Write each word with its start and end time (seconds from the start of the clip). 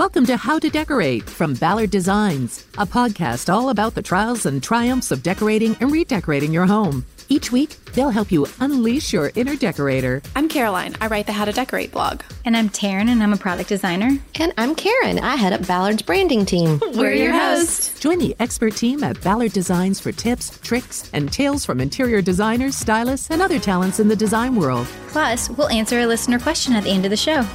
Welcome 0.00 0.24
to 0.28 0.38
How 0.38 0.58
to 0.58 0.70
Decorate 0.70 1.28
from 1.28 1.52
Ballard 1.52 1.90
Designs, 1.90 2.64
a 2.78 2.86
podcast 2.86 3.52
all 3.52 3.68
about 3.68 3.94
the 3.94 4.00
trials 4.00 4.46
and 4.46 4.62
triumphs 4.62 5.10
of 5.10 5.22
decorating 5.22 5.76
and 5.78 5.92
redecorating 5.92 6.54
your 6.54 6.64
home. 6.64 7.04
Each 7.28 7.52
week, 7.52 7.76
they'll 7.92 8.08
help 8.08 8.32
you 8.32 8.46
unleash 8.60 9.12
your 9.12 9.30
inner 9.34 9.56
decorator. 9.56 10.22
I'm 10.34 10.48
Caroline. 10.48 10.96
I 11.02 11.08
write 11.08 11.26
the 11.26 11.34
How 11.34 11.44
to 11.44 11.52
Decorate 11.52 11.92
blog. 11.92 12.22
And 12.46 12.56
I'm 12.56 12.70
Taryn, 12.70 13.10
and 13.10 13.22
I'm 13.22 13.34
a 13.34 13.36
product 13.36 13.68
designer. 13.68 14.18
And 14.36 14.54
I'm 14.56 14.74
Karen. 14.74 15.18
I 15.18 15.36
head 15.36 15.52
up 15.52 15.66
Ballard's 15.66 16.00
branding 16.00 16.46
team. 16.46 16.80
We're 16.94 17.12
your 17.12 17.32
hosts. 17.32 18.00
Join 18.00 18.20
the 18.20 18.34
expert 18.40 18.76
team 18.76 19.04
at 19.04 19.20
Ballard 19.20 19.52
Designs 19.52 20.00
for 20.00 20.12
tips, 20.12 20.58
tricks, 20.60 21.10
and 21.12 21.30
tales 21.30 21.66
from 21.66 21.78
interior 21.78 22.22
designers, 22.22 22.74
stylists, 22.74 23.28
and 23.28 23.42
other 23.42 23.58
talents 23.58 24.00
in 24.00 24.08
the 24.08 24.16
design 24.16 24.56
world. 24.56 24.86
Plus, 25.08 25.50
we'll 25.50 25.68
answer 25.68 26.00
a 26.00 26.06
listener 26.06 26.38
question 26.38 26.72
at 26.72 26.84
the 26.84 26.90
end 26.90 27.04
of 27.04 27.10
the 27.10 27.18
show. 27.18 27.46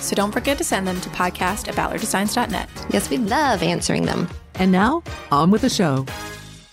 So 0.00 0.16
don't 0.16 0.32
forget 0.32 0.58
to 0.58 0.64
send 0.64 0.86
them 0.86 1.00
to 1.00 1.08
podcast 1.10 1.68
at 1.68 1.74
ballarddesigns.net. 1.74 2.68
Yes, 2.90 3.10
we 3.10 3.18
love 3.18 3.62
answering 3.62 4.06
them. 4.06 4.28
And 4.54 4.72
now, 4.72 5.02
on 5.30 5.50
with 5.50 5.62
the 5.62 5.70
show. 5.70 6.06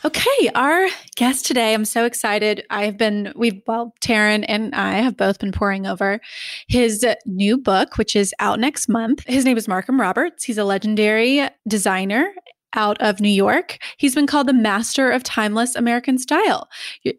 Okay, 0.06 0.50
our 0.56 0.88
guest 1.16 1.46
today, 1.46 1.74
I'm 1.74 1.84
so 1.84 2.06
excited. 2.06 2.64
I've 2.70 2.98
been, 2.98 3.34
we've, 3.36 3.62
well, 3.68 3.94
Taryn 4.00 4.46
and 4.48 4.74
I 4.74 5.00
have 5.00 5.18
both 5.18 5.40
been 5.40 5.52
poring 5.52 5.88
over 5.88 6.22
his 6.68 7.06
new 7.26 7.58
book, 7.58 7.98
which 7.98 8.16
is 8.16 8.34
out 8.40 8.60
next 8.60 8.88
month. 8.88 9.26
His 9.28 9.44
name 9.44 9.58
is 9.58 9.68
Markham 9.68 10.00
Roberts. 10.00 10.44
He's 10.44 10.58
a 10.58 10.64
legendary 10.64 11.48
designer 11.68 12.32
out 12.74 13.02
of 13.02 13.20
New 13.20 13.30
York. 13.30 13.78
He's 13.98 14.16
been 14.16 14.28
called 14.28 14.48
the 14.48 14.54
master 14.54 15.10
of 15.12 15.24
timeless 15.24 15.76
American 15.76 16.18
style. 16.18 16.70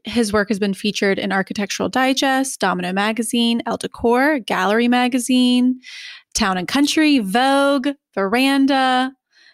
His 0.04 0.32
work 0.32 0.48
has 0.48 0.58
been 0.58 0.74
featured 0.74 1.18
in 1.18 1.32
Architectural 1.32 1.88
Digest, 1.88 2.60
Domino 2.60 2.92
Magazine, 2.92 3.62
Elle 3.66 3.78
Decor, 3.78 4.40
Galerie 4.40 4.88
Magazine, 4.88 5.80
Town 6.34 6.56
and 6.56 6.68
Country, 6.68 7.18
Vogue, 7.18 7.88
Veranda. 8.14 9.12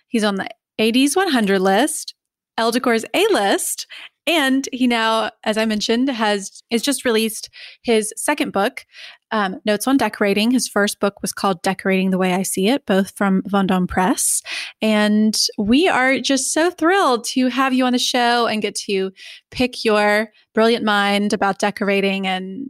He's 0.09 0.25
on 0.25 0.37
the 0.37 0.49
AD 0.79 0.97
100 1.15 1.59
list, 1.61 2.15
Elle 2.59 2.73
Decor's 2.73 3.05
A 3.15 3.27
list, 3.33 3.87
and 4.27 4.69
he 4.73 4.87
now, 4.87 5.31
as 5.45 5.59
I 5.59 5.67
mentioned, 5.67 6.09
has 6.09 6.63
is 6.71 6.83
just 6.83 7.05
released 7.05 7.51
his 7.83 8.13
second 8.17 8.53
book, 8.53 8.87
um, 9.31 9.61
Notes 9.65 9.87
on 9.87 9.97
Decorating. 9.97 10.51
His 10.51 10.69
first 10.69 11.01
book 11.01 11.21
was 11.23 11.33
called 11.33 11.63
Decorating 11.63 12.11
the 12.11 12.19
Way 12.19 12.35
I 12.35 12.43
See 12.43 12.69
It, 12.69 12.87
both 12.87 13.17
from 13.17 13.43
Vendome 13.47 13.87
Press. 13.87 14.43
And 14.81 15.37
we 15.59 15.89
are 15.89 16.19
just 16.21 16.53
so 16.53 16.71
thrilled 16.71 17.25
to 17.29 17.49
have 17.49 17.73
you 17.73 17.85
on 17.85 17.93
the 17.93 17.99
show 17.99 18.47
and 18.47 18.63
get 18.63 18.75
to 18.87 19.13
pick 19.51 19.85
your 19.85 20.31
brilliant 20.55 20.85
mind 20.85 21.33
about 21.33 21.59
decorating 21.59 22.27
and 22.27 22.69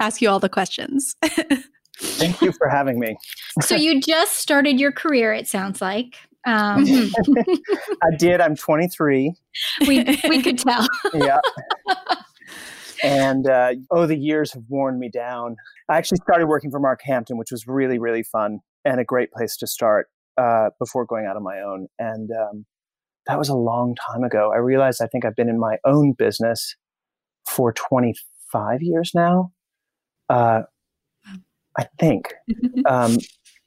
ask 0.00 0.22
you 0.22 0.28
all 0.28 0.40
the 0.40 0.48
questions. 0.48 1.14
Thank 1.96 2.40
you 2.40 2.52
for 2.52 2.68
having 2.68 2.98
me. 2.98 3.16
so 3.60 3.74
you 3.74 4.00
just 4.00 4.38
started 4.38 4.80
your 4.80 4.92
career, 4.92 5.32
it 5.32 5.46
sounds 5.46 5.80
like. 5.80 6.16
Um, 6.44 6.84
I 8.02 8.16
did. 8.18 8.40
I'm 8.40 8.56
23. 8.56 9.32
We 9.86 10.18
we 10.28 10.42
could 10.42 10.58
tell. 10.58 10.86
yeah. 11.14 11.38
And 13.02 13.48
uh, 13.48 13.74
oh, 13.90 14.06
the 14.06 14.16
years 14.16 14.52
have 14.52 14.62
worn 14.68 14.98
me 14.98 15.10
down. 15.10 15.56
I 15.88 15.98
actually 15.98 16.18
started 16.24 16.46
working 16.46 16.70
for 16.70 16.78
Mark 16.78 17.00
Hampton, 17.04 17.36
which 17.36 17.50
was 17.50 17.66
really 17.66 17.98
really 17.98 18.22
fun 18.22 18.60
and 18.84 19.00
a 19.00 19.04
great 19.04 19.30
place 19.32 19.56
to 19.58 19.66
start 19.66 20.08
uh, 20.36 20.70
before 20.78 21.04
going 21.04 21.26
out 21.26 21.36
on 21.36 21.42
my 21.42 21.60
own. 21.60 21.88
And 21.98 22.30
um, 22.30 22.66
that 23.26 23.38
was 23.38 23.48
a 23.48 23.54
long 23.54 23.94
time 23.94 24.24
ago. 24.24 24.52
I 24.52 24.58
realized 24.58 25.00
I 25.02 25.06
think 25.06 25.24
I've 25.24 25.36
been 25.36 25.48
in 25.48 25.58
my 25.58 25.76
own 25.84 26.14
business 26.16 26.76
for 27.46 27.72
25 27.72 28.82
years 28.82 29.12
now. 29.14 29.52
Uh, 30.28 30.62
I 31.78 31.86
think. 31.98 32.34
Um, 32.84 33.18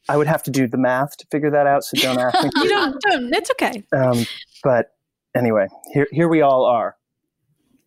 I 0.09 0.17
would 0.17 0.27
have 0.27 0.43
to 0.43 0.51
do 0.51 0.67
the 0.67 0.77
math 0.77 1.15
to 1.17 1.25
figure 1.31 1.49
that 1.51 1.67
out. 1.67 1.83
So 1.83 1.97
don't 1.99 2.19
ask 2.19 2.43
me. 2.43 2.49
you 2.63 2.69
don't, 2.69 3.01
don't. 3.01 3.33
It's 3.33 3.49
okay. 3.51 3.83
Um, 3.95 4.25
but 4.63 4.87
anyway, 5.35 5.67
here 5.93 6.07
here 6.11 6.27
we 6.27 6.41
all 6.41 6.65
are. 6.65 6.95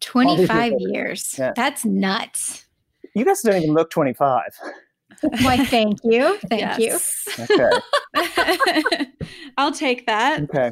25 0.01 0.75
years. 0.79 1.35
Yeah. 1.39 1.53
That's 1.55 1.85
nuts. 1.85 2.67
You 3.15 3.25
guys 3.25 3.43
don't 3.43 3.63
even 3.63 3.75
look 3.75 3.91
25. 3.91 4.43
Why, 5.43 5.57
thank 5.65 5.99
you. 6.05 6.39
Thank 6.49 6.79
yes. 6.79 7.27
you. 7.39 7.45
Okay. 7.51 9.07
I'll 9.57 9.73
take 9.73 10.07
that. 10.07 10.43
Okay. 10.43 10.71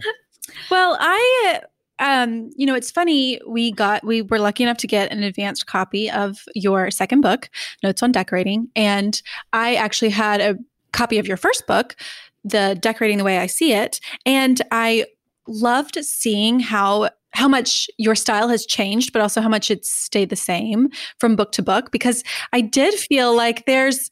Well, 0.71 0.97
I 1.01 1.61
um, 1.99 2.51
you 2.57 2.67
know, 2.67 2.75
it's 2.75 2.91
funny. 2.91 3.41
We 3.47 3.73
got, 3.73 4.05
we 4.05 4.23
were 4.23 4.39
lucky 4.39 4.63
enough 4.63 4.77
to 4.79 4.87
get 4.87 5.11
an 5.11 5.23
advanced 5.23 5.67
copy 5.67 6.11
of 6.11 6.45
your 6.55 6.91
second 6.91 7.23
book, 7.23 7.49
Notes 7.83 8.03
on 8.03 8.13
Decorating. 8.13 8.69
And 8.77 9.21
I 9.53 9.77
actually 9.77 10.11
had 10.11 10.41
a 10.41 10.59
copy 10.93 11.19
of 11.19 11.27
your 11.27 11.37
first 11.37 11.67
book, 11.67 11.97
The 12.45 12.77
Decorating 12.79 13.19
the 13.19 13.25
Way 13.25 13.39
I 13.39 13.47
See 13.47 13.73
It. 13.73 14.01
And 14.27 14.61
I 14.71 15.07
loved 15.47 15.97
seeing 16.05 16.61
how 16.61 17.09
how 17.37 17.47
much 17.47 17.89
your 17.99 18.15
style 18.15 18.49
has 18.49 18.65
changed, 18.65 19.13
but 19.13 19.21
also 19.21 19.41
how 19.43 19.49
much 19.49 19.71
it's 19.71 19.91
stayed 19.91 20.31
the 20.31 20.37
same 20.37 20.89
from 21.19 21.37
book 21.37 21.53
to 21.53 21.63
book. 21.63 21.93
Because 21.93 22.25
I 22.53 22.63
did 22.63 22.95
feel 22.95 23.37
like 23.37 23.67
there's 23.67 24.11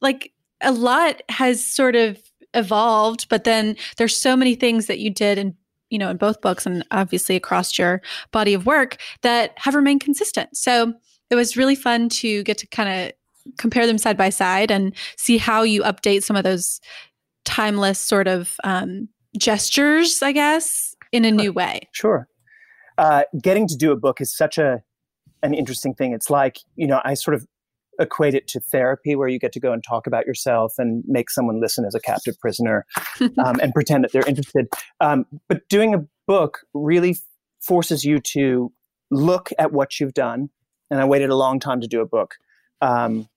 like 0.00 0.32
a 0.60 0.70
lot 0.72 1.20
has 1.28 1.64
sort 1.64 1.96
of 1.96 2.18
evolved, 2.54 3.28
but 3.28 3.44
then 3.44 3.76
there's 3.96 4.16
so 4.16 4.36
many 4.36 4.54
things 4.54 4.86
that 4.86 5.00
you 5.00 5.10
did 5.10 5.36
in 5.36 5.54
you 5.90 5.98
know 5.98 6.10
in 6.10 6.16
both 6.16 6.40
books 6.40 6.64
and 6.64 6.84
obviously 6.92 7.34
across 7.34 7.76
your 7.76 8.00
body 8.30 8.54
of 8.54 8.66
work 8.66 8.98
that 9.22 9.52
have 9.56 9.74
remained 9.74 10.00
consistent. 10.00 10.56
So 10.56 10.94
it 11.28 11.34
was 11.34 11.56
really 11.56 11.74
fun 11.76 12.08
to 12.08 12.44
get 12.44 12.58
to 12.58 12.66
kind 12.68 12.88
of 12.88 13.56
compare 13.58 13.86
them 13.86 13.98
side 13.98 14.16
by 14.16 14.30
side 14.30 14.70
and 14.70 14.94
see 15.16 15.38
how 15.38 15.62
you 15.62 15.82
update 15.82 16.22
some 16.22 16.36
of 16.36 16.44
those 16.44 16.80
timeless 17.44 17.98
sort 17.98 18.28
of 18.28 18.56
um, 18.62 19.08
gestures, 19.36 20.22
I 20.22 20.30
guess, 20.30 20.94
in 21.10 21.24
a 21.24 21.30
new 21.32 21.52
way. 21.52 21.88
Sure. 21.90 22.28
Uh, 23.00 23.22
getting 23.42 23.66
to 23.66 23.76
do 23.76 23.92
a 23.92 23.96
book 23.96 24.20
is 24.20 24.34
such 24.34 24.58
a 24.58 24.82
an 25.42 25.54
interesting 25.54 25.94
thing. 25.94 26.12
It's 26.12 26.30
like 26.30 26.58
you 26.76 26.86
know, 26.86 27.00
I 27.04 27.14
sort 27.14 27.34
of 27.34 27.46
equate 27.98 28.34
it 28.34 28.46
to 28.48 28.60
therapy, 28.60 29.16
where 29.16 29.28
you 29.28 29.38
get 29.38 29.52
to 29.52 29.60
go 29.60 29.72
and 29.72 29.82
talk 29.82 30.06
about 30.06 30.26
yourself 30.26 30.74
and 30.78 31.02
make 31.06 31.30
someone 31.30 31.60
listen 31.60 31.84
as 31.84 31.94
a 31.94 32.00
captive 32.00 32.38
prisoner 32.38 32.86
um, 33.20 33.58
and 33.60 33.72
pretend 33.74 34.04
that 34.04 34.12
they're 34.12 34.26
interested. 34.26 34.68
Um, 35.00 35.26
but 35.48 35.68
doing 35.68 35.94
a 35.94 36.04
book 36.26 36.60
really 36.72 37.16
forces 37.60 38.04
you 38.04 38.20
to 38.20 38.72
look 39.10 39.50
at 39.58 39.72
what 39.72 39.98
you've 39.98 40.14
done. 40.14 40.50
And 40.90 41.00
I 41.00 41.04
waited 41.04 41.30
a 41.30 41.36
long 41.36 41.60
time 41.60 41.80
to 41.80 41.86
do 41.86 42.00
a 42.00 42.06
book 42.06 42.36
um, 42.80 43.28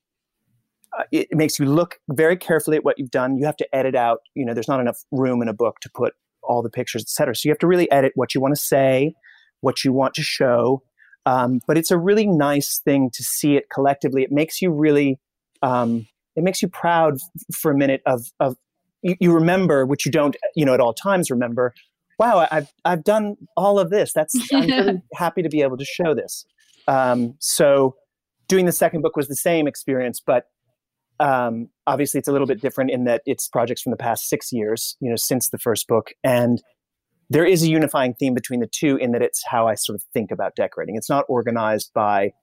uh, 0.97 1.03
it, 1.11 1.27
it 1.31 1.37
makes 1.37 1.59
you 1.59 1.65
look 1.65 1.99
very 2.09 2.37
carefully 2.37 2.77
at 2.77 2.85
what 2.85 2.99
you've 2.99 3.11
done. 3.11 3.37
You 3.37 3.45
have 3.45 3.57
to 3.57 3.75
edit 3.75 3.95
out, 3.95 4.19
you 4.35 4.45
know, 4.45 4.53
there's 4.53 4.67
not 4.67 4.79
enough 4.79 5.03
room 5.11 5.41
in 5.41 5.47
a 5.47 5.53
book 5.53 5.79
to 5.81 5.89
put 5.93 6.13
all 6.43 6.61
the 6.61 6.69
pictures, 6.69 7.03
et 7.03 7.09
cetera. 7.09 7.35
So 7.35 7.47
you 7.47 7.51
have 7.51 7.59
to 7.59 7.67
really 7.67 7.89
edit 7.91 8.11
what 8.15 8.35
you 8.35 8.41
want 8.41 8.55
to 8.55 8.61
say, 8.61 9.13
what 9.63 9.83
you 9.83 9.93
want 9.93 10.13
to 10.13 10.21
show. 10.21 10.83
Um, 11.25 11.61
but 11.65 11.77
it's 11.77 11.89
a 11.89 11.97
really 11.97 12.27
nice 12.27 12.81
thing 12.83 13.09
to 13.13 13.23
see 13.23 13.55
it 13.55 13.69
collectively. 13.73 14.23
It 14.23 14.31
makes 14.31 14.61
you 14.61 14.71
really, 14.71 15.19
um, 15.61 16.05
it 16.35 16.43
makes 16.43 16.61
you 16.61 16.67
proud 16.67 17.17
for 17.55 17.71
a 17.71 17.77
minute 17.77 18.01
of, 18.05 18.25
of 18.41 18.57
you, 19.01 19.15
you, 19.21 19.33
remember, 19.33 19.85
which 19.85 20.05
you 20.05 20.11
don't, 20.11 20.35
you 20.53 20.65
know, 20.65 20.73
at 20.73 20.81
all 20.81 20.93
times 20.93 21.31
remember. 21.31 21.73
Wow, 22.19 22.45
I've 22.51 22.71
I've 22.85 23.03
done 23.03 23.35
all 23.57 23.79
of 23.79 23.89
this. 23.89 24.11
That's 24.13 24.35
I'm 24.53 24.67
really 24.67 25.01
happy 25.15 25.41
to 25.41 25.49
be 25.49 25.61
able 25.61 25.77
to 25.77 25.85
show 25.85 26.13
this. 26.13 26.45
Um, 26.87 27.35
so 27.39 27.95
doing 28.47 28.65
the 28.65 28.71
second 28.71 29.01
book 29.01 29.15
was 29.15 29.27
the 29.29 29.35
same 29.35 29.65
experience, 29.65 30.21
but 30.25 30.45
um, 31.19 31.69
obviously 31.87 32.19
it's 32.19 32.27
a 32.27 32.31
little 32.31 32.47
bit 32.47 32.61
different 32.61 32.91
in 32.91 33.05
that 33.05 33.21
it's 33.25 33.47
projects 33.47 33.81
from 33.81 33.91
the 33.91 33.97
past 33.97 34.27
six 34.27 34.51
years, 34.51 34.97
you 34.99 35.09
know, 35.09 35.15
since 35.15 35.49
the 35.49 35.57
first 35.57 35.87
book, 35.87 36.11
and 36.23 36.61
there 37.33 37.45
is 37.45 37.63
a 37.63 37.67
unifying 37.67 38.13
theme 38.13 38.35
between 38.35 38.59
the 38.59 38.67
two 38.67 38.95
in 38.97 39.11
that 39.11 39.23
it's 39.23 39.43
how 39.43 39.67
I 39.67 39.73
sort 39.73 39.95
of 39.95 40.03
think 40.13 40.29
about 40.29 40.55
decorating. 40.55 40.95
It's 40.95 41.09
not 41.09 41.25
organized 41.27 41.91
by 41.93 42.33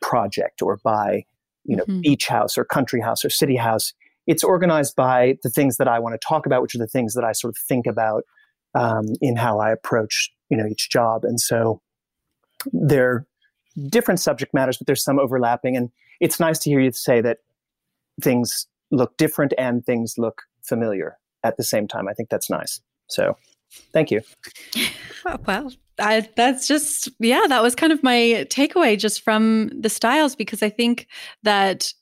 project 0.00 0.62
or 0.62 0.78
by 0.84 1.24
you 1.64 1.76
know 1.76 1.84
mm-hmm. 1.84 2.00
beach 2.00 2.28
house 2.28 2.56
or 2.56 2.64
country 2.64 3.00
house 3.00 3.24
or 3.24 3.30
city 3.30 3.56
house. 3.56 3.92
It's 4.28 4.44
organized 4.44 4.94
by 4.94 5.38
the 5.42 5.50
things 5.50 5.76
that 5.78 5.88
I 5.88 5.98
want 5.98 6.14
to 6.14 6.24
talk 6.26 6.46
about, 6.46 6.62
which 6.62 6.74
are 6.76 6.78
the 6.78 6.86
things 6.86 7.14
that 7.14 7.24
I 7.24 7.32
sort 7.32 7.54
of 7.56 7.58
think 7.58 7.86
about 7.86 8.22
um, 8.76 9.06
in 9.20 9.34
how 9.34 9.58
I 9.58 9.72
approach 9.72 10.30
you 10.48 10.56
know 10.56 10.66
each 10.66 10.88
job, 10.88 11.24
and 11.24 11.40
so 11.40 11.80
they're 12.72 13.26
different 13.88 14.20
subject 14.20 14.54
matters, 14.54 14.76
but 14.76 14.86
there's 14.86 15.02
some 15.02 15.18
overlapping. 15.18 15.76
And 15.76 15.90
it's 16.20 16.38
nice 16.38 16.60
to 16.60 16.70
hear 16.70 16.78
you 16.78 16.92
say 16.92 17.20
that 17.22 17.38
things 18.20 18.68
look 18.92 19.16
different 19.16 19.52
and 19.58 19.84
things 19.84 20.14
look 20.16 20.42
familiar 20.62 21.16
at 21.42 21.56
the 21.56 21.64
same 21.64 21.88
time. 21.88 22.06
I 22.06 22.12
think 22.12 22.28
that's 22.28 22.50
nice. 22.50 22.80
So 23.08 23.36
thank 23.92 24.10
you. 24.10 24.22
Oh, 25.24 25.38
well, 25.46 25.72
I, 26.00 26.28
that's 26.34 26.66
just, 26.66 27.08
yeah, 27.20 27.42
that 27.48 27.62
was 27.62 27.76
kind 27.76 27.92
of 27.92 28.02
my 28.02 28.44
takeaway 28.50 28.98
just 28.98 29.20
from 29.20 29.70
the 29.80 29.88
styles, 29.88 30.34
because 30.34 30.64
I 30.64 30.68
think 30.68 31.06
that 31.44 31.92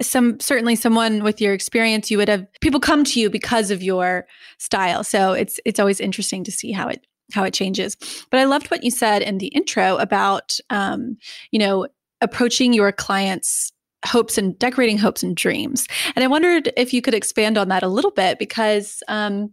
some 0.00 0.40
certainly 0.40 0.74
someone 0.74 1.22
with 1.22 1.42
your 1.42 1.52
experience 1.52 2.10
you 2.10 2.16
would 2.16 2.30
have 2.30 2.46
people 2.62 2.80
come 2.80 3.04
to 3.04 3.20
you 3.20 3.28
because 3.28 3.70
of 3.70 3.82
your 3.82 4.26
style 4.56 5.04
so 5.04 5.32
it's 5.32 5.60
it's 5.66 5.78
always 5.78 6.00
interesting 6.00 6.42
to 6.42 6.50
see 6.50 6.72
how 6.72 6.88
it 6.88 7.06
how 7.32 7.44
it 7.44 7.54
changes. 7.54 7.96
But 8.30 8.40
I 8.40 8.44
loved 8.44 8.70
what 8.70 8.84
you 8.84 8.90
said 8.90 9.22
in 9.22 9.38
the 9.38 9.48
intro 9.48 9.96
about, 9.96 10.58
um, 10.70 11.16
you 11.50 11.58
know, 11.58 11.86
approaching 12.20 12.72
your 12.72 12.92
clients 12.92 13.72
hopes 14.06 14.38
and 14.38 14.58
decorating 14.58 14.96
hopes 14.96 15.22
and 15.22 15.36
dreams. 15.36 15.86
And 16.16 16.24
I 16.24 16.26
wondered 16.26 16.72
if 16.76 16.94
you 16.94 17.02
could 17.02 17.14
expand 17.14 17.58
on 17.58 17.68
that 17.68 17.82
a 17.82 17.88
little 17.88 18.10
bit 18.10 18.38
because, 18.38 19.02
um, 19.08 19.52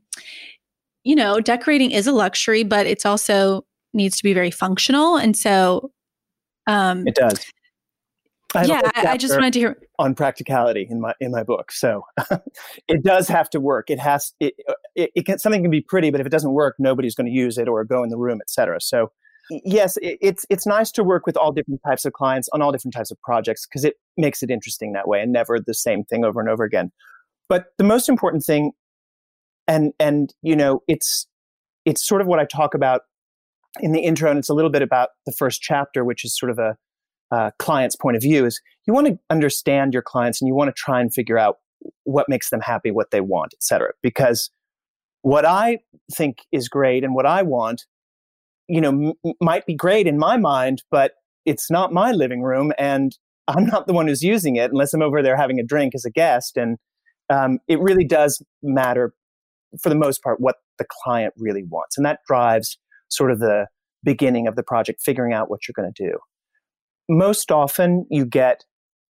you 1.08 1.16
know, 1.16 1.40
decorating 1.40 1.92
is 1.92 2.06
a 2.06 2.12
luxury, 2.12 2.64
but 2.64 2.86
it's 2.86 3.06
also 3.06 3.66
needs 3.94 4.18
to 4.18 4.24
be 4.24 4.34
very 4.34 4.52
functional. 4.52 5.16
And 5.16 5.38
so, 5.38 5.92
um, 6.68 7.08
it 7.08 7.16
does. 7.16 7.46
I 8.54 8.66
yeah, 8.66 8.82
I, 8.94 9.08
I, 9.12 9.18
just 9.18 9.34
wanted 9.34 9.54
to 9.54 9.60
hear 9.60 9.78
on 10.00 10.16
practicality 10.16 10.86
in 10.90 11.00
my 11.00 11.14
in 11.22 11.32
my 11.32 11.44
book. 11.44 11.72
So 11.72 12.04
it 12.90 13.04
does 13.04 13.30
have 13.30 13.50
to 13.52 13.60
work. 13.62 13.90
It 13.90 14.00
has 14.00 14.34
it, 14.42 14.54
it, 14.96 15.12
it 15.16 15.26
can, 15.26 15.40
something 15.40 15.62
can 15.62 15.72
be 15.72 15.82
pretty, 15.82 16.12
but 16.12 16.20
if 16.20 16.28
it 16.28 16.30
doesn't 16.30 16.52
work, 16.52 16.76
nobody's 16.78 17.16
going 17.16 17.28
to 17.28 17.32
use 17.32 17.58
it 17.58 17.70
or 17.70 17.84
go 17.86 18.04
in 18.04 18.10
the 18.10 18.18
room, 18.18 18.40
etc. 18.42 18.82
So 18.82 19.12
yes, 19.50 19.96
it, 19.98 20.18
it's 20.22 20.46
it's 20.50 20.66
nice 20.66 20.92
to 20.92 21.04
work 21.06 21.26
with 21.26 21.38
all 21.38 21.54
different 21.54 21.82
types 21.86 22.04
of 22.04 22.12
clients 22.12 22.50
on 22.52 22.62
all 22.62 22.74
different 22.74 22.94
types 22.94 23.12
of 23.12 23.22
projects 23.22 23.66
because 23.66 23.86
it 23.86 23.96
makes 24.18 24.44
it 24.44 24.50
interesting 24.50 24.92
that 24.92 25.08
way 25.08 25.22
and 25.22 25.32
never 25.32 25.58
the 25.60 25.74
same 25.74 26.04
thing 26.04 26.26
over 26.26 26.42
and 26.42 26.50
over 26.50 26.66
again. 26.66 26.92
But 27.48 27.68
the 27.78 27.86
most 27.86 28.10
important 28.10 28.44
thing, 28.44 28.74
and 29.68 29.94
and 30.00 30.34
you 30.42 30.56
know, 30.56 30.82
it's 30.88 31.28
it's 31.86 32.06
sort 32.06 32.22
of 32.22 32.28
what 32.28 32.40
I 32.40 32.46
talk 32.46 32.74
about 32.74 33.02
in 33.80 33.92
the 33.92 34.00
intro, 34.00 34.30
and 34.30 34.40
it's 34.40 34.50
a 34.50 34.54
little 34.54 34.72
bit 34.72 34.82
about 34.82 35.10
the 35.26 35.32
first 35.32 35.62
chapter, 35.62 36.04
which 36.04 36.26
is 36.26 36.38
sort 36.38 36.52
of 36.52 36.60
a 36.60 36.76
uh, 37.32 37.52
client's 37.60 37.96
point 37.96 38.16
of 38.16 38.22
view 38.22 38.46
is 38.46 38.62
you 38.86 38.94
want 38.94 39.08
to 39.08 39.20
understand 39.30 39.94
your 39.94 40.02
clients 40.02 40.42
and 40.42 40.48
you 40.48 40.56
want 40.56 40.70
to 40.70 40.74
try 40.74 41.02
and 41.02 41.14
figure 41.14 41.38
out 41.38 41.58
what 42.04 42.28
makes 42.30 42.50
them 42.50 42.62
happy, 42.62 42.92
what 42.92 43.12
they 43.12 43.22
want, 43.22 43.54
etc. 43.54 43.92
Because 44.02 44.50
what 45.22 45.46
I 45.46 45.80
think 46.14 46.40
is 46.52 46.70
great 46.70 47.04
and 47.04 47.14
what 47.14 47.26
I 47.26 47.42
want, 47.42 47.86
you 48.68 48.82
know, 48.82 49.14
m- 49.26 49.34
might 49.42 49.66
be 49.66 49.76
great 49.76 50.08
in 50.08 50.18
my 50.18 50.38
mind, 50.38 50.84
but 50.90 51.14
it's 51.46 51.70
not 51.70 51.94
my 51.94 52.12
living 52.12 52.42
room, 52.42 52.72
and 52.78 53.18
I'm 53.48 53.66
not 53.66 53.88
the 53.88 53.94
one 53.94 54.08
who's 54.08 54.24
using 54.24 54.58
it 54.58 54.72
unless 54.72 54.94
I'm 54.94 55.02
over 55.02 55.24
there 55.24 55.38
having 55.38 55.60
a 55.60 55.64
drink 55.64 55.96
as 55.96 56.04
a 56.04 56.12
guest. 56.12 56.58
And 56.58 56.78
um, 57.30 57.60
it 57.68 57.80
really 57.80 58.04
does 58.04 58.42
matter, 58.62 59.14
for 59.82 59.90
the 59.90 59.96
most 59.96 60.24
part, 60.24 60.40
what 60.40 60.58
the 60.78 60.86
client 61.04 61.34
really 61.38 61.64
wants, 61.64 61.98
and 61.98 62.06
that 62.06 62.20
drives 62.28 62.78
sort 63.10 63.32
of 63.32 63.40
the 63.40 63.68
beginning 64.04 64.48
of 64.48 64.56
the 64.56 64.64
project, 64.64 65.02
figuring 65.04 65.34
out 65.34 65.50
what 65.50 65.62
you're 65.68 65.74
going 65.76 65.92
to 65.94 66.04
do. 66.04 66.18
Most 67.10 67.52
often 67.52 68.06
you 68.10 68.26
get 68.26 68.64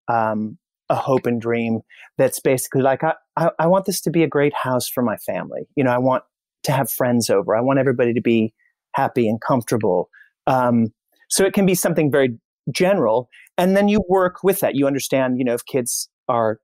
um, 0.08 0.58
a 0.88 0.94
hope 0.94 1.26
and 1.26 1.40
dream 1.40 1.80
that's 2.18 2.40
basically 2.40 2.82
like 2.82 3.02
I, 3.02 3.14
I, 3.36 3.50
I, 3.58 3.66
want 3.66 3.86
this 3.86 4.00
to 4.02 4.10
be 4.10 4.22
a 4.22 4.28
great 4.28 4.54
house 4.54 4.88
for 4.88 5.02
my 5.02 5.16
family. 5.16 5.62
You 5.74 5.82
know 5.84 5.90
i 5.90 5.98
want 5.98 6.22
to 6.64 6.72
have 6.72 6.90
friends 6.90 7.30
over. 7.30 7.56
I 7.56 7.60
want 7.60 7.78
everybody 7.78 8.12
to 8.12 8.20
be 8.20 8.52
happy 8.94 9.28
and 9.28 9.40
comfortable. 9.40 10.08
Um, 10.46 10.88
so 11.28 11.44
it 11.44 11.52
can 11.52 11.66
be 11.66 11.74
something 11.74 12.10
very 12.10 12.38
general 12.72 13.28
and 13.58 13.76
then 13.76 13.88
you 13.88 14.02
work 14.08 14.42
with 14.42 14.60
that. 14.60 14.74
You 14.74 14.86
understand 14.86 15.38
you 15.38 15.44
know 15.44 15.54
if 15.54 15.64
kids 15.64 16.08
are 16.28 16.60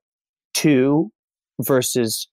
two 0.53 1.11
versus 1.61 2.27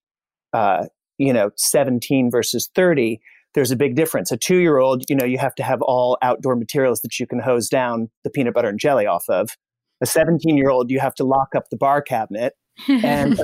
uh, 0.53 0.87
you 1.21 1.33
know 1.33 1.51
17 1.57 2.31
versus 2.31 2.71
30 2.75 3.21
there's 3.55 3.71
a 3.71 3.77
big 3.77 3.97
difference. 3.97 4.31
A 4.31 4.37
two 4.37 4.59
year 4.59 4.79
old, 4.79 5.05
you 5.09 5.17
know, 5.17 5.25
you 5.25 5.39
have 5.39 5.55
to 5.57 5.63
have 5.63 5.83
all 5.83 6.19
outdoor 6.23 6.57
materials 6.57 7.01
that 7.01 7.19
you 7.19 7.27
can 7.27 7.41
hose 7.41 7.69
down 7.69 8.11
the 8.25 8.31
peanut 8.31 8.55
butter 8.55 8.69
and 8.69 8.79
jelly 8.79 9.07
off 9.07 9.25
of. 9.29 9.57
A 10.01 10.07
17 10.07 10.57
year 10.57 10.71
old, 10.71 10.91
you 10.91 11.01
have 11.01 11.15
to 11.17 11.25
lock 11.25 11.49
up 11.57 11.69
the 11.71 11.77
bar 11.77 12.01
cabinet. 12.01 12.55
And 12.89 13.39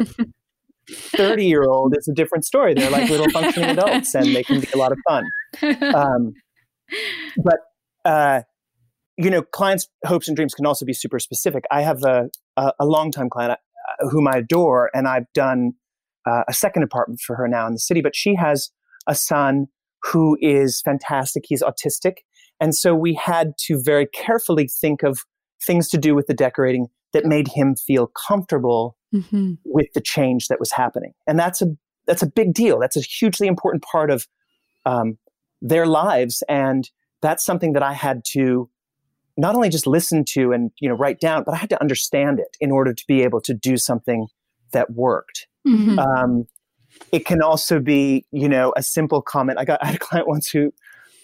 30 0.90 1.44
year 1.44 1.64
old 1.64 1.94
is 1.96 2.08
a 2.08 2.14
different 2.14 2.44
story. 2.44 2.75
They're 2.75 2.90
like 2.90 3.11
little 3.11 3.28
functioning 3.31 3.70
adults 3.70 4.14
and 4.14 4.34
they 4.34 4.44
can 4.44 4.61
be 4.61 4.69
a 4.72 4.79
lot 4.79 4.93
of 4.93 4.99
fun. 5.08 5.25
Um, 5.94 6.34
but, 7.43 7.58
uh, 8.05 8.43
you 9.19 9.31
know, 9.31 9.43
clients' 9.43 9.88
hopes 10.05 10.29
and 10.29 10.37
dreams 10.37 10.55
can 10.55 10.67
also 10.67 10.84
be 10.84 10.93
super 10.93 11.19
specific. 11.19 11.64
I 11.70 11.82
have 11.82 12.02
a, 12.05 12.31
a, 12.56 12.72
a 12.81 12.87
longtime 12.87 13.31
client 13.31 13.52
uh, 13.52 14.08
whom 14.08 14.29
I 14.29 14.38
adore, 14.38 14.90
and 14.94 15.08
I've 15.08 15.25
done 15.34 15.72
uh, 16.26 16.43
a 16.49 16.52
second 16.52 16.82
apartment 16.82 17.20
for 17.20 17.37
her 17.37 17.49
now 17.49 17.67
in 17.67 17.73
the 17.73 17.78
city, 17.78 18.00
but 18.00 18.17
she 18.17 18.34
has 18.34 18.70
a 19.06 19.14
son 19.14 19.67
who 20.02 20.37
is 20.40 20.82
fantastic. 20.84 21.44
He's 21.46 21.62
autistic. 21.62 22.19
And 22.61 22.75
so 22.75 22.94
we 22.94 23.14
had 23.14 23.52
to 23.67 23.81
very 23.82 24.06
carefully 24.06 24.69
think 24.69 25.02
of 25.02 25.20
things 25.62 25.88
to 25.88 25.99
do 25.99 26.14
with 26.14 26.26
the 26.26 26.34
decorating 26.34 26.88
that 27.12 27.25
made 27.25 27.49
him 27.49 27.75
feel 27.75 28.11
comfortable 28.26 28.96
mm-hmm. 29.14 29.55
with 29.64 29.87
the 29.94 30.00
change 30.00 30.49
that 30.49 30.61
was 30.61 30.73
happening. 30.73 31.12
And 31.26 31.38
that's 31.38 31.62
a 31.62 31.69
that's 32.06 32.23
a 32.23 32.26
big 32.26 32.55
deal. 32.55 32.79
That's 32.79 32.96
a 32.96 33.00
hugely 33.00 33.49
important 33.49 33.82
part 33.82 34.11
of 34.11 34.26
um, 34.84 35.19
their 35.61 35.87
lives, 35.87 36.43
and 36.49 36.88
that's 37.20 37.44
something 37.44 37.72
that 37.72 37.82
I 37.82 37.93
had 37.93 38.22
to 38.32 38.70
not 39.37 39.55
only 39.55 39.69
just 39.69 39.87
listen 39.87 40.25
to 40.32 40.52
and 40.52 40.70
you 40.81 40.88
know 40.88 40.94
write 40.94 41.20
down, 41.20 41.43
but 41.44 41.55
I 41.55 41.58
had 41.58 41.70
to 41.70 41.81
understand 41.81 42.38
it 42.38 42.56
in 42.61 42.70
order 42.70 42.94
to 42.94 43.05
be 43.08 43.22
able 43.22 43.40
to 43.43 43.55
do 43.55 43.76
something 43.76 44.29
that 44.72 44.93
worked. 44.93 45.46
Mm-hmm. 45.66 45.98
Um, 45.98 46.46
it 47.12 47.26
can 47.26 47.42
also 47.42 47.80
be, 47.80 48.24
you 48.30 48.48
know, 48.48 48.72
a 48.76 48.82
simple 48.82 49.22
comment. 49.22 49.58
I 49.58 49.64
got 49.64 49.80
I 49.82 49.86
had 49.86 49.96
a 49.96 49.98
client 49.98 50.28
once 50.28 50.48
who 50.48 50.72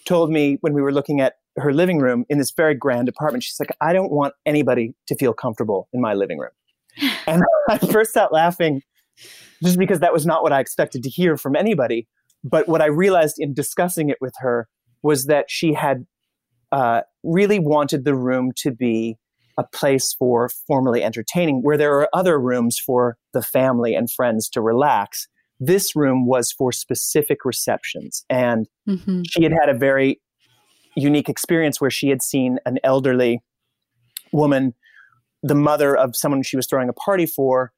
told 0.05 0.29
me 0.31 0.57
when 0.61 0.73
we 0.73 0.81
were 0.81 0.91
looking 0.91 1.21
at 1.21 1.35
her 1.57 1.71
living 1.71 1.99
room 1.99 2.25
in 2.29 2.37
this 2.37 2.51
very 2.51 2.73
grand 2.73 3.07
apartment, 3.07 3.43
she's 3.43 3.59
like, 3.59 3.75
I 3.79 3.93
don't 3.93 4.11
want 4.11 4.33
anybody 4.45 4.95
to 5.07 5.15
feel 5.15 5.33
comfortable 5.33 5.87
in 5.93 6.01
my 6.01 6.13
living 6.13 6.39
room. 6.39 6.51
And 7.25 7.41
I 7.69 7.77
burst 7.77 8.17
out 8.17 8.33
laughing 8.33 8.81
just 9.63 9.79
because 9.79 9.99
that 10.01 10.13
was 10.13 10.25
not 10.25 10.43
what 10.43 10.51
I 10.51 10.59
expected 10.59 11.03
to 11.03 11.09
hear 11.09 11.37
from 11.37 11.55
anybody. 11.55 12.07
But 12.43 12.67
what 12.67 12.81
I 12.81 12.87
realized 12.87 13.37
in 13.39 13.53
discussing 13.53 14.09
it 14.09 14.17
with 14.19 14.33
her 14.39 14.67
was 15.01 15.25
that 15.25 15.45
she 15.49 15.73
had 15.73 16.05
uh, 16.71 17.01
really 17.23 17.59
wanted 17.59 18.03
the 18.03 18.15
room 18.15 18.51
to 18.57 18.71
be 18.71 19.17
a 19.57 19.63
place 19.63 20.13
for 20.13 20.49
formally 20.67 21.03
entertaining, 21.03 21.61
where 21.61 21.77
there 21.77 21.93
are 21.99 22.09
other 22.13 22.39
rooms 22.39 22.79
for 22.79 23.17
the 23.33 23.41
family 23.41 23.93
and 23.93 24.11
friends 24.11 24.49
to 24.49 24.61
relax. 24.61 25.27
This 25.59 25.95
room 25.95 26.25
was 26.25 26.51
for 26.51 26.71
specific 26.71 27.45
receptions. 27.45 28.25
And 28.29 28.67
mm-hmm. 28.87 29.21
she 29.29 29.43
had 29.43 29.51
had 29.51 29.69
a 29.69 29.77
very 29.77 30.19
unique 30.95 31.29
experience 31.29 31.79
where 31.79 31.91
she 31.91 32.09
had 32.09 32.21
seen 32.21 32.57
an 32.65 32.77
elderly 32.83 33.41
woman, 34.31 34.73
the 35.41 35.55
mother 35.55 35.95
of 35.95 36.15
someone 36.15 36.43
she 36.43 36.55
was 36.55 36.67
throwing 36.67 36.89
a 36.89 36.93
party 36.93 37.25
for, 37.25 37.71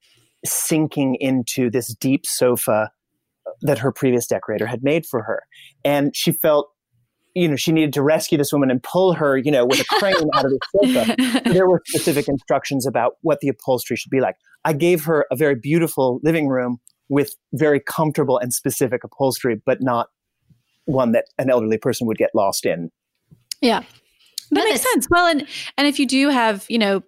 sinking 0.45 1.15
into 1.15 1.69
this 1.69 1.93
deep 1.95 2.25
sofa 2.25 2.91
that 3.61 3.79
her 3.79 3.91
previous 3.91 4.27
decorator 4.27 4.65
had 4.65 4.83
made 4.83 5.05
for 5.05 5.23
her. 5.23 5.43
And 5.83 6.15
she 6.15 6.31
felt 6.31 6.69
you 7.35 7.49
know, 7.49 7.57
she 7.57 7.73
needed 7.73 7.93
to 7.93 8.01
rescue 8.01 8.37
this 8.37 8.51
woman 8.53 8.71
and 8.71 8.81
pull 8.81 9.13
her, 9.13 9.37
you 9.37 9.51
know, 9.51 9.65
with 9.65 9.81
a 9.81 9.83
crane 9.83 10.15
out 10.33 10.45
of 10.45 10.51
the 10.51 10.59
sofa. 10.73 11.49
there 11.51 11.67
were 11.67 11.81
specific 11.87 12.27
instructions 12.29 12.87
about 12.87 13.17
what 13.21 13.41
the 13.41 13.49
upholstery 13.49 13.97
should 13.97 14.09
be 14.09 14.21
like. 14.21 14.35
I 14.63 14.71
gave 14.73 15.03
her 15.03 15.25
a 15.29 15.35
very 15.35 15.55
beautiful 15.55 16.19
living 16.23 16.47
room 16.47 16.79
with 17.09 17.35
very 17.53 17.79
comfortable 17.79 18.37
and 18.37 18.53
specific 18.53 19.03
upholstery, 19.03 19.61
but 19.65 19.81
not 19.81 20.07
one 20.85 21.11
that 21.11 21.25
an 21.37 21.49
elderly 21.49 21.77
person 21.77 22.07
would 22.07 22.17
get 22.17 22.31
lost 22.33 22.65
in. 22.65 22.89
Yeah. 23.61 23.83
That 24.51 24.63
makes 24.63 24.81
sense. 24.81 25.07
Well, 25.09 25.25
and 25.25 25.45
and 25.77 25.87
if 25.87 25.99
you 25.99 26.07
do 26.07 26.29
have, 26.29 26.65
you 26.69 26.77
know, 26.77 27.03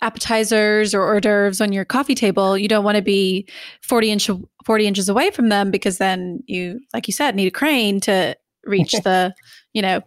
appetizers 0.00 0.94
or 0.94 1.02
hors 1.02 1.20
d'oeuvres 1.20 1.60
on 1.60 1.72
your 1.72 1.84
coffee 1.84 2.14
table, 2.14 2.56
you 2.56 2.68
don't 2.68 2.84
want 2.84 2.96
to 2.96 3.02
be 3.02 3.46
40 3.82 4.10
inch 4.10 4.30
40 4.64 4.86
inches 4.86 5.08
away 5.08 5.30
from 5.30 5.48
them 5.48 5.70
because 5.70 5.98
then 5.98 6.40
you, 6.46 6.80
like 6.94 7.06
you 7.06 7.12
said, 7.12 7.34
need 7.34 7.48
a 7.48 7.50
crane 7.50 8.00
to 8.00 8.36
reach 8.64 8.92
the, 8.92 9.34
you 9.72 9.82
know, 9.82 10.00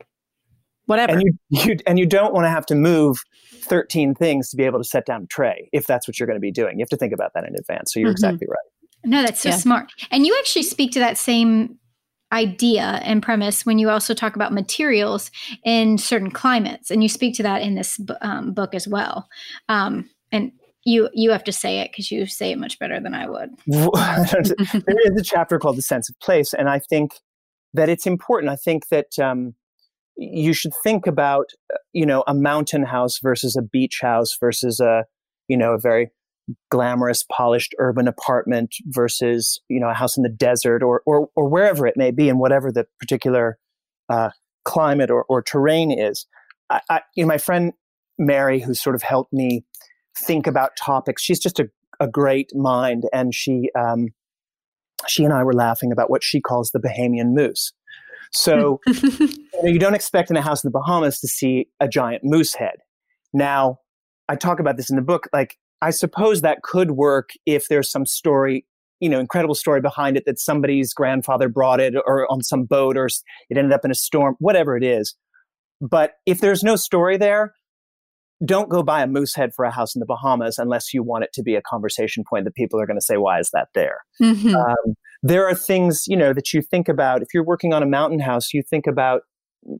whatever. 0.86 1.14
And 1.14 1.24
you, 1.24 1.34
you 1.50 1.78
and 1.88 2.00
you 2.00 2.06
don't 2.06 2.34
want 2.34 2.46
to 2.46 2.50
have 2.50 2.66
to 2.68 2.76
move 2.76 3.20
13 3.64 4.16
things 4.16 4.50
to 4.50 4.58
be 4.58 4.64
able 4.64 4.80
to 4.80 4.84
set 4.84 5.06
down 5.06 5.24
a 5.24 5.28
tray 5.28 5.70
if 5.74 5.88
that's 5.88 6.08
what 6.08 6.20
you're 6.20 6.28
going 6.28 6.38
to 6.38 6.42
be 6.42 6.52
doing. 6.52 6.80
You 6.80 6.84
have 6.84 6.90
to 6.90 6.98
think 6.98 7.14
about 7.14 7.34
that 7.36 7.46
in 7.46 7.56
advance. 7.58 7.94
So 7.94 8.00
you're 8.00 8.10
mm-hmm. 8.10 8.14
exactly 8.14 8.48
right. 8.50 8.58
No, 9.04 9.24
that's 9.24 9.42
so 9.42 9.50
yeah. 9.50 9.58
smart. 9.58 9.92
And 10.12 10.26
you 10.26 10.36
actually 10.40 10.64
speak 10.64 10.92
to 10.92 11.00
that 11.00 11.18
same 11.18 11.80
idea 12.32 13.02
and 13.04 13.22
premise 13.22 13.66
when 13.66 13.78
you 13.78 13.90
also 13.90 14.14
talk 14.14 14.36
about 14.36 14.54
materials 14.54 15.32
in 15.66 15.98
certain 15.98 16.32
climates 16.32 16.90
and 16.90 17.04
you 17.04 17.10
speak 17.10 17.36
to 17.36 17.44
that 17.44 17.62
in 17.62 17.76
this 17.76 18.00
um, 18.22 18.54
book 18.54 18.74
as 18.74 18.88
well 18.88 19.28
um, 19.68 20.10
and 20.32 20.52
you 20.86 21.10
you 21.14 21.30
have 21.30 21.44
to 21.44 21.52
say 21.52 21.80
it 21.80 21.92
because 21.92 22.10
you 22.10 22.26
say 22.26 22.52
it 22.52 22.58
much 22.58 22.80
better 22.80 23.00
than 23.00 23.14
i 23.14 23.30
would 23.30 23.50
there 23.68 24.42
is 24.42 25.20
a 25.20 25.24
chapter 25.24 25.60
called 25.60 25.78
the 25.78 25.82
sense 25.82 26.10
of 26.10 26.18
place 26.20 26.54
and 26.54 26.70
i 26.70 26.80
think 26.80 27.20
that 27.74 27.90
it's 27.90 28.06
important 28.06 28.52
i 28.52 28.56
think 28.56 28.88
that 28.90 29.18
um, 29.20 29.54
you 30.18 30.54
should 30.54 30.74
think 30.84 31.08
about 31.08 31.48
uh, 31.74 31.78
you 31.94 32.06
know 32.06 32.24
a 32.28 32.34
mountain 32.34 32.84
house 32.84 33.20
versus 33.20 33.56
a 33.56 33.62
beach 33.62 34.00
house 34.02 34.38
versus 34.40 34.80
a 34.80 35.06
you 35.48 35.58
know 35.58 35.74
a 35.74 35.80
very 35.80 36.12
glamorous, 36.70 37.24
polished 37.32 37.76
urban 37.80 38.08
apartment 38.08 38.76
versus 38.88 39.60
you 39.70 39.80
know 39.80 39.90
a 39.90 39.94
house 39.94 40.18
in 40.18 40.24
the 40.24 40.30
desert 40.30 40.84
or 40.84 41.02
or, 41.06 41.30
or 41.36 41.50
wherever 41.50 41.88
it 41.88 41.98
may 41.98 42.12
be, 42.12 42.30
and 42.30 42.40
whatever 42.40 42.72
the 42.72 42.86
particular 43.00 43.58
uh, 44.10 44.30
climate 44.66 45.10
or, 45.10 45.24
or 45.30 45.42
terrain 45.42 45.92
is. 45.92 46.26
I, 46.70 46.82
I, 46.90 47.02
you 47.16 47.24
know, 47.24 47.28
my 47.28 47.38
friend 47.38 47.74
Mary, 48.18 48.60
who 48.60 48.74
sort 48.74 48.96
of 48.96 49.02
helped 49.02 49.34
me 49.34 49.64
think 50.18 50.48
about 50.48 50.72
topics, 50.78 51.22
she's 51.22 51.40
just 51.40 51.60
a, 51.60 51.70
a 52.00 52.08
great 52.08 52.50
mind, 52.54 53.06
and 53.14 53.34
she 53.34 53.70
um, 53.78 54.08
she 55.08 55.24
and 55.24 55.34
I 55.34 55.44
were 55.44 55.54
laughing 55.54 55.92
about 55.92 56.10
what 56.10 56.24
she 56.24 56.42
calls 56.42 56.72
the 56.72 56.80
Bahamian 56.80 57.34
moose. 57.34 57.74
So 58.32 58.80
you, 58.88 59.30
know, 59.62 59.70
you 59.70 59.80
don't 59.80 59.94
expect 59.94 60.30
in 60.30 60.38
a 60.38 60.42
house 60.42 60.64
in 60.64 60.70
the 60.70 60.78
Bahamas 60.78 61.20
to 61.20 61.28
see 61.28 61.68
a 61.80 61.88
giant 61.88 62.24
moose 62.24 62.54
head. 62.54 62.78
Now, 63.34 63.80
I 64.30 64.36
talk 64.36 64.60
about 64.60 64.78
this 64.78 64.90
in 64.90 64.96
the 64.96 65.02
book. 65.02 65.28
Like 65.34 65.58
I 65.82 65.90
suppose 65.90 66.42
that 66.42 66.62
could 66.64 66.92
work 66.92 67.32
if 67.46 67.68
there's 67.68 67.92
some 67.92 68.06
story, 68.06 68.66
you 69.00 69.10
know, 69.10 69.20
incredible 69.20 69.56
story 69.56 69.82
behind 69.82 70.16
it 70.16 70.24
that 70.26 70.40
somebody's 70.40 70.94
grandfather 70.94 71.50
brought 71.50 71.80
it 71.80 71.96
or 72.06 72.32
on 72.32 72.42
some 72.42 72.64
boat 72.64 72.98
or 72.98 73.08
it 73.08 73.58
ended 73.58 73.74
up 73.74 73.84
in 73.84 73.92
a 73.92 73.96
storm, 73.96 74.36
whatever 74.40 74.78
it 74.78 74.84
is. 74.84 75.16
But 75.82 76.14
if 76.26 76.40
there's 76.40 76.64
no 76.64 76.76
story 76.76 77.18
there, 77.18 77.56
don't 78.44 78.70
go 78.70 78.82
buy 78.82 79.04
a 79.04 79.08
moose 79.08 79.36
head 79.36 79.52
for 79.56 79.66
a 79.66 79.72
house 79.72 79.96
in 79.96 80.00
the 80.00 80.06
Bahamas 80.06 80.58
unless 80.58 80.94
you 80.94 81.04
want 81.04 81.24
it 81.24 81.32
to 81.34 81.44
be 81.44 81.56
a 81.56 81.62
conversation 81.62 82.24
point 82.28 82.46
that 82.46 82.56
people 82.56 82.80
are 82.80 82.88
going 82.88 82.98
to 82.98 83.06
say, 83.06 83.18
why 83.18 83.40
is 83.40 83.50
that 83.54 83.68
there? 83.76 84.00
Mm-hmm. 84.22 84.56
Um, 84.56 84.96
there 85.22 85.48
are 85.48 85.54
things, 85.54 86.04
you 86.08 86.18
know, 86.18 86.34
that 86.34 86.54
you 86.54 86.62
think 86.62 86.90
about. 86.90 87.22
If 87.22 87.28
you're 87.34 87.46
working 87.46 87.74
on 87.74 87.84
a 87.84 87.88
mountain 87.88 88.20
house, 88.20 88.54
you 88.54 88.64
think 88.68 88.88
about 88.88 89.22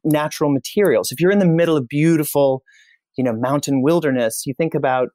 natural 0.04 0.52
materials. 0.52 1.12
If 1.12 1.20
you're 1.20 1.32
in 1.32 1.40
the 1.40 1.46
middle 1.46 1.76
of 1.76 1.88
beautiful, 1.88 2.62
you 3.18 3.24
know, 3.24 3.34
mountain 3.34 3.82
wilderness, 3.82 4.44
you 4.46 4.54
think 4.56 4.76
about 4.76 5.10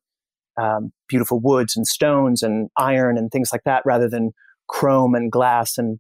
um, 0.61 0.93
beautiful 1.09 1.41
woods 1.41 1.77
and 1.77 1.87
stones 1.87 2.43
and 2.43 2.69
iron 2.77 3.17
and 3.17 3.31
things 3.31 3.51
like 3.53 3.63
that 3.65 3.83
rather 3.85 4.09
than 4.09 4.33
chrome 4.69 5.15
and 5.15 5.31
glass 5.31 5.79
and 5.79 5.99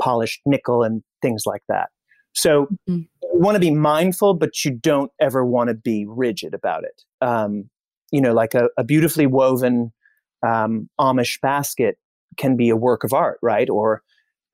polished 0.00 0.40
nickel 0.46 0.82
and 0.82 1.02
things 1.22 1.42
like 1.46 1.62
that. 1.68 1.88
So 2.34 2.66
mm-hmm. 2.88 3.02
you 3.22 3.40
want 3.40 3.56
to 3.56 3.60
be 3.60 3.70
mindful, 3.70 4.34
but 4.34 4.64
you 4.64 4.72
don't 4.72 5.10
ever 5.20 5.44
want 5.44 5.68
to 5.68 5.74
be 5.74 6.04
rigid 6.06 6.54
about 6.54 6.84
it. 6.84 7.02
Um, 7.20 7.70
you 8.10 8.20
know, 8.20 8.32
like 8.32 8.54
a, 8.54 8.68
a 8.76 8.84
beautifully 8.84 9.26
woven 9.26 9.92
um, 10.46 10.88
Amish 11.00 11.40
basket 11.40 11.96
can 12.36 12.56
be 12.56 12.68
a 12.68 12.76
work 12.76 13.04
of 13.04 13.12
art, 13.12 13.38
right? 13.42 13.68
Or 13.70 14.02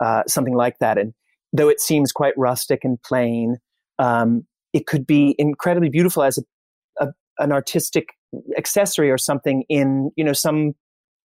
uh, 0.03 0.23
something 0.27 0.55
like 0.55 0.79
that. 0.79 0.99
And 0.99 1.15
though 1.53 1.69
it 1.69 1.81
seems 1.81 2.13
quite 2.13 2.35
rustic 2.37 2.85
and 2.85 3.03
plain, 3.03 3.57
um, 3.99 4.47
it 4.73 4.87
could 4.87 5.07
be 5.07 5.35
incredibly 5.39 5.89
beautiful 5.89 6.23
as 6.23 6.39
a, 6.39 7.05
a, 7.05 7.13
an 7.39 7.53
artistic 7.53 8.11
accessory 8.57 9.11
or 9.11 9.19
something 9.19 9.65
in 9.69 10.11
you 10.17 10.23
know 10.23 10.33
some 10.33 10.75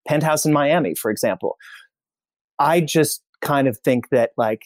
penthouse 0.08 0.46
in 0.46 0.54
Miami, 0.54 0.96
for 0.96 1.12
example. 1.12 1.58
I 2.58 2.82
just 2.82 3.22
kind 3.42 3.68
of 3.68 3.78
think 3.80 4.10
that 4.10 4.32
like 4.38 4.64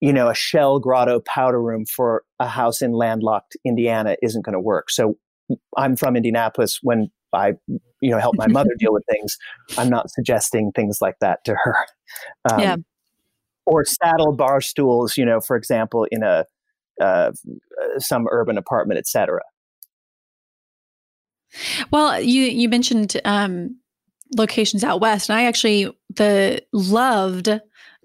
you 0.00 0.12
know 0.12 0.28
a 0.28 0.34
shell 0.34 0.78
grotto 0.78 1.20
powder 1.20 1.60
room 1.60 1.84
for 1.86 2.22
a 2.38 2.46
house 2.46 2.82
in 2.82 2.92
landlocked 2.92 3.56
Indiana 3.64 4.16
isn't 4.22 4.44
going 4.44 4.54
to 4.54 4.60
work. 4.60 4.90
So 4.90 5.16
I'm 5.76 5.96
from 5.96 6.16
Indianapolis. 6.16 6.80
When 6.82 7.08
I 7.32 7.54
you 8.00 8.10
know 8.10 8.18
help 8.18 8.36
my 8.36 8.48
mother 8.48 8.70
deal 8.78 8.92
with 8.92 9.04
things, 9.10 9.36
I'm 9.78 9.88
not 9.88 10.10
suggesting 10.10 10.72
things 10.74 10.98
like 11.00 11.16
that 11.20 11.44
to 11.44 11.54
her. 11.54 11.76
Um, 12.50 12.60
yeah. 12.60 12.76
Or 13.64 13.84
saddle 13.84 14.32
bar 14.36 14.60
stools, 14.60 15.16
you 15.16 15.24
know, 15.24 15.40
for 15.40 15.56
example, 15.56 16.06
in 16.10 16.22
a 16.22 16.44
uh, 17.00 17.32
some 17.98 18.26
urban 18.30 18.58
apartment, 18.58 18.98
etc. 18.98 19.40
Well, 21.90 22.20
you 22.20 22.42
you 22.42 22.68
mentioned 22.68 23.20
um, 23.24 23.76
locations 24.36 24.84
out 24.84 25.00
west, 25.00 25.28
and 25.28 25.38
I 25.38 25.44
actually 25.44 25.94
the 26.14 26.62
loved. 26.72 27.48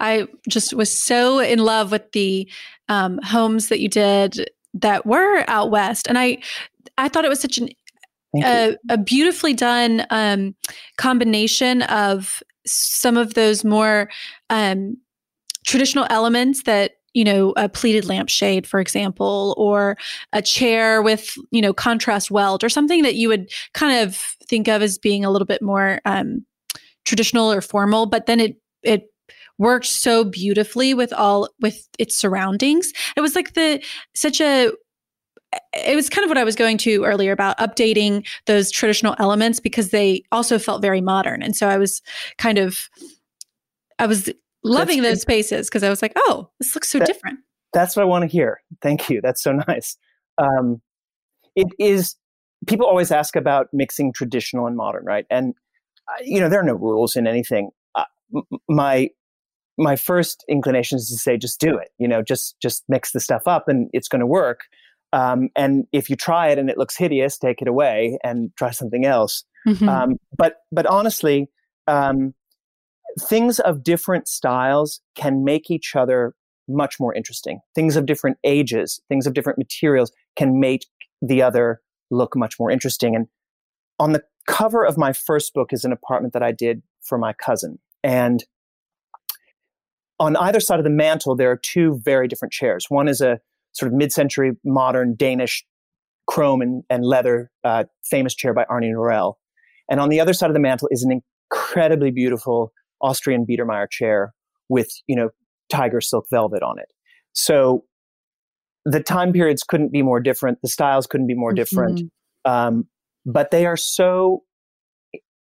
I 0.02 0.28
just 0.50 0.74
was 0.74 0.92
so 0.92 1.40
in 1.40 1.60
love 1.60 1.92
with 1.92 2.12
the 2.12 2.50
um, 2.90 3.20
homes 3.24 3.70
that 3.70 3.80
you 3.80 3.88
did 3.88 4.50
that 4.74 5.06
were 5.06 5.46
out 5.48 5.72
west, 5.72 6.08
and 6.08 6.18
I 6.18 6.40
I 6.98 7.08
thought 7.08 7.26
it 7.26 7.30
was 7.30 7.40
such 7.40 7.58
an 7.58 7.70
a, 8.44 8.78
a, 8.90 8.98
beautifully 8.98 9.54
done 9.54 10.06
um, 10.10 10.56
combination 10.98 11.82
of 11.84 12.42
some 12.66 13.18
of 13.18 13.34
those 13.34 13.66
more 13.66 14.10
um, 14.50 14.96
traditional 15.66 16.08
elements 16.10 16.64
that 16.64 16.94
you 17.14 17.24
know, 17.26 17.54
a 17.58 17.68
pleated 17.68 18.06
lampshade, 18.06 18.66
for 18.66 18.80
example, 18.80 19.54
or 19.58 19.98
a 20.34 20.42
chair 20.42 21.02
with, 21.02 21.36
you 21.52 21.62
know, 21.62 21.74
contrast 21.74 22.32
welt 22.32 22.64
or 22.64 22.70
something 22.70 23.04
that 23.04 23.16
you 23.16 23.28
would 23.28 23.52
kind 23.74 23.98
of 23.98 24.16
think 24.48 24.68
of 24.68 24.82
as 24.82 24.98
being 24.98 25.26
a 25.26 25.30
little 25.30 25.46
bit 25.46 25.62
more 25.62 26.00
um, 26.06 26.46
traditional 27.04 27.52
or 27.52 27.62
formal, 27.62 28.06
but 28.06 28.28
then 28.28 28.40
it, 28.40 28.56
it, 28.84 29.11
worked 29.62 29.86
so 29.86 30.24
beautifully 30.24 30.94
with 30.94 31.14
all 31.14 31.48
with 31.62 31.88
its 32.00 32.18
surroundings 32.18 32.92
it 33.16 33.22
was 33.22 33.36
like 33.36 33.54
the 33.54 33.82
such 34.14 34.42
a 34.42 34.72
it 35.74 35.96
was 35.96 36.10
kind 36.10 36.24
of 36.24 36.30
what 36.30 36.38
I 36.38 36.44
was 36.44 36.56
going 36.56 36.78
to 36.80 37.04
earlier 37.04 37.32
about 37.32 37.58
updating 37.58 38.26
those 38.46 38.72
traditional 38.72 39.16
elements 39.20 39.60
because 39.60 39.90
they 39.90 40.24
also 40.32 40.58
felt 40.58 40.82
very 40.82 41.02
modern. 41.02 41.44
And 41.44 41.56
so 41.56 41.68
I 41.68 41.78
was 41.78 42.02
kind 42.38 42.58
of 42.58 42.90
I 44.00 44.08
was 44.08 44.30
loving 44.64 45.02
that's, 45.02 45.16
those 45.16 45.22
spaces 45.22 45.70
because 45.70 45.84
I 45.84 45.90
was 45.90 46.02
like, 46.02 46.14
oh, 46.16 46.50
this 46.60 46.74
looks 46.76 46.90
so 46.90 47.00
that, 47.00 47.08
different. 47.08 47.40
That's 47.74 47.96
what 47.96 48.04
I 48.04 48.06
want 48.06 48.24
to 48.24 48.28
hear. 48.28 48.62
Thank 48.82 49.10
you. 49.10 49.22
That's 49.22 49.42
so 49.42 49.52
nice. 49.68 49.98
Um, 50.38 50.82
it 51.56 51.68
is. 51.80 52.16
People 52.68 52.86
always 52.86 53.12
ask 53.12 53.36
about 53.36 53.68
mixing 53.74 54.14
traditional 54.14 54.68
and 54.68 54.78
modern, 54.78 55.04
right? 55.04 55.26
And 55.30 55.54
uh, 56.08 56.24
you 56.24 56.40
know, 56.40 56.48
there 56.48 56.60
are 56.60 56.66
no 56.66 56.76
rules 56.76 57.16
in 57.16 57.28
anything. 57.28 57.72
Uh, 57.96 58.06
my 58.70 59.10
my 59.82 59.96
first 59.96 60.46
inclination 60.48 60.98
is 60.98 61.10
to 61.10 61.18
say, 61.18 61.38
just 61.38 61.60
do 61.60 61.78
it. 61.78 61.90
You 61.98 62.08
know, 62.08 62.22
just 62.22 62.56
just 62.62 62.84
mix 62.88 63.12
the 63.12 63.20
stuff 63.20 63.48
up, 63.48 63.68
and 63.68 63.90
it's 63.94 64.08
going 64.08 64.20
to 64.20 64.28
work. 64.28 64.62
Um, 65.14 65.50
and 65.56 65.86
if 65.92 66.10
you 66.10 66.16
try 66.16 66.50
it 66.50 66.58
and 66.58 66.70
it 66.70 66.78
looks 66.78 66.96
hideous, 66.96 67.38
take 67.38 67.62
it 67.62 67.68
away 67.68 68.18
and 68.24 68.52
try 68.58 68.72
something 68.72 69.06
else. 69.06 69.44
Mm-hmm. 69.68 69.90
Um, 69.90 70.18
but 70.38 70.56
but 70.72 70.86
honestly, 70.86 71.50
um, 71.88 72.34
things 73.20 73.60
of 73.60 73.84
different 73.84 74.28
styles 74.28 75.02
can 75.16 75.44
make 75.44 75.70
each 75.70 75.96
other 75.96 76.34
much 76.68 77.00
more 77.00 77.14
interesting. 77.14 77.60
Things 77.76 77.96
of 77.98 78.06
different 78.06 78.38
ages, 78.44 79.02
things 79.10 79.28
of 79.28 79.34
different 79.34 79.58
materials 79.58 80.12
can 80.38 80.60
make 80.60 80.86
the 81.22 81.42
other 81.42 81.82
look 82.10 82.36
much 82.36 82.56
more 82.60 82.72
interesting. 82.72 83.16
And 83.16 83.28
on 84.00 84.14
the 84.14 84.24
cover 84.48 84.86
of 84.86 84.98
my 84.98 85.12
first 85.12 85.54
book 85.54 85.74
is 85.74 85.84
an 85.84 85.92
apartment 85.92 86.34
that 86.34 86.44
I 86.44 86.52
did 86.52 86.82
for 87.02 87.18
my 87.18 87.34
cousin. 87.34 87.80
And 88.04 88.44
on 90.22 90.36
either 90.36 90.60
side 90.60 90.80
of 90.80 90.84
the 90.84 90.92
mantle, 90.92 91.36
there 91.36 91.50
are 91.50 91.58
two 91.58 92.00
very 92.06 92.28
different 92.28 92.52
chairs. 92.54 92.86
One 92.90 93.08
is 93.08 93.22
a 93.22 93.40
sort 93.72 93.92
of 93.92 93.98
mid 93.98 94.14
century 94.14 94.52
modern 94.64 95.16
Danish 95.16 95.66
chrome 96.28 96.62
and, 96.62 96.84
and 96.92 97.04
leather 97.04 97.50
uh, 97.64 97.86
famous 98.06 98.36
chair 98.36 98.54
by 98.54 98.64
Arne 98.70 98.84
Norell. 98.84 99.34
And 99.90 100.00
on 100.00 100.10
the 100.10 100.20
other 100.20 100.34
side 100.34 100.52
of 100.52 100.54
the 100.54 100.60
mantle 100.60 100.88
is 100.92 101.04
an 101.04 101.12
incredibly 101.52 102.12
beautiful 102.12 102.72
Austrian 103.02 103.48
Biedermeier 103.50 103.90
chair 103.90 104.34
with, 104.70 104.92
you 105.08 105.16
know, 105.16 105.30
tiger 105.70 106.00
silk 106.00 106.26
velvet 106.30 106.62
on 106.62 106.78
it. 106.78 106.94
So 107.34 107.86
the 108.86 109.02
time 109.02 109.34
periods 109.34 109.64
couldn't 109.64 109.92
be 109.92 110.04
more 110.04 110.20
different. 110.20 110.60
The 110.62 110.70
styles 110.70 111.08
couldn't 111.08 111.28
be 111.28 111.34
more 111.34 111.52
different. 111.52 112.00
Mm-hmm. 112.00 112.52
Um, 112.52 112.88
but 113.26 113.50
they 113.50 113.66
are 113.66 113.78
so 113.78 114.44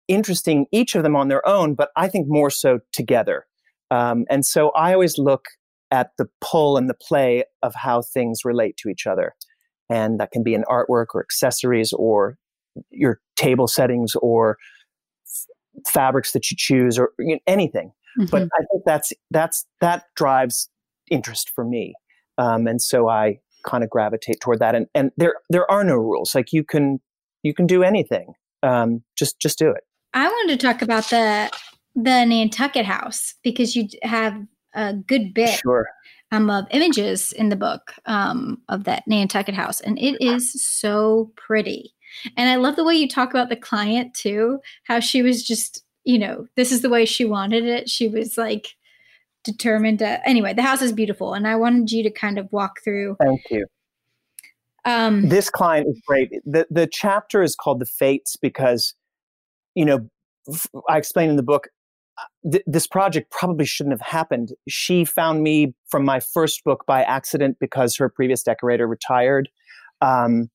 interesting, 0.09 0.67
each 0.73 0.95
of 0.95 1.03
them 1.03 1.17
on 1.17 1.29
their 1.29 1.47
own, 1.47 1.75
but 1.75 1.91
I 1.97 2.09
think 2.09 2.29
more 2.29 2.49
so 2.49 2.81
together. 2.93 3.45
Um, 3.91 4.25
and 4.31 4.45
so 4.45 4.71
I 4.71 4.93
always 4.93 5.19
look 5.19 5.47
at 5.91 6.11
the 6.19 6.27
pull 6.41 6.77
and 6.77 6.89
the 6.89 6.95
play 6.95 7.45
of 7.63 7.75
how 7.75 8.03
things 8.03 8.41
relate 8.45 8.77
to 8.79 8.89
each 8.89 9.07
other. 9.07 9.35
And 9.91 10.19
that 10.19 10.33
can 10.33 10.43
be 10.43 10.55
in 10.55 10.65
artwork 10.65 11.07
or 11.15 11.21
accessories 11.21 11.93
or 11.93 12.37
your 12.91 13.21
table 13.37 13.69
settings 13.69 14.15
or 14.17 14.57
fabrics 15.87 16.33
that 16.33 16.51
you 16.51 16.57
choose 16.59 16.99
or 16.99 17.13
you 17.19 17.35
know, 17.35 17.41
anything. 17.47 17.93
Mm-hmm. 18.19 18.31
But 18.31 18.43
I 18.43 18.65
think 18.71 18.85
that's 18.87 19.13
that's 19.31 19.67
that 19.81 20.05
drives 20.17 20.71
interest 21.11 21.51
for 21.55 21.65
me, 21.65 21.95
um, 22.39 22.69
and 22.69 22.81
so 22.81 23.09
I 23.09 23.41
kind 23.67 23.83
of 23.83 23.91
gravitate 23.91 24.41
toward 24.41 24.61
that. 24.61 24.77
And 24.77 24.87
and 24.95 25.11
there 25.17 25.35
there 25.51 25.69
are 25.69 25.83
no 25.83 25.97
rules. 25.97 26.35
Like 26.35 26.53
you 26.53 26.63
can 26.63 27.01
you 27.43 27.53
can 27.53 27.67
do 27.67 27.83
anything. 27.83 28.35
Um, 28.63 29.03
just 29.17 29.41
just 29.41 29.59
do 29.59 29.71
it. 29.71 29.83
I 30.13 30.29
wanted 30.29 30.61
to 30.61 30.65
talk 30.65 30.81
about 30.81 31.11
the 31.11 31.51
the 31.95 32.25
Nantucket 32.25 32.87
house 32.87 33.35
because 33.43 33.77
you 33.77 33.89
have 34.03 34.37
a 34.75 34.95
good 34.95 35.33
bit 35.33 35.61
sure. 35.61 35.87
um, 36.33 36.51
of 36.51 36.67
images 36.71 37.33
in 37.33 37.49
the 37.49 37.57
book 37.57 37.95
um, 38.07 38.61
of 38.69 38.85
that 38.85 39.05
Nantucket 39.07 39.55
house, 39.55 39.81
and 39.81 39.99
it 39.99 40.21
is 40.21 40.53
so 40.63 41.33
pretty. 41.37 41.95
And 42.37 42.49
I 42.49 42.57
love 42.57 42.77
the 42.77 42.85
way 42.85 42.95
you 42.95 43.09
talk 43.09 43.31
about 43.31 43.49
the 43.49 43.57
client 43.57 44.15
too, 44.15 44.61
how 44.85 45.01
she 45.01 45.23
was 45.23 45.43
just, 45.43 45.83
you 46.05 46.19
know, 46.19 46.47
this 46.57 46.71
is 46.71 46.81
the 46.81 46.89
way 46.89 47.05
she 47.05 47.25
wanted 47.25 47.65
it. 47.65 47.89
She 47.89 48.09
was 48.09 48.39
like 48.39 48.69
determined 49.43 49.99
to, 49.99 50.27
anyway, 50.29 50.55
the 50.55 50.63
house 50.63 50.81
is 50.81 50.93
beautiful. 50.93 51.35
And 51.35 51.47
I 51.47 51.57
wanted 51.57 51.91
you 51.91 52.03
to 52.05 52.11
kind 52.11 52.39
of 52.39 52.49
walk 52.53 52.81
through. 52.85 53.17
Thank 53.21 53.43
you. 53.51 53.67
Um, 54.85 55.29
this 55.29 55.51
client 55.51 55.89
is 55.89 56.01
great. 56.07 56.31
The, 56.45 56.67
the 56.71 56.87
chapter 56.87 57.43
is 57.43 57.57
called 57.57 57.81
The 57.81 57.87
Fates 57.87 58.37
because, 58.37 58.95
you 59.75 59.85
know, 59.85 60.09
I 60.89 60.99
explain 60.99 61.31
in 61.31 61.37
the 61.37 61.43
book, 61.43 61.69
th- 62.51 62.65
this 62.67 62.87
project 62.87 63.31
probably 63.31 63.65
shouldn't 63.65 63.93
have 63.93 64.07
happened. 64.07 64.53
She 64.69 65.05
found 65.05 65.43
me 65.43 65.75
from 65.89 66.05
my 66.05 66.21
first 66.21 66.65
book 66.65 66.85
by 66.87 67.03
accident 67.03 67.59
because 67.61 67.97
her 67.97 68.09
previous 68.09 68.43
decorator 68.43 68.87
retired. 68.87 69.49
Um, 70.01 70.51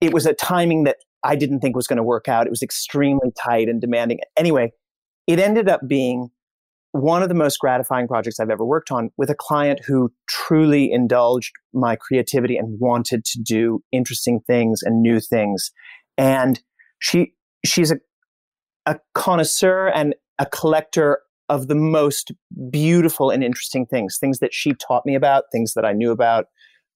it 0.00 0.12
was 0.12 0.26
a 0.26 0.34
timing 0.34 0.84
that 0.84 0.96
I 1.24 1.36
didn't 1.36 1.60
think 1.60 1.76
was 1.76 1.86
going 1.86 1.98
to 1.98 2.02
work 2.02 2.28
out. 2.28 2.46
It 2.46 2.50
was 2.50 2.62
extremely 2.62 3.30
tight 3.40 3.68
and 3.68 3.80
demanding. 3.80 4.18
Anyway, 4.36 4.72
it 5.26 5.38
ended 5.38 5.68
up 5.68 5.80
being 5.86 6.30
one 6.90 7.22
of 7.22 7.28
the 7.28 7.34
most 7.34 7.58
gratifying 7.58 8.06
projects 8.06 8.38
I've 8.38 8.50
ever 8.50 8.64
worked 8.64 8.90
on 8.90 9.10
with 9.16 9.30
a 9.30 9.34
client 9.34 9.80
who 9.86 10.12
truly 10.28 10.92
indulged 10.92 11.52
my 11.72 11.96
creativity 11.96 12.56
and 12.56 12.78
wanted 12.78 13.24
to 13.24 13.40
do 13.40 13.82
interesting 13.92 14.40
things 14.46 14.80
and 14.82 15.00
new 15.00 15.18
things. 15.20 15.70
And 16.18 16.60
she 16.98 17.32
she's 17.64 17.90
a 17.90 17.96
a 18.84 18.98
connoisseur 19.14 19.88
and 19.88 20.14
a 20.42 20.46
collector 20.46 21.20
of 21.48 21.68
the 21.68 21.74
most 21.76 22.32
beautiful 22.68 23.30
and 23.30 23.44
interesting 23.44 23.86
things, 23.86 24.18
things 24.18 24.40
that 24.40 24.52
she 24.52 24.74
taught 24.74 25.06
me 25.06 25.14
about, 25.14 25.44
things 25.52 25.74
that 25.74 25.84
I 25.84 25.92
knew 25.92 26.10
about. 26.10 26.46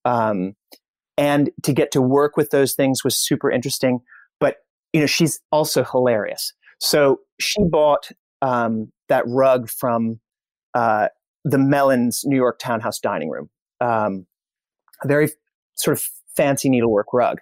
Um, 0.04 0.54
and 1.16 1.50
to 1.62 1.72
get 1.72 1.92
to 1.92 2.02
work 2.02 2.36
with 2.36 2.50
those 2.50 2.74
things 2.74 3.04
was 3.04 3.16
super 3.16 3.48
interesting. 3.48 4.00
But, 4.40 4.56
you 4.92 4.98
know, 4.98 5.06
she's 5.06 5.38
also 5.52 5.84
hilarious. 5.84 6.52
So 6.80 7.20
she 7.38 7.62
bought 7.70 8.10
um, 8.42 8.90
that 9.08 9.22
rug 9.28 9.70
from 9.70 10.18
uh, 10.74 11.08
the 11.44 11.58
Mellons 11.58 12.22
New 12.24 12.36
York 12.36 12.58
Townhouse 12.58 12.98
dining 12.98 13.30
room. 13.30 13.48
Um, 13.80 14.26
a 15.04 15.08
very 15.08 15.30
sort 15.76 15.96
of 15.96 16.04
fancy 16.36 16.68
needlework 16.68 17.12
rug. 17.12 17.38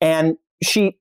And 0.00 0.36
she 0.62 0.98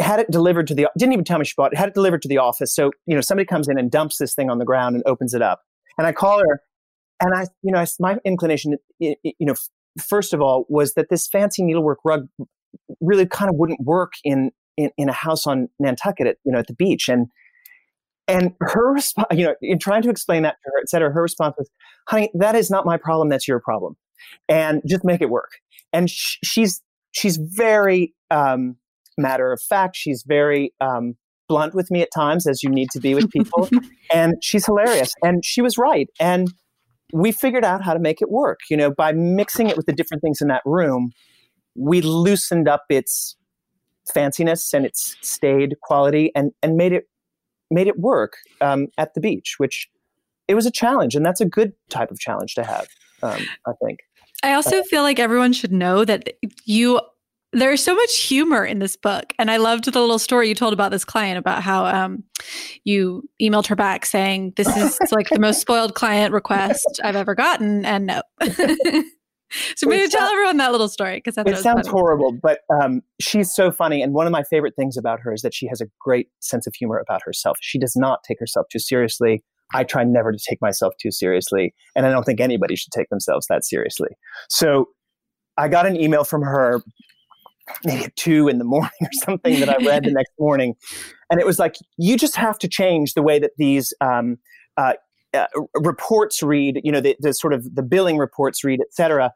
had 0.00 0.20
it 0.20 0.30
delivered 0.30 0.66
to 0.68 0.74
the 0.74 0.88
didn't 0.96 1.12
even 1.12 1.24
tell 1.24 1.38
me 1.38 1.44
she 1.44 1.54
bought 1.56 1.72
it 1.72 1.78
had 1.78 1.88
it 1.88 1.94
delivered 1.94 2.22
to 2.22 2.28
the 2.28 2.38
office. 2.38 2.74
So 2.74 2.92
you 3.06 3.14
know 3.14 3.20
somebody 3.20 3.46
comes 3.46 3.68
in 3.68 3.78
and 3.78 3.90
dumps 3.90 4.18
this 4.18 4.34
thing 4.34 4.50
on 4.50 4.58
the 4.58 4.64
ground 4.64 4.94
and 4.96 5.02
opens 5.06 5.34
it 5.34 5.42
up. 5.42 5.62
And 5.96 6.06
i 6.06 6.12
call 6.12 6.38
her 6.38 6.60
and 7.20 7.34
i 7.34 7.46
you 7.62 7.72
know 7.72 7.84
my 7.98 8.18
inclination 8.24 8.76
you 9.00 9.16
know 9.40 9.54
first 10.00 10.32
of 10.32 10.40
all 10.40 10.64
was 10.68 10.94
that 10.94 11.08
this 11.10 11.26
fancy 11.26 11.62
needlework 11.62 11.98
rug 12.04 12.28
really 13.00 13.26
kind 13.26 13.50
of 13.50 13.56
wouldn't 13.56 13.80
work 13.80 14.12
in 14.24 14.50
in, 14.76 14.90
in 14.96 15.08
a 15.08 15.12
house 15.12 15.46
on 15.46 15.68
nantucket 15.78 16.26
at 16.26 16.36
you 16.44 16.52
know 16.52 16.58
at 16.58 16.66
the 16.66 16.74
beach. 16.74 17.08
And 17.08 17.26
and 18.26 18.54
her 18.60 18.92
response 18.92 19.26
you 19.32 19.44
know 19.44 19.54
in 19.60 19.78
trying 19.78 20.02
to 20.02 20.10
explain 20.10 20.42
that 20.42 20.56
to 20.64 20.70
her 20.70 20.80
et 20.80 20.88
cetera 20.88 21.12
her 21.12 21.22
response 21.22 21.54
was 21.58 21.70
honey 22.08 22.30
that 22.34 22.54
is 22.54 22.70
not 22.70 22.86
my 22.86 22.96
problem 22.96 23.28
that's 23.28 23.48
your 23.48 23.60
problem. 23.60 23.96
And 24.48 24.82
just 24.86 25.04
make 25.04 25.20
it 25.20 25.30
work. 25.30 25.50
And 25.92 26.08
sh- 26.10 26.38
she's 26.44 26.82
she's 27.12 27.36
very 27.36 28.14
um, 28.30 28.76
matter 29.18 29.52
of 29.52 29.60
fact. 29.60 29.96
She's 29.96 30.24
very 30.26 30.72
um, 30.80 31.14
blunt 31.48 31.74
with 31.74 31.90
me 31.90 32.02
at 32.02 32.08
times, 32.14 32.46
as 32.46 32.62
you 32.62 32.70
need 32.70 32.90
to 32.90 33.00
be 33.00 33.14
with 33.14 33.30
people. 33.30 33.68
and 34.12 34.34
she's 34.42 34.66
hilarious. 34.66 35.14
And 35.22 35.44
she 35.44 35.60
was 35.60 35.78
right. 35.78 36.08
And 36.20 36.52
we 37.12 37.32
figured 37.32 37.64
out 37.64 37.82
how 37.82 37.94
to 37.94 38.00
make 38.00 38.20
it 38.22 38.30
work. 38.30 38.60
You 38.70 38.76
know, 38.76 38.90
by 38.90 39.12
mixing 39.12 39.68
it 39.68 39.76
with 39.76 39.86
the 39.86 39.92
different 39.92 40.22
things 40.22 40.40
in 40.40 40.48
that 40.48 40.62
room, 40.64 41.12
we 41.74 42.00
loosened 42.00 42.68
up 42.68 42.84
its 42.90 43.36
fanciness 44.14 44.72
and 44.72 44.86
its 44.86 45.16
staid 45.20 45.74
quality 45.82 46.32
and, 46.34 46.52
and 46.62 46.76
made 46.76 46.92
it 46.92 47.04
made 47.70 47.86
it 47.86 47.98
work 47.98 48.38
um, 48.60 48.88
at 48.96 49.14
the 49.14 49.20
beach, 49.20 49.56
which 49.58 49.88
it 50.46 50.54
was 50.54 50.66
a 50.66 50.70
challenge. 50.70 51.14
And 51.14 51.24
that's 51.24 51.40
a 51.40 51.44
good 51.44 51.72
type 51.90 52.10
of 52.10 52.18
challenge 52.18 52.54
to 52.54 52.64
have, 52.64 52.88
um, 53.22 53.42
I 53.66 53.72
think. 53.84 54.00
I 54.42 54.54
also 54.54 54.80
uh, 54.80 54.84
feel 54.84 55.02
like 55.02 55.18
everyone 55.18 55.52
should 55.52 55.72
know 55.72 56.04
that 56.04 56.30
you 56.64 57.00
there's 57.52 57.82
so 57.82 57.94
much 57.94 58.18
humor 58.18 58.64
in 58.64 58.78
this 58.78 58.96
book 58.96 59.32
and 59.38 59.50
i 59.50 59.56
loved 59.56 59.84
the 59.84 60.00
little 60.00 60.18
story 60.18 60.48
you 60.48 60.54
told 60.54 60.72
about 60.72 60.90
this 60.90 61.04
client 61.04 61.38
about 61.38 61.62
how 61.62 61.86
um, 61.86 62.22
you 62.84 63.22
emailed 63.40 63.66
her 63.66 63.76
back 63.76 64.04
saying 64.04 64.52
this 64.56 64.68
is 64.76 64.98
like 65.12 65.28
the 65.30 65.38
most 65.38 65.60
spoiled 65.60 65.94
client 65.94 66.32
request 66.32 67.00
i've 67.02 67.16
ever 67.16 67.34
gotten 67.34 67.84
and 67.84 68.06
no. 68.06 68.22
So 69.76 69.86
maybe 69.86 70.02
it 70.02 70.10
tell 70.10 70.20
sounds, 70.20 70.32
everyone 70.32 70.56
that 70.58 70.72
little 70.72 70.88
story 70.88 71.16
because 71.16 71.38
it 71.38 71.46
sounds 71.58 71.64
funny. 71.64 71.88
horrible 71.88 72.32
but 72.32 72.60
um, 72.70 73.00
she's 73.18 73.54
so 73.54 73.70
funny 73.70 74.02
and 74.02 74.12
one 74.12 74.26
of 74.26 74.30
my 74.30 74.42
favorite 74.42 74.74
things 74.76 74.96
about 74.98 75.20
her 75.20 75.32
is 75.32 75.40
that 75.42 75.54
she 75.54 75.66
has 75.68 75.80
a 75.80 75.86
great 75.98 76.28
sense 76.40 76.66
of 76.66 76.74
humor 76.74 76.98
about 76.98 77.22
herself. 77.24 77.56
She 77.62 77.78
does 77.78 77.94
not 77.96 78.22
take 78.24 78.38
herself 78.38 78.66
too 78.70 78.78
seriously. 78.78 79.42
I 79.72 79.84
try 79.84 80.04
never 80.04 80.32
to 80.32 80.38
take 80.46 80.60
myself 80.60 80.92
too 81.00 81.10
seriously 81.10 81.74
and 81.96 82.04
i 82.04 82.10
don't 82.10 82.24
think 82.24 82.40
anybody 82.40 82.76
should 82.76 82.92
take 82.92 83.08
themselves 83.08 83.46
that 83.48 83.64
seriously. 83.64 84.10
So 84.50 84.88
I 85.56 85.68
got 85.68 85.86
an 85.86 85.96
email 85.96 86.24
from 86.24 86.42
her 86.42 86.82
maybe 87.84 88.04
at 88.04 88.16
two 88.16 88.48
in 88.48 88.58
the 88.58 88.64
morning 88.64 88.90
or 89.00 89.10
something 89.12 89.60
that 89.60 89.68
I 89.68 89.84
read 89.84 90.04
the 90.04 90.12
next 90.12 90.32
morning. 90.38 90.74
And 91.30 91.40
it 91.40 91.46
was 91.46 91.58
like, 91.58 91.76
you 91.96 92.16
just 92.16 92.36
have 92.36 92.58
to 92.58 92.68
change 92.68 93.14
the 93.14 93.22
way 93.22 93.38
that 93.38 93.52
these 93.58 93.92
um, 94.00 94.38
uh, 94.76 94.94
uh, 95.34 95.46
reports 95.74 96.42
read, 96.42 96.80
you 96.84 96.92
know, 96.92 97.00
the, 97.00 97.16
the, 97.20 97.34
sort 97.34 97.52
of 97.52 97.74
the 97.74 97.82
billing 97.82 98.16
reports 98.16 98.64
read, 98.64 98.80
et 98.80 98.92
cetera. 98.92 99.32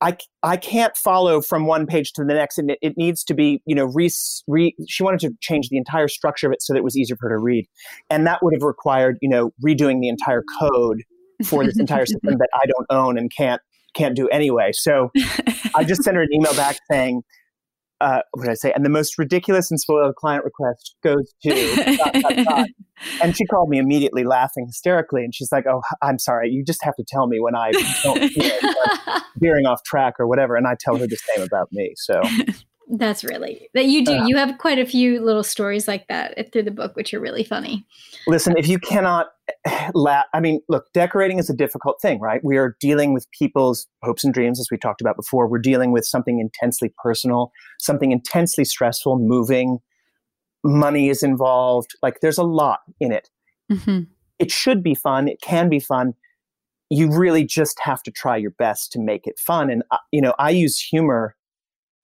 I, 0.00 0.16
I 0.42 0.56
can't 0.56 0.96
follow 0.96 1.40
from 1.40 1.66
one 1.66 1.86
page 1.86 2.12
to 2.14 2.24
the 2.24 2.34
next, 2.34 2.58
and 2.58 2.72
it, 2.72 2.78
it 2.82 2.94
needs 2.96 3.22
to 3.24 3.34
be, 3.34 3.62
you 3.64 3.74
know, 3.74 3.84
re, 3.84 4.10
re, 4.48 4.74
she 4.88 5.02
wanted 5.04 5.20
to 5.20 5.30
change 5.40 5.68
the 5.68 5.76
entire 5.76 6.08
structure 6.08 6.48
of 6.48 6.52
it 6.52 6.60
so 6.60 6.72
that 6.72 6.78
it 6.78 6.84
was 6.84 6.96
easier 6.96 7.16
for 7.16 7.28
her 7.28 7.36
to 7.36 7.38
read. 7.38 7.66
And 8.10 8.26
that 8.26 8.42
would 8.42 8.52
have 8.52 8.62
required, 8.62 9.16
you 9.22 9.28
know, 9.28 9.52
redoing 9.64 10.00
the 10.00 10.08
entire 10.08 10.42
code 10.60 11.02
for 11.46 11.64
this 11.64 11.78
entire 11.78 12.04
system 12.04 12.36
that 12.38 12.48
I 12.52 12.66
don't 12.66 12.86
own 12.90 13.16
and 13.16 13.30
can't 13.34 13.62
can't 13.94 14.16
do 14.16 14.28
anyway. 14.28 14.70
So 14.72 15.10
I 15.74 15.84
just 15.84 16.02
sent 16.02 16.16
her 16.16 16.22
an 16.22 16.32
email 16.32 16.54
back 16.54 16.78
saying, 16.90 17.22
uh, 18.02 18.20
what 18.32 18.44
did 18.44 18.50
I 18.50 18.54
say? 18.54 18.72
And 18.74 18.84
the 18.84 18.90
most 18.90 19.16
ridiculous 19.16 19.70
and 19.70 19.78
spoiled 19.78 20.16
client 20.16 20.44
request 20.44 20.96
goes 21.04 21.32
to 21.44 21.96
dot, 21.96 22.14
dot, 22.14 22.36
dot. 22.44 22.68
And 23.22 23.36
she 23.36 23.46
called 23.46 23.68
me 23.68 23.78
immediately 23.78 24.24
laughing 24.24 24.66
hysterically. 24.66 25.22
And 25.22 25.34
she's 25.34 25.52
like, 25.52 25.64
Oh, 25.66 25.80
I'm 26.02 26.18
sorry. 26.18 26.50
You 26.50 26.64
just 26.64 26.82
have 26.82 26.96
to 26.96 27.04
tell 27.06 27.28
me 27.28 27.38
when 27.40 27.54
I 27.54 27.70
don't, 28.02 28.22
you 28.22 28.48
know, 28.48 28.68
like 28.86 29.22
veering 29.36 29.66
off 29.66 29.80
track 29.84 30.14
or 30.18 30.26
whatever. 30.26 30.56
And 30.56 30.66
I 30.66 30.74
tell 30.80 30.96
her 30.96 31.06
the 31.06 31.16
same 31.34 31.44
about 31.44 31.68
me. 31.72 31.94
So 31.96 32.20
that's 32.90 33.24
really 33.24 33.68
that 33.74 33.86
you 33.86 34.04
do. 34.04 34.12
Uh, 34.12 34.26
you 34.26 34.36
have 34.36 34.58
quite 34.58 34.78
a 34.78 34.86
few 34.86 35.20
little 35.20 35.42
stories 35.42 35.88
like 35.88 36.06
that 36.08 36.52
through 36.52 36.64
the 36.64 36.70
book, 36.70 36.96
which 36.96 37.14
are 37.14 37.20
really 37.20 37.44
funny. 37.44 37.86
Listen, 38.26 38.54
if 38.56 38.68
you 38.68 38.78
cannot 38.78 39.28
laugh, 39.94 40.26
I 40.34 40.40
mean, 40.40 40.60
look, 40.68 40.92
decorating 40.92 41.38
is 41.38 41.48
a 41.48 41.54
difficult 41.54 42.00
thing, 42.00 42.20
right? 42.20 42.42
We 42.44 42.56
are 42.56 42.76
dealing 42.80 43.12
with 43.14 43.30
people's 43.30 43.86
hopes 44.02 44.24
and 44.24 44.34
dreams, 44.34 44.60
as 44.60 44.68
we 44.70 44.76
talked 44.76 45.00
about 45.00 45.16
before. 45.16 45.48
We're 45.48 45.58
dealing 45.58 45.92
with 45.92 46.04
something 46.04 46.38
intensely 46.38 46.92
personal, 47.02 47.52
something 47.80 48.12
intensely 48.12 48.64
stressful, 48.64 49.18
moving. 49.18 49.78
Money 50.64 51.08
is 51.08 51.22
involved. 51.22 51.92
Like, 52.02 52.20
there's 52.20 52.38
a 52.38 52.44
lot 52.44 52.80
in 53.00 53.12
it. 53.12 53.30
Mm-hmm. 53.70 54.02
It 54.38 54.50
should 54.50 54.82
be 54.82 54.94
fun. 54.94 55.28
It 55.28 55.40
can 55.40 55.68
be 55.68 55.80
fun. 55.80 56.14
You 56.90 57.10
really 57.10 57.44
just 57.44 57.80
have 57.80 58.02
to 58.02 58.10
try 58.10 58.36
your 58.36 58.50
best 58.50 58.92
to 58.92 59.00
make 59.00 59.26
it 59.26 59.38
fun. 59.38 59.70
And, 59.70 59.82
uh, 59.90 59.98
you 60.12 60.20
know, 60.20 60.34
I 60.38 60.50
use 60.50 60.78
humor 60.78 61.36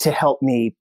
to 0.00 0.10
help 0.10 0.42
me 0.42 0.74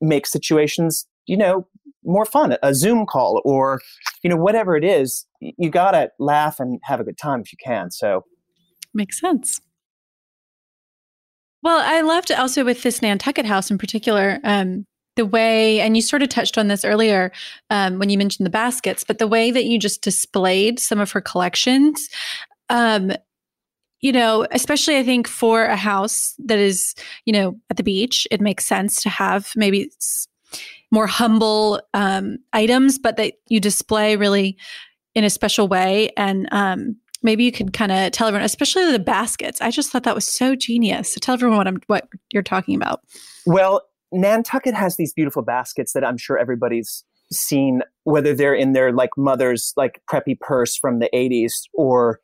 make 0.00 0.26
situations, 0.26 1.06
you 1.26 1.36
know, 1.36 1.66
more 2.04 2.24
fun. 2.24 2.56
A 2.62 2.74
Zoom 2.74 3.06
call 3.06 3.40
or, 3.44 3.80
you 4.22 4.30
know, 4.30 4.36
whatever 4.36 4.76
it 4.76 4.84
is, 4.84 5.26
you 5.40 5.70
got 5.70 5.92
to 5.92 6.10
laugh 6.18 6.58
and 6.60 6.80
have 6.84 7.00
a 7.00 7.04
good 7.04 7.18
time 7.18 7.40
if 7.40 7.52
you 7.52 7.58
can. 7.64 7.90
So 7.90 8.24
makes 8.94 9.20
sense. 9.20 9.60
Well, 11.62 11.80
I 11.80 12.00
loved 12.00 12.32
also 12.32 12.64
with 12.64 12.82
this 12.82 13.02
Nantucket 13.02 13.46
house 13.46 13.70
in 13.70 13.78
particular, 13.78 14.40
um, 14.42 14.84
the 15.14 15.26
way, 15.26 15.80
and 15.80 15.94
you 15.94 16.02
sort 16.02 16.22
of 16.22 16.28
touched 16.28 16.58
on 16.58 16.68
this 16.68 16.84
earlier 16.84 17.30
um, 17.70 17.98
when 17.98 18.10
you 18.10 18.18
mentioned 18.18 18.46
the 18.46 18.50
baskets, 18.50 19.04
but 19.04 19.18
the 19.18 19.28
way 19.28 19.50
that 19.50 19.64
you 19.64 19.78
just 19.78 20.02
displayed 20.02 20.80
some 20.80 20.98
of 20.98 21.12
her 21.12 21.20
collections 21.20 22.08
um, 22.68 23.12
you 24.02 24.12
know, 24.12 24.46
especially 24.50 24.98
I 24.98 25.04
think 25.04 25.28
for 25.28 25.64
a 25.64 25.76
house 25.76 26.34
that 26.44 26.58
is, 26.58 26.94
you 27.24 27.32
know, 27.32 27.58
at 27.70 27.76
the 27.76 27.84
beach, 27.84 28.26
it 28.30 28.40
makes 28.40 28.66
sense 28.66 29.00
to 29.02 29.08
have 29.08 29.52
maybe 29.56 29.90
more 30.90 31.06
humble 31.06 31.80
um, 31.94 32.38
items, 32.52 32.98
but 32.98 33.16
that 33.16 33.34
you 33.48 33.60
display 33.60 34.16
really 34.16 34.58
in 35.14 35.24
a 35.24 35.30
special 35.30 35.68
way. 35.68 36.10
And 36.16 36.48
um, 36.52 36.96
maybe 37.22 37.44
you 37.44 37.52
could 37.52 37.72
kind 37.72 37.92
of 37.92 38.10
tell 38.10 38.26
everyone, 38.26 38.44
especially 38.44 38.90
the 38.90 38.98
baskets. 38.98 39.60
I 39.60 39.70
just 39.70 39.90
thought 39.90 40.02
that 40.02 40.14
was 40.14 40.26
so 40.26 40.56
genius. 40.56 41.14
So 41.14 41.20
tell 41.20 41.34
everyone 41.34 41.58
what 41.58 41.68
I'm 41.68 41.80
what 41.86 42.08
you're 42.32 42.42
talking 42.42 42.74
about. 42.74 43.00
Well, 43.46 43.82
Nantucket 44.10 44.74
has 44.74 44.96
these 44.96 45.12
beautiful 45.12 45.42
baskets 45.42 45.92
that 45.92 46.04
I'm 46.04 46.18
sure 46.18 46.38
everybody's 46.38 47.04
seen, 47.30 47.82
whether 48.02 48.34
they're 48.34 48.54
in 48.54 48.72
their 48.72 48.92
like 48.92 49.10
mother's 49.16 49.72
like 49.76 50.02
preppy 50.10 50.38
purse 50.38 50.76
from 50.76 50.98
the 50.98 51.08
80s 51.14 51.52
or 51.72 52.20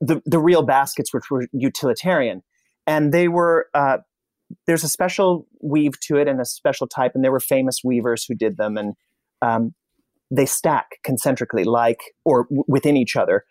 the 0.00 0.22
the 0.24 0.38
real 0.38 0.62
baskets, 0.62 1.12
which 1.12 1.30
were 1.30 1.46
utilitarian, 1.52 2.42
and 2.86 3.12
they 3.12 3.28
were. 3.28 3.66
Uh, 3.74 3.98
there's 4.66 4.84
a 4.84 4.88
special 4.88 5.46
weave 5.60 6.00
to 6.00 6.16
it 6.16 6.26
and 6.26 6.40
a 6.40 6.44
special 6.44 6.86
type, 6.86 7.12
and 7.14 7.22
there 7.22 7.32
were 7.32 7.40
famous 7.40 7.80
weavers 7.84 8.24
who 8.24 8.34
did 8.34 8.56
them, 8.56 8.78
and 8.78 8.94
um, 9.42 9.74
they 10.30 10.46
stack 10.46 10.86
concentrically, 11.04 11.64
like 11.64 12.00
or 12.24 12.44
w- 12.44 12.64
within 12.66 12.96
each 12.96 13.14
other, 13.14 13.44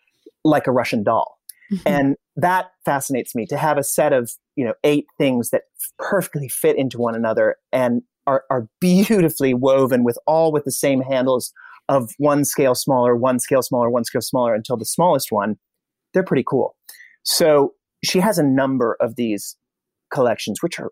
like 0.44 0.66
a 0.66 0.72
Russian 0.72 1.04
doll. 1.04 1.38
Mm-hmm. 1.72 1.82
And 1.86 2.16
that 2.36 2.70
fascinates 2.84 3.34
me 3.34 3.46
to 3.46 3.56
have 3.56 3.78
a 3.78 3.84
set 3.84 4.12
of 4.12 4.32
you 4.56 4.64
know 4.64 4.74
eight 4.82 5.06
things 5.18 5.50
that 5.50 5.62
perfectly 5.98 6.48
fit 6.48 6.76
into 6.76 6.98
one 6.98 7.14
another 7.14 7.56
and 7.72 8.02
are, 8.26 8.44
are 8.50 8.68
beautifully 8.80 9.54
woven 9.54 10.04
with 10.04 10.18
all 10.26 10.52
with 10.52 10.64
the 10.64 10.72
same 10.72 11.00
handles 11.00 11.52
of 11.88 12.10
one 12.18 12.44
scale 12.44 12.74
smaller, 12.74 13.16
one 13.16 13.38
scale 13.38 13.62
smaller, 13.62 13.88
one 13.88 14.04
scale 14.04 14.20
smaller 14.20 14.54
until 14.54 14.76
the 14.76 14.84
smallest 14.84 15.32
one 15.32 15.56
they're 16.14 16.24
pretty 16.24 16.44
cool. 16.46 16.74
So 17.22 17.74
she 18.04 18.20
has 18.20 18.38
a 18.38 18.42
number 18.42 18.96
of 19.00 19.16
these 19.16 19.56
collections, 20.10 20.62
which 20.62 20.78
are 20.78 20.90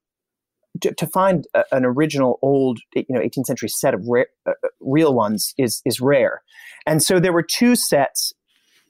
to, 0.83 0.95
to 0.95 1.07
find 1.07 1.47
a, 1.55 1.65
an 1.73 1.85
original 1.85 2.39
old, 2.43 2.79
you 2.95 3.05
know, 3.09 3.21
18th 3.21 3.47
century 3.47 3.69
set 3.69 3.95
of 3.95 4.03
uh, 4.09 4.51
uh, 4.51 4.53
real 4.81 5.15
ones 5.15 5.55
is 5.57 5.81
is 5.85 6.01
rare. 6.01 6.43
And 6.87 7.03
so 7.03 7.19
there 7.19 7.33
were 7.33 7.43
two 7.43 7.77
sets 7.77 8.33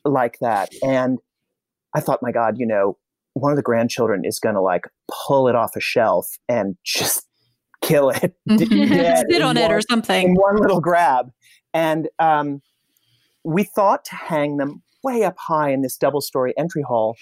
like 0.05 0.39
that, 0.41 0.71
and 0.83 1.19
I 1.95 2.01
thought, 2.01 2.21
my 2.23 2.33
God, 2.33 2.59
you 2.59 2.67
know, 2.67 2.99
one 3.35 3.53
of 3.53 3.57
the 3.57 3.63
grandchildren 3.63 4.23
is 4.25 4.39
going 4.39 4.55
to 4.55 4.61
like 4.61 4.85
pull 5.27 5.49
it 5.49 5.55
off 5.55 5.77
a 5.77 5.81
shelf 5.81 6.27
and 6.49 6.77
just 6.85 7.27
kill 7.83 8.11
it. 8.11 8.35
Sit 8.49 9.43
on 9.43 9.57
it 9.57 9.71
or 9.71 9.81
something 9.83 10.29
in 10.29 10.35
one 10.35 10.57
little 10.57 10.81
grab. 10.81 11.31
And 11.75 12.09
um, 12.19 12.63
we 13.45 13.65
thought 13.65 14.05
to 14.07 14.15
hang 14.15 14.57
them 14.57 14.83
way 15.07 15.25
up 15.25 15.37
high 15.39 15.71
in 15.71 15.81
this 15.83 15.97
double 15.97 16.21
story 16.21 16.53
entry 16.59 16.83
hall, 16.83 17.17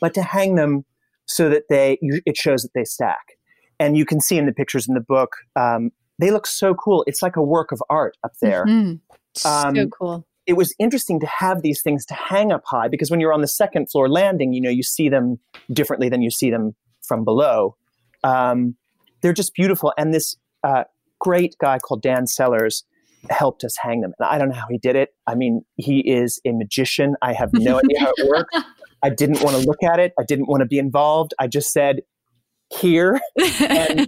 but 0.00 0.14
to 0.14 0.22
hang 0.22 0.54
them 0.54 0.84
so 1.26 1.48
that 1.48 1.64
they 1.68 1.98
it 2.00 2.36
shows 2.36 2.62
that 2.62 2.72
they 2.74 2.84
stack. 2.84 3.36
And 3.78 3.96
you 3.96 4.04
can 4.04 4.20
see 4.20 4.36
in 4.36 4.46
the 4.46 4.52
pictures 4.52 4.86
in 4.88 4.94
the 4.94 5.00
book, 5.16 5.32
um, 5.56 5.90
they 6.18 6.30
look 6.30 6.46
so 6.46 6.74
cool. 6.74 7.02
It's 7.06 7.22
like 7.22 7.36
a 7.36 7.42
work 7.42 7.72
of 7.72 7.82
art 7.88 8.16
up 8.24 8.32
there. 8.42 8.64
Mhm. 8.66 9.00
Um, 9.46 9.76
so 9.76 9.88
cool. 9.88 10.26
it 10.46 10.54
was 10.54 10.74
interesting 10.78 11.20
to 11.20 11.26
have 11.26 11.62
these 11.62 11.80
things 11.82 12.04
to 12.06 12.14
hang 12.14 12.52
up 12.52 12.62
high 12.66 12.88
because 12.88 13.10
when 13.10 13.20
you're 13.20 13.32
on 13.32 13.40
the 13.40 13.48
second 13.62 13.90
floor 13.90 14.08
landing, 14.08 14.52
you 14.52 14.60
know, 14.60 14.70
you 14.70 14.82
see 14.82 15.08
them 15.08 15.38
differently 15.72 16.08
than 16.08 16.20
you 16.20 16.30
see 16.30 16.50
them 16.50 16.74
from 17.02 17.24
below. 17.24 17.76
Um, 18.24 18.76
they're 19.22 19.32
just 19.32 19.54
beautiful. 19.54 19.92
And 19.96 20.12
this 20.12 20.36
uh, 20.62 20.84
great 21.18 21.56
guy 21.58 21.78
called 21.78 22.02
Dan 22.02 22.26
Sellers 22.26 22.84
helped 23.28 23.64
us 23.64 23.76
hang 23.76 24.00
them. 24.00 24.12
And 24.18 24.28
I 24.28 24.38
don't 24.38 24.48
know 24.48 24.54
how 24.54 24.68
he 24.70 24.78
did 24.78 24.96
it. 24.96 25.10
I 25.26 25.34
mean, 25.34 25.62
he 25.76 26.00
is 26.00 26.40
a 26.46 26.52
magician. 26.52 27.16
I 27.22 27.32
have 27.34 27.50
no 27.52 27.78
idea 27.78 28.00
how 28.00 28.12
it 28.16 28.28
worked. 28.28 28.56
I 29.02 29.10
didn't 29.10 29.42
want 29.42 29.56
to 29.56 29.62
look 29.62 29.82
at 29.82 29.98
it. 29.98 30.12
I 30.18 30.24
didn't 30.24 30.48
want 30.48 30.60
to 30.60 30.66
be 30.66 30.78
involved. 30.78 31.34
I 31.38 31.46
just 31.46 31.72
said, 31.72 32.00
here. 32.78 33.20
And 33.60 34.06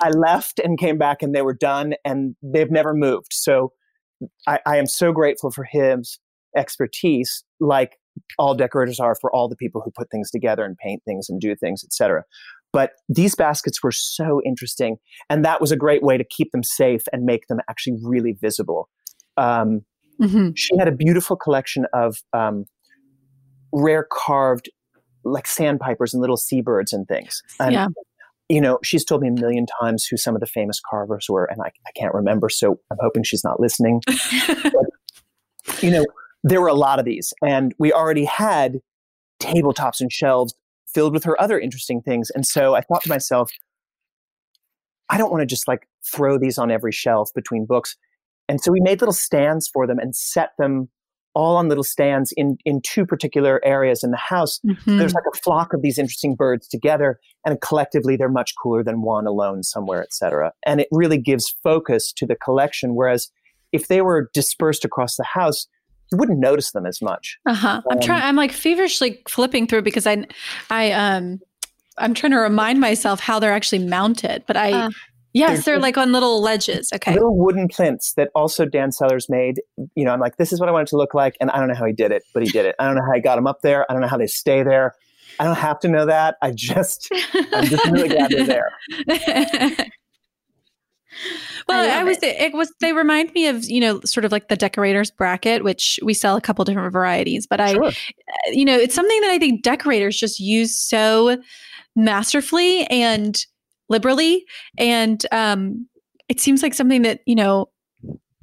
I 0.00 0.10
left 0.14 0.58
and 0.58 0.78
came 0.78 0.98
back 0.98 1.22
and 1.22 1.34
they 1.34 1.42
were 1.42 1.54
done 1.54 1.94
and 2.04 2.36
they've 2.42 2.70
never 2.70 2.94
moved. 2.94 3.32
So 3.32 3.72
I, 4.46 4.60
I 4.66 4.76
am 4.76 4.86
so 4.86 5.12
grateful 5.12 5.50
for 5.50 5.64
his 5.64 6.18
expertise, 6.56 7.44
like 7.60 7.98
all 8.38 8.54
decorators 8.54 9.00
are 9.00 9.16
for 9.20 9.34
all 9.34 9.48
the 9.48 9.56
people 9.56 9.80
who 9.82 9.90
put 9.90 10.10
things 10.10 10.30
together 10.30 10.64
and 10.64 10.76
paint 10.76 11.02
things 11.04 11.28
and 11.28 11.40
do 11.40 11.56
things, 11.56 11.82
etc. 11.82 12.24
But 12.72 12.92
these 13.08 13.34
baskets 13.34 13.82
were 13.82 13.92
so 13.92 14.40
interesting, 14.46 14.96
and 15.28 15.44
that 15.44 15.60
was 15.60 15.72
a 15.72 15.76
great 15.76 16.02
way 16.02 16.16
to 16.16 16.24
keep 16.24 16.50
them 16.52 16.62
safe 16.62 17.02
and 17.12 17.24
make 17.24 17.46
them 17.48 17.60
actually 17.68 17.98
really 18.02 18.36
visible. 18.40 18.88
Um, 19.36 19.82
Mhm. 20.20 20.52
she 20.54 20.76
had 20.78 20.88
a 20.88 20.92
beautiful 20.92 21.36
collection 21.36 21.86
of 21.92 22.18
um, 22.32 22.64
rare 23.72 24.06
carved, 24.10 24.70
like 25.24 25.46
sandpipers 25.46 26.14
and 26.14 26.20
little 26.20 26.36
seabirds 26.36 26.92
and 26.92 27.06
things. 27.08 27.42
And 27.60 27.72
Yeah. 27.72 27.86
you 28.48 28.60
know, 28.60 28.78
she's 28.82 29.04
told 29.04 29.22
me 29.22 29.28
a 29.28 29.32
million 29.32 29.66
times 29.80 30.04
who 30.04 30.16
some 30.16 30.34
of 30.34 30.40
the 30.40 30.46
famous 30.46 30.80
carvers 30.90 31.26
were, 31.28 31.44
and 31.46 31.62
I, 31.62 31.68
I 31.68 31.90
can't 31.96 32.14
remember. 32.14 32.48
So 32.48 32.78
I'm 32.90 32.98
hoping 33.00 33.22
she's 33.22 33.44
not 33.44 33.60
listening. 33.60 34.00
you 35.80 35.90
know, 35.90 36.04
there 36.44 36.60
were 36.60 36.68
a 36.68 36.74
lot 36.74 36.98
of 36.98 37.04
these, 37.04 37.32
and 37.42 37.74
we 37.78 37.92
already 37.92 38.24
had 38.24 38.80
tabletops 39.40 40.00
and 40.00 40.12
shelves 40.12 40.54
filled 40.94 41.12
with 41.14 41.24
her 41.24 41.40
other 41.40 41.58
interesting 41.58 42.00
things. 42.02 42.30
And 42.30 42.46
so 42.46 42.74
I 42.74 42.80
thought 42.80 43.02
to 43.02 43.08
myself, 43.08 43.50
I 45.10 45.18
don't 45.18 45.30
want 45.30 45.42
to 45.42 45.46
just 45.46 45.68
like 45.68 45.88
throw 46.12 46.38
these 46.38 46.58
on 46.58 46.70
every 46.70 46.92
shelf 46.92 47.30
between 47.34 47.66
books. 47.66 47.96
And 48.48 48.60
so 48.60 48.72
we 48.72 48.80
made 48.80 49.00
little 49.00 49.12
stands 49.12 49.68
for 49.68 49.86
them 49.86 49.98
and 49.98 50.14
set 50.16 50.50
them 50.58 50.88
all 51.34 51.56
on 51.56 51.68
little 51.68 51.84
stands 51.84 52.32
in, 52.36 52.58
in 52.66 52.80
two 52.82 53.06
particular 53.06 53.60
areas 53.64 54.04
in 54.04 54.10
the 54.10 54.18
house 54.18 54.60
Mhm. 54.66 54.98
there's 54.98 55.14
like 55.14 55.24
a 55.32 55.36
flock 55.38 55.72
of 55.72 55.80
these 55.80 55.98
interesting 55.98 56.34
birds 56.34 56.68
together 56.68 57.18
and 57.46 57.58
collectively 57.62 58.16
they're 58.16 58.28
much 58.28 58.52
cooler 58.62 58.84
than 58.84 59.00
one 59.00 59.26
alone 59.26 59.62
somewhere 59.62 60.02
etc 60.02 60.52
and 60.66 60.78
it 60.82 60.88
really 60.92 61.16
gives 61.16 61.54
focus 61.62 62.12
to 62.12 62.26
the 62.26 62.36
collection 62.36 62.94
whereas 62.94 63.30
if 63.72 63.88
they 63.88 64.02
were 64.02 64.28
dispersed 64.34 64.84
across 64.84 65.16
the 65.16 65.24
house 65.24 65.66
you 66.12 66.18
wouldn't 66.18 66.38
notice 66.38 66.70
them 66.72 66.86
as 66.86 67.00
much 67.02 67.38
Uh-huh. 67.46 67.80
I'm 67.90 67.96
Um, 67.96 68.00
trying 68.02 68.22
I'm 68.22 68.36
like 68.36 68.52
feverishly 68.52 69.22
flipping 69.28 69.66
through 69.66 69.82
because 69.82 70.06
I 70.06 70.24
I 70.70 70.92
um 70.92 71.40
I'm 71.98 72.14
trying 72.14 72.32
to 72.32 72.38
remind 72.38 72.80
myself 72.80 73.20
how 73.20 73.38
they're 73.38 73.52
actually 73.52 73.80
mounted, 73.86 74.44
but 74.46 74.56
I 74.56 74.72
Uh. 74.72 74.90
yes, 75.34 75.64
They're 75.64 75.74
they're 75.74 75.82
like 75.82 75.98
on 75.98 76.12
little 76.12 76.40
ledges. 76.40 76.90
Okay. 76.94 77.12
little 77.14 77.36
wooden 77.36 77.68
plinths 77.68 78.14
that 78.14 78.28
also 78.34 78.64
dan 78.64 78.92
sellers 78.92 79.28
made 79.28 79.60
you 79.94 80.04
know 80.04 80.12
i'm 80.12 80.20
like 80.20 80.36
this 80.36 80.52
is 80.52 80.60
what 80.60 80.68
i 80.68 80.72
want 80.72 80.86
it 80.88 80.90
to 80.90 80.96
look 80.96 81.14
like 81.14 81.36
and 81.40 81.50
i 81.50 81.58
don't 81.58 81.68
know 81.68 81.74
how 81.74 81.84
he 81.86 81.92
did 81.92 82.12
it 82.12 82.22
but 82.34 82.42
he 82.42 82.50
did 82.50 82.64
it 82.66 82.74
i 82.78 82.84
don't 82.86 82.94
know 82.96 83.04
how 83.06 83.12
he 83.14 83.20
got 83.20 83.36
them 83.36 83.46
up 83.46 83.60
there 83.62 83.84
i 83.90 83.94
don't 83.94 84.02
know 84.02 84.08
how 84.08 84.18
they 84.18 84.26
stay 84.26 84.62
there 84.62 84.94
i 85.38 85.44
don't 85.44 85.56
have 85.56 85.78
to 85.80 85.88
know 85.88 86.04
that 86.06 86.36
i 86.42 86.50
just 86.50 87.08
i'm 87.54 87.64
just 87.66 87.84
really 87.86 88.08
glad 88.08 88.30
they're 88.30 88.46
there 89.08 89.76
well, 91.68 91.90
I 91.90 92.00
I, 92.00 92.04
was 92.04 92.18
it. 92.22 92.52
was 92.52 92.72
they 92.80 92.92
remind 92.92 93.32
me 93.34 93.46
of, 93.46 93.64
you 93.64 93.80
know, 93.80 94.00
sort 94.04 94.24
of 94.24 94.32
like 94.32 94.48
the 94.48 94.56
decorator's 94.56 95.10
bracket, 95.10 95.64
which 95.64 95.98
we 96.02 96.14
sell 96.14 96.36
a 96.36 96.40
couple 96.40 96.64
different 96.64 96.92
varieties, 96.92 97.46
but 97.46 97.60
I 97.60 97.72
Sure. 97.72 97.92
you 98.50 98.64
know, 98.64 98.76
it's 98.76 98.94
something 98.94 99.20
that 99.20 99.30
I 99.30 99.38
think 99.38 99.62
decorators 99.62 100.16
just 100.16 100.40
use 100.40 100.74
so 100.74 101.38
masterfully 101.96 102.84
and 102.86 103.44
liberally. 103.88 104.44
And 104.78 105.24
um, 105.32 105.86
it 106.28 106.40
seems 106.40 106.62
like 106.62 106.74
something 106.74 107.02
that, 107.02 107.20
you 107.26 107.34
know, 107.34 107.68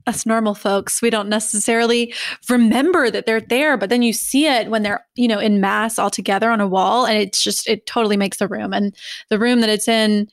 us 0.07 0.25
normal 0.25 0.55
folks, 0.55 1.01
we 1.01 1.09
don't 1.09 1.29
necessarily 1.29 2.13
remember 2.49 3.11
that 3.11 3.25
they're 3.25 3.41
there, 3.41 3.77
but 3.77 3.89
then 3.89 4.01
you 4.01 4.11
see 4.11 4.47
it 4.47 4.69
when 4.69 4.81
they're, 4.81 5.05
you 5.15 5.27
know, 5.27 5.39
in 5.39 5.61
mass 5.61 5.99
all 5.99 6.09
together 6.09 6.49
on 6.49 6.59
a 6.59 6.67
wall. 6.67 7.05
And 7.05 7.17
it's 7.17 7.43
just, 7.43 7.67
it 7.67 7.85
totally 7.85 8.17
makes 8.17 8.37
the 8.37 8.47
room. 8.47 8.73
And 8.73 8.95
the 9.29 9.39
room 9.39 9.61
that 9.61 9.69
it's 9.69 9.87
in, 9.87 10.27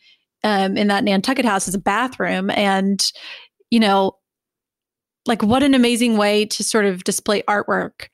um, 0.44 0.76
in 0.76 0.88
that 0.88 1.04
Nantucket 1.04 1.44
house 1.44 1.68
is 1.68 1.74
a 1.74 1.80
bathroom. 1.80 2.50
And, 2.50 3.04
you 3.70 3.80
know, 3.80 4.16
like 5.26 5.42
what 5.42 5.62
an 5.62 5.74
amazing 5.74 6.16
way 6.16 6.46
to 6.46 6.64
sort 6.64 6.84
of 6.84 7.04
display 7.04 7.42
artwork 7.42 8.08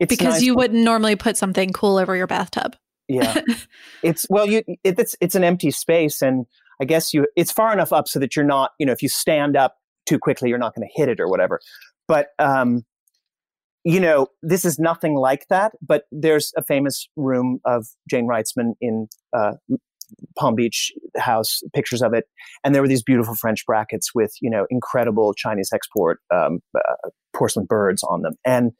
it's 0.00 0.10
because 0.10 0.34
nice 0.34 0.42
you 0.42 0.54
wouldn't 0.54 0.82
normally 0.82 1.16
put 1.16 1.36
something 1.36 1.72
cool 1.72 1.96
over 1.96 2.16
your 2.16 2.26
bathtub. 2.26 2.76
yeah 3.08 3.40
it's 4.02 4.26
well 4.28 4.46
you 4.46 4.62
it, 4.84 4.98
it's 4.98 5.16
it's 5.20 5.34
an 5.34 5.44
empty 5.44 5.70
space 5.70 6.20
and 6.20 6.46
i 6.80 6.84
guess 6.84 7.14
you 7.14 7.26
it's 7.36 7.52
far 7.52 7.72
enough 7.72 7.92
up 7.92 8.08
so 8.08 8.18
that 8.18 8.34
you're 8.36 8.44
not 8.44 8.72
you 8.78 8.86
know 8.86 8.92
if 8.92 9.02
you 9.02 9.08
stand 9.08 9.56
up 9.56 9.76
too 10.06 10.18
quickly 10.18 10.48
you're 10.48 10.58
not 10.58 10.74
going 10.74 10.86
to 10.86 10.92
hit 11.00 11.08
it 11.08 11.20
or 11.20 11.28
whatever 11.28 11.60
but 12.06 12.28
um 12.38 12.84
you 13.84 14.00
know 14.00 14.26
this 14.42 14.64
is 14.64 14.78
nothing 14.78 15.14
like 15.14 15.46
that 15.48 15.72
but 15.80 16.04
there's 16.10 16.52
a 16.56 16.62
famous 16.62 17.08
room 17.16 17.60
of 17.64 17.86
Jayne 18.10 18.26
Wrightsman 18.26 18.72
in 18.80 19.08
uh 19.32 19.52
palm 20.36 20.54
beach 20.54 20.92
house 21.16 21.62
pictures 21.74 22.02
of 22.02 22.12
it 22.14 22.24
and 22.64 22.74
there 22.74 22.82
were 22.82 22.88
these 22.88 23.02
beautiful 23.02 23.34
french 23.34 23.64
brackets 23.66 24.14
with 24.14 24.32
you 24.40 24.50
know 24.50 24.66
incredible 24.70 25.34
chinese 25.34 25.70
export 25.72 26.20
um, 26.34 26.60
uh, 26.76 27.08
porcelain 27.34 27.66
birds 27.66 28.02
on 28.04 28.22
them 28.22 28.34
and 28.44 28.72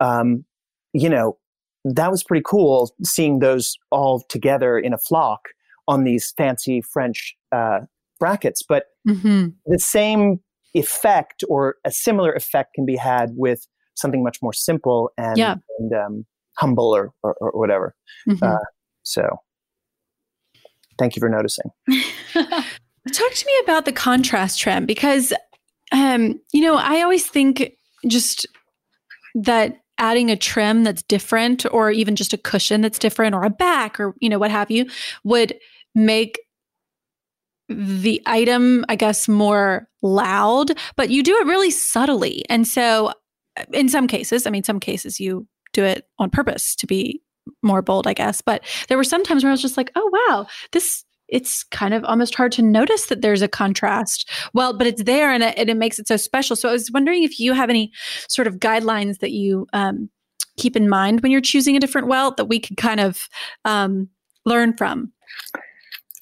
um 0.00 0.44
you 0.92 1.08
know 1.08 1.36
that 1.84 2.10
was 2.10 2.22
pretty 2.22 2.42
cool 2.46 2.90
seeing 3.04 3.38
those 3.38 3.76
all 3.90 4.22
together 4.28 4.78
in 4.78 4.92
a 4.92 4.98
flock 4.98 5.48
on 5.88 6.04
these 6.04 6.32
fancy 6.36 6.82
French 6.82 7.34
uh, 7.52 7.80
brackets. 8.18 8.62
But 8.66 8.84
Mm-hmm. 9.08 9.48
the 9.64 9.78
same 9.78 10.40
effect 10.74 11.42
or 11.48 11.76
a 11.86 11.90
similar 11.90 12.32
effect 12.34 12.74
can 12.74 12.84
be 12.84 12.96
had 12.96 13.30
with 13.34 13.66
something 13.94 14.22
much 14.22 14.40
more 14.42 14.52
simple 14.52 15.10
and, 15.16 15.38
Yeah. 15.38 15.54
and 15.78 15.92
um, 15.94 16.26
humble 16.58 16.94
or, 16.94 17.12
or, 17.22 17.34
or 17.40 17.58
whatever. 17.58 17.94
Mm-hmm. 18.28 18.44
Uh, 18.44 18.58
So 19.02 19.38
thank 21.00 21.16
you 21.16 21.20
for 21.20 21.28
noticing. 21.28 21.70
Talk 22.34 23.32
to 23.32 23.46
me 23.46 23.52
about 23.64 23.86
the 23.86 23.92
contrast 23.92 24.60
trim 24.60 24.86
because, 24.86 25.32
um, 25.90 26.38
you 26.52 26.60
know, 26.60 26.76
I 26.76 27.02
always 27.02 27.26
think 27.26 27.72
just 28.06 28.46
that 29.34 29.78
adding 29.98 30.30
a 30.30 30.36
trim 30.36 30.84
that's 30.84 31.02
different, 31.02 31.66
or 31.72 31.90
even 31.90 32.14
just 32.14 32.32
a 32.32 32.38
cushion 32.38 32.82
that's 32.82 32.98
different, 32.98 33.34
or 33.34 33.44
a 33.44 33.50
back, 33.50 33.98
or 33.98 34.14
you 34.20 34.28
know, 34.28 34.38
what 34.38 34.50
have 34.50 34.70
you, 34.70 34.86
would 35.24 35.54
make 35.94 36.38
the 37.68 38.20
item, 38.26 38.84
I 38.88 38.96
guess, 38.96 39.28
more 39.28 39.88
loud. 40.02 40.72
But 40.96 41.10
you 41.10 41.22
do 41.22 41.36
it 41.36 41.46
really 41.46 41.70
subtly, 41.70 42.44
and 42.48 42.66
so 42.68 43.12
in 43.72 43.88
some 43.88 44.06
cases, 44.06 44.46
I 44.46 44.50
mean, 44.50 44.64
some 44.64 44.80
cases 44.80 45.20
you 45.20 45.46
do 45.72 45.84
it 45.84 46.06
on 46.18 46.30
purpose 46.30 46.74
to 46.76 46.86
be 46.86 47.22
more 47.62 47.82
bold, 47.82 48.06
I 48.06 48.14
guess. 48.14 48.40
But 48.40 48.62
there 48.88 48.96
were 48.96 49.04
some 49.04 49.24
times 49.24 49.42
where 49.42 49.50
I 49.50 49.52
was 49.52 49.62
just 49.62 49.76
like, 49.76 49.90
oh 49.94 50.26
wow, 50.28 50.46
this 50.72 51.04
it's 51.30 51.64
kind 51.64 51.94
of 51.94 52.04
almost 52.04 52.34
hard 52.34 52.52
to 52.52 52.62
notice 52.62 53.06
that 53.06 53.22
there's 53.22 53.42
a 53.42 53.48
contrast. 53.48 54.28
Well, 54.52 54.76
but 54.76 54.86
it's 54.86 55.04
there 55.04 55.30
and 55.30 55.42
it, 55.42 55.56
and 55.56 55.70
it 55.70 55.76
makes 55.76 55.98
it 55.98 56.08
so 56.08 56.16
special. 56.16 56.56
So 56.56 56.68
I 56.68 56.72
was 56.72 56.90
wondering 56.92 57.22
if 57.22 57.38
you 57.38 57.52
have 57.52 57.70
any 57.70 57.92
sort 58.28 58.48
of 58.48 58.56
guidelines 58.56 59.20
that 59.20 59.30
you 59.30 59.66
um, 59.72 60.10
keep 60.56 60.76
in 60.76 60.88
mind 60.88 61.20
when 61.20 61.32
you're 61.32 61.40
choosing 61.40 61.76
a 61.76 61.80
different 61.80 62.08
welt 62.08 62.36
that 62.36 62.46
we 62.46 62.58
could 62.58 62.76
kind 62.76 63.00
of 63.00 63.28
um, 63.64 64.08
learn 64.44 64.76
from. 64.76 65.12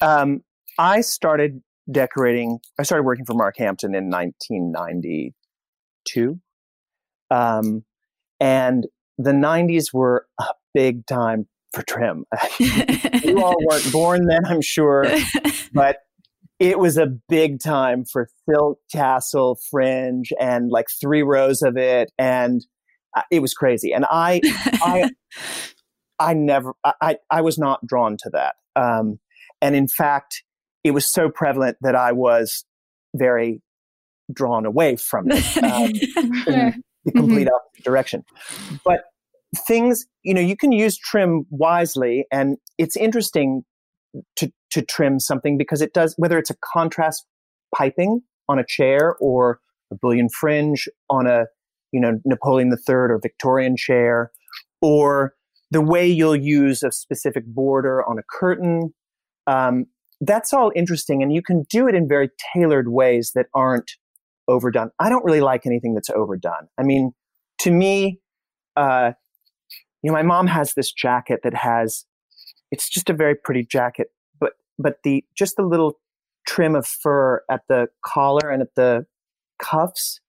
Um, 0.00 0.42
I 0.78 1.00
started 1.00 1.62
decorating, 1.90 2.60
I 2.78 2.82
started 2.82 3.04
working 3.04 3.24
for 3.24 3.34
Mark 3.34 3.56
Hampton 3.58 3.94
in 3.94 4.10
1992. 4.10 6.38
Um, 7.30 7.84
and 8.40 8.86
the 9.18 9.32
90s 9.32 9.92
were 9.92 10.26
a 10.38 10.46
big 10.78 11.04
time 11.06 11.48
for 11.74 11.82
trim. 11.82 12.24
you 12.60 13.42
all 13.42 13.56
weren't 13.68 13.92
born 13.92 14.26
then, 14.26 14.46
I'm 14.46 14.62
sure, 14.62 15.04
but 15.72 15.96
it 16.60 16.78
was 16.78 16.96
a 16.96 17.06
big 17.28 17.60
time 17.60 18.04
for 18.04 18.28
silk 18.48 18.78
tassel 18.88 19.58
fringe 19.72 20.32
and 20.38 20.70
like 20.70 20.86
three 21.00 21.22
rows 21.22 21.62
of 21.62 21.76
it, 21.76 22.12
and 22.16 22.64
uh, 23.16 23.22
it 23.32 23.42
was 23.42 23.54
crazy. 23.54 23.92
And 23.92 24.04
I, 24.08 24.40
I, 24.80 25.10
I 26.20 26.34
never, 26.34 26.74
I, 26.84 27.16
I 27.28 27.40
was 27.40 27.58
not 27.58 27.84
drawn 27.84 28.16
to 28.18 28.30
that. 28.34 28.54
Um, 28.76 29.18
and 29.60 29.74
in 29.74 29.88
fact, 29.88 30.44
it 30.84 30.92
was 30.92 31.12
so 31.12 31.28
prevalent 31.28 31.76
that 31.80 31.96
I 31.96 32.12
was 32.12 32.64
very 33.16 33.62
drawn 34.32 34.64
away 34.64 34.94
from 34.94 35.26
it. 35.28 35.56
Um, 35.56 35.92
the 37.04 37.12
complete 37.12 37.46
mm-hmm. 37.46 37.54
opposite 37.54 37.84
direction. 37.84 38.24
But 38.84 39.00
things, 39.56 40.06
you 40.22 40.34
know, 40.34 40.40
you 40.40 40.56
can 40.56 40.72
use 40.72 40.96
trim 40.96 41.46
wisely, 41.50 42.26
and 42.32 42.56
it's 42.76 42.96
interesting 42.96 43.62
to 44.36 44.50
to 44.70 44.82
trim 44.82 45.20
something 45.20 45.56
because 45.58 45.80
it 45.80 45.92
does 45.92 46.14
whether 46.16 46.38
it's 46.38 46.50
a 46.50 46.56
contrast 46.72 47.26
piping 47.74 48.20
on 48.48 48.58
a 48.58 48.64
chair 48.66 49.16
or 49.20 49.60
a 49.92 49.94
bullion 49.94 50.28
fringe 50.28 50.88
on 51.10 51.26
a 51.26 51.44
you 51.92 52.00
know 52.00 52.18
Napoleon 52.24 52.70
III 52.70 52.94
or 52.94 53.20
Victorian 53.22 53.76
chair, 53.76 54.30
or 54.82 55.34
the 55.70 55.80
way 55.80 56.06
you'll 56.06 56.36
use 56.36 56.82
a 56.82 56.92
specific 56.92 57.44
border 57.46 58.02
on 58.08 58.18
a 58.18 58.22
curtain. 58.30 58.94
Um, 59.46 59.86
that's 60.20 60.52
all 60.52 60.72
interesting, 60.74 61.22
and 61.22 61.32
you 61.32 61.42
can 61.42 61.64
do 61.70 61.88
it 61.88 61.94
in 61.94 62.08
very 62.08 62.28
tailored 62.52 62.88
ways 62.88 63.32
that 63.34 63.46
aren't 63.54 63.92
overdone. 64.48 64.90
I 64.98 65.08
don't 65.08 65.24
really 65.24 65.40
like 65.40 65.64
anything 65.64 65.94
that's 65.94 66.10
overdone. 66.10 66.68
I 66.78 66.82
mean, 66.82 67.12
to 67.60 67.70
me, 67.70 68.18
uh, 68.76 69.12
you 70.02 70.10
know, 70.10 70.14
my 70.14 70.22
mom 70.22 70.46
has 70.46 70.74
this 70.74 70.92
jacket 70.92 71.40
that 71.42 71.54
has, 71.54 72.04
it's 72.70 72.88
just 72.88 73.10
a 73.10 73.14
very 73.14 73.34
pretty 73.34 73.64
jacket, 73.64 74.08
but 74.40 74.52
but 74.78 74.98
the 75.02 75.24
just 75.36 75.56
the 75.56 75.62
little 75.62 75.98
trim 76.46 76.74
of 76.74 76.86
fur 76.86 77.42
at 77.50 77.62
the 77.68 77.88
collar 78.04 78.50
and 78.50 78.62
at 78.62 78.74
the 78.74 79.06
cuffs, 79.58 80.20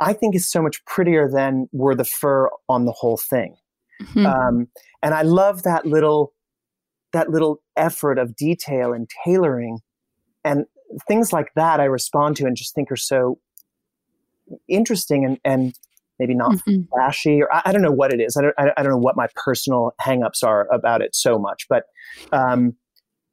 I 0.00 0.12
think 0.12 0.34
is 0.34 0.50
so 0.50 0.62
much 0.62 0.84
prettier 0.84 1.28
than 1.28 1.68
were 1.72 1.94
the 1.94 2.04
fur 2.04 2.50
on 2.68 2.84
the 2.84 2.92
whole 2.92 3.16
thing. 3.16 3.56
Mm-hmm. 4.02 4.26
Um, 4.26 4.68
and 5.02 5.14
I 5.14 5.22
love 5.22 5.62
that 5.62 5.86
little 5.86 6.32
that 7.12 7.30
little 7.30 7.62
effort 7.76 8.18
of 8.18 8.34
detail 8.34 8.92
and 8.92 9.08
tailoring 9.24 9.78
and 10.44 10.66
things 11.06 11.32
like 11.32 11.52
that 11.54 11.80
I 11.80 11.84
respond 11.84 12.36
to 12.36 12.46
and 12.46 12.56
just 12.56 12.74
think 12.74 12.90
are 12.90 12.96
so 12.96 13.38
interesting 14.68 15.24
and, 15.24 15.38
and 15.44 15.78
maybe 16.18 16.34
not 16.34 16.52
mm-hmm. 16.52 16.82
flashy 16.90 17.42
or 17.42 17.52
I, 17.52 17.62
I, 17.66 17.72
don't 17.72 17.82
know 17.82 17.92
what 17.92 18.12
it 18.12 18.20
is. 18.20 18.36
I 18.36 18.42
don't, 18.42 18.54
I, 18.58 18.70
I, 18.76 18.82
don't 18.82 18.92
know 18.92 18.98
what 18.98 19.16
my 19.16 19.26
personal 19.34 19.92
hangups 20.00 20.44
are 20.44 20.68
about 20.72 21.02
it 21.02 21.14
so 21.14 21.38
much, 21.38 21.66
but, 21.68 21.84
um, 22.32 22.74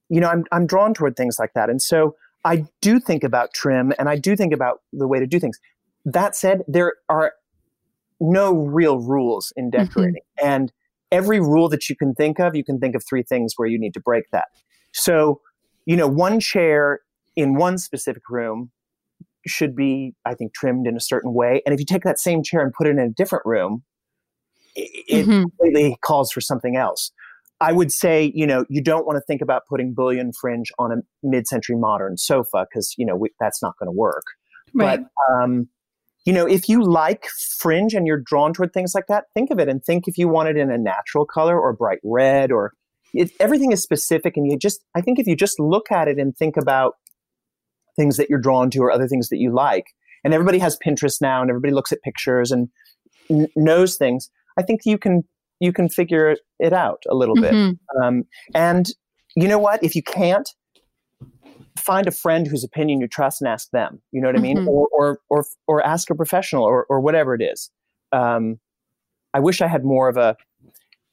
you 0.10 0.20
know, 0.20 0.30
I'm, 0.30 0.46
I'm 0.52 0.66
drawn 0.66 0.94
toward 0.94 1.16
things 1.16 1.38
like 1.40 1.54
that. 1.54 1.70
And 1.70 1.82
so 1.82 2.16
I 2.44 2.66
do 2.82 3.00
think 3.00 3.24
about 3.24 3.54
trim 3.54 3.94
and 4.00 4.10
I 4.10 4.16
do 4.18 4.36
think 4.36 4.54
about 4.54 4.80
the 4.92 5.08
way 5.08 5.20
to 5.20 5.28
do 5.28 5.40
things. 5.40 5.60
That 6.06 6.36
said, 6.36 6.64
there 6.68 6.94
are 7.08 7.34
no 8.20 8.54
real 8.54 9.00
rules 9.00 9.54
in 9.56 9.70
mm-hmm. 9.70 9.84
decorating. 9.84 10.22
Mm-hmm. 10.40 10.48
And 10.48 10.74
every 11.12 11.40
rule 11.40 11.70
that 11.70 11.90
you 11.90 11.96
can 11.96 12.14
think 12.16 12.40
of, 12.40 12.56
you 12.56 12.64
can 12.64 12.80
think 12.80 12.96
of 12.96 13.04
three 13.08 13.24
things 13.24 13.54
where 13.58 13.68
you 13.68 13.80
need 13.80 13.94
to 13.94 14.00
break 14.00 14.26
that. 14.32 14.46
So, 14.94 15.42
you 15.86 15.96
know, 15.96 16.08
one 16.08 16.40
chair 16.40 17.02
in 17.36 17.56
one 17.56 17.78
specific 17.78 18.24
room 18.30 18.72
should 19.48 19.76
be, 19.76 20.14
I 20.26 20.34
think, 20.34 20.54
trimmed 20.54 20.88
in 20.88 20.96
a 20.96 21.02
certain 21.02 21.34
way. 21.34 21.62
And 21.66 21.74
if 21.74 21.80
you 21.80 21.86
take 21.86 22.04
that 22.04 22.20
same 22.20 22.44
chair 22.44 22.62
and 22.62 22.74
put 22.74 22.88
it 22.88 22.92
in 22.92 23.00
a 23.00 23.10
different 23.10 23.46
room, 23.46 23.84
it 24.76 25.26
mm-hmm. 25.26 25.42
completely 25.42 25.98
calls 26.02 26.32
for 26.32 26.42
something 26.42 26.76
else. 26.76 27.12
I 27.60 27.72
would 27.72 27.92
say, 27.92 28.32
you 28.34 28.48
know, 28.48 28.66
you 28.70 28.82
don't 28.82 29.06
want 29.06 29.18
to 29.18 29.22
think 29.28 29.42
about 29.42 29.64
putting 29.70 29.94
bullion 29.94 30.32
fringe 30.40 30.72
on 30.80 30.92
a 30.92 30.96
mid-century 31.22 31.76
modern 31.76 32.18
sofa 32.18 32.66
because 32.70 32.96
you 32.98 33.06
know 33.06 33.16
we, 33.16 33.30
that's 33.40 33.62
not 33.62 33.78
going 33.78 33.88
to 33.88 33.96
work. 33.96 34.24
Right. 34.74 35.00
But 35.00 35.34
um, 35.34 35.68
you 36.26 36.34
know, 36.34 36.48
if 36.48 36.70
you 36.70 36.84
like 36.84 37.26
fringe 37.58 37.94
and 37.94 38.06
you're 38.06 38.20
drawn 38.20 38.54
toward 38.54 38.74
things 38.74 38.94
like 38.94 39.08
that, 39.08 39.26
think 39.34 39.52
of 39.52 39.60
it 39.60 39.68
and 39.68 39.84
think 39.84 40.08
if 40.08 40.18
you 40.18 40.28
want 40.28 40.50
it 40.50 40.58
in 40.58 40.72
a 40.72 40.78
natural 40.78 41.26
color 41.26 41.60
or 41.60 41.74
bright 41.74 42.00
red 42.04 42.52
or 42.52 42.74
it, 43.14 43.32
everything 43.40 43.72
is 43.72 43.82
specific. 43.82 44.38
And 44.38 44.50
you 44.50 44.58
just, 44.58 44.82
I 44.96 45.02
think 45.02 45.20
if 45.20 45.28
you 45.28 45.36
just 45.36 45.60
look 45.60 45.92
at 45.92 46.08
it 46.08 46.20
and 46.20 46.36
think 46.36 46.58
about 46.58 46.96
things 47.96 48.18
that 48.18 48.30
you're 48.30 48.40
drawn 48.40 48.70
to 48.72 48.80
or 48.80 48.92
other 48.92 49.08
things 49.08 49.30
that 49.30 49.38
you 49.38 49.52
like, 49.52 49.88
and 50.24 50.34
everybody 50.34 50.60
has 50.60 50.78
Pinterest 50.86 51.22
now 51.22 51.42
and 51.42 51.50
everybody 51.50 51.74
looks 51.74 51.92
at 51.92 52.02
pictures 52.02 52.52
and 52.52 52.70
n- 53.30 53.48
knows 53.56 53.98
things, 53.98 54.30
I 54.58 54.64
think 54.64 54.82
you 54.86 54.98
can 54.98 55.24
you 55.60 55.72
can 55.72 55.90
figure 55.90 56.36
it 56.60 56.74
out 56.74 57.04
a 57.10 57.16
little 57.16 57.36
mm-hmm. 57.36 57.70
bit. 57.70 57.80
Um, 58.04 58.24
and 58.56 58.88
you 59.36 59.48
know 59.48 59.60
what? 59.60 59.84
If 59.84 59.96
you 59.96 60.02
can't, 60.02 60.50
find 61.78 62.08
a 62.08 62.12
friend 62.12 62.48
whose 62.48 62.64
opinion 62.64 63.02
you 63.02 63.08
trust 63.08 63.42
and 63.42 63.48
ask 63.48 63.70
them. 63.72 64.02
You 64.12 64.22
know 64.22 64.28
what 64.28 64.36
I 64.36 64.42
mean? 64.42 64.58
Mm-hmm. 64.58 64.70
Or, 64.70 64.88
or, 64.92 65.20
or, 65.30 65.46
or 65.68 65.86
ask 65.86 66.10
a 66.10 66.16
professional 66.16 66.64
or, 66.64 66.86
or 66.86 67.00
whatever 67.00 67.34
it 67.36 67.42
is. 67.42 67.70
Um, 68.12 68.60
I 69.34 69.40
wish 69.40 69.62
I 69.62 69.68
had 69.68 69.86
more 69.86 70.10
of 70.10 70.18
a, 70.18 70.36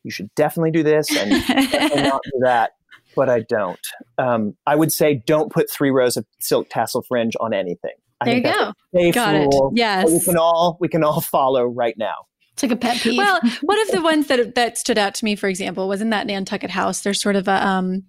you 0.02 0.10
should 0.10 0.34
definitely 0.34 0.70
do 0.70 0.82
this 0.82 1.14
and, 1.16 1.30
not 2.04 2.22
do 2.24 2.40
that, 2.42 2.72
but 3.18 3.28
I 3.28 3.40
don't. 3.40 3.80
Um, 4.16 4.54
I 4.64 4.76
would 4.76 4.92
say 4.92 5.20
don't 5.26 5.50
put 5.50 5.68
three 5.68 5.90
rows 5.90 6.16
of 6.16 6.24
silk 6.38 6.68
tassel 6.70 7.02
fringe 7.02 7.34
on 7.40 7.52
anything. 7.52 7.90
I 8.20 8.26
there 8.26 8.36
you 8.36 9.12
go. 9.12 9.12
Got 9.12 9.34
it. 9.34 9.54
Yes. 9.74 10.08
We 10.08 10.20
can 10.20 10.36
all, 10.36 10.78
we 10.80 10.86
can 10.86 11.02
all 11.02 11.20
follow 11.20 11.64
right 11.64 11.96
now. 11.98 12.14
It's 12.52 12.62
like 12.62 12.70
a 12.70 12.76
pet 12.76 12.96
peeve. 13.00 13.18
Well, 13.18 13.40
one 13.62 13.80
of 13.82 13.88
the 13.88 14.00
ones 14.00 14.28
that 14.28 14.54
that 14.54 14.78
stood 14.78 14.98
out 14.98 15.16
to 15.16 15.24
me, 15.24 15.34
for 15.34 15.48
example, 15.48 15.88
was 15.88 16.00
in 16.00 16.10
that 16.10 16.28
Nantucket 16.28 16.70
house. 16.70 17.00
There's 17.00 17.20
sort 17.20 17.34
of 17.34 17.48
a 17.48 17.66
um, 17.66 18.04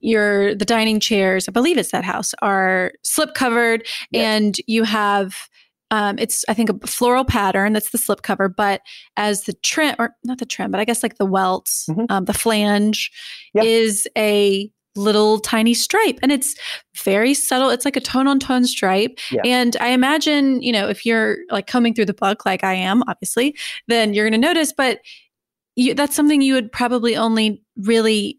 your 0.00 0.54
the 0.54 0.64
dining 0.66 1.00
chairs. 1.00 1.48
I 1.48 1.52
believe 1.52 1.78
it's 1.78 1.90
that 1.90 2.04
house 2.04 2.34
are 2.40 2.92
slip 3.02 3.34
covered, 3.34 3.86
and 4.12 4.56
you 4.66 4.84
have 4.84 5.34
um, 5.90 6.18
it's 6.18 6.44
I 6.48 6.54
think 6.54 6.70
a 6.70 6.86
floral 6.86 7.24
pattern 7.24 7.72
that's 7.72 7.90
the 7.90 7.98
slip 7.98 8.22
cover, 8.22 8.48
but 8.48 8.80
as 9.16 9.44
the 9.44 9.52
trim 9.52 9.94
or 9.98 10.14
not 10.24 10.38
the 10.38 10.46
trim, 10.46 10.70
but 10.70 10.80
I 10.80 10.84
guess 10.84 11.02
like 11.02 11.18
the 11.18 11.26
welts, 11.26 11.86
mm-hmm. 11.88 12.06
um, 12.08 12.24
the 12.24 12.34
flange 12.34 13.10
is 13.54 14.08
a 14.16 14.70
little 14.96 15.40
tiny 15.40 15.74
stripe 15.74 16.18
and 16.22 16.30
it's 16.30 16.54
very 17.02 17.34
subtle 17.34 17.68
it's 17.68 17.84
like 17.84 17.96
a 17.96 18.00
tone 18.00 18.28
on 18.28 18.38
tone 18.38 18.64
stripe 18.64 19.18
yeah. 19.32 19.42
and 19.44 19.76
i 19.80 19.88
imagine 19.88 20.62
you 20.62 20.70
know 20.70 20.88
if 20.88 21.04
you're 21.04 21.38
like 21.50 21.66
coming 21.66 21.92
through 21.92 22.04
the 22.04 22.14
book 22.14 22.46
like 22.46 22.62
i 22.62 22.72
am 22.72 23.02
obviously 23.08 23.56
then 23.88 24.14
you're 24.14 24.24
going 24.24 24.40
to 24.40 24.46
notice 24.46 24.72
but 24.72 25.00
you, 25.74 25.94
that's 25.94 26.14
something 26.14 26.40
you 26.40 26.54
would 26.54 26.70
probably 26.70 27.16
only 27.16 27.60
really 27.76 28.38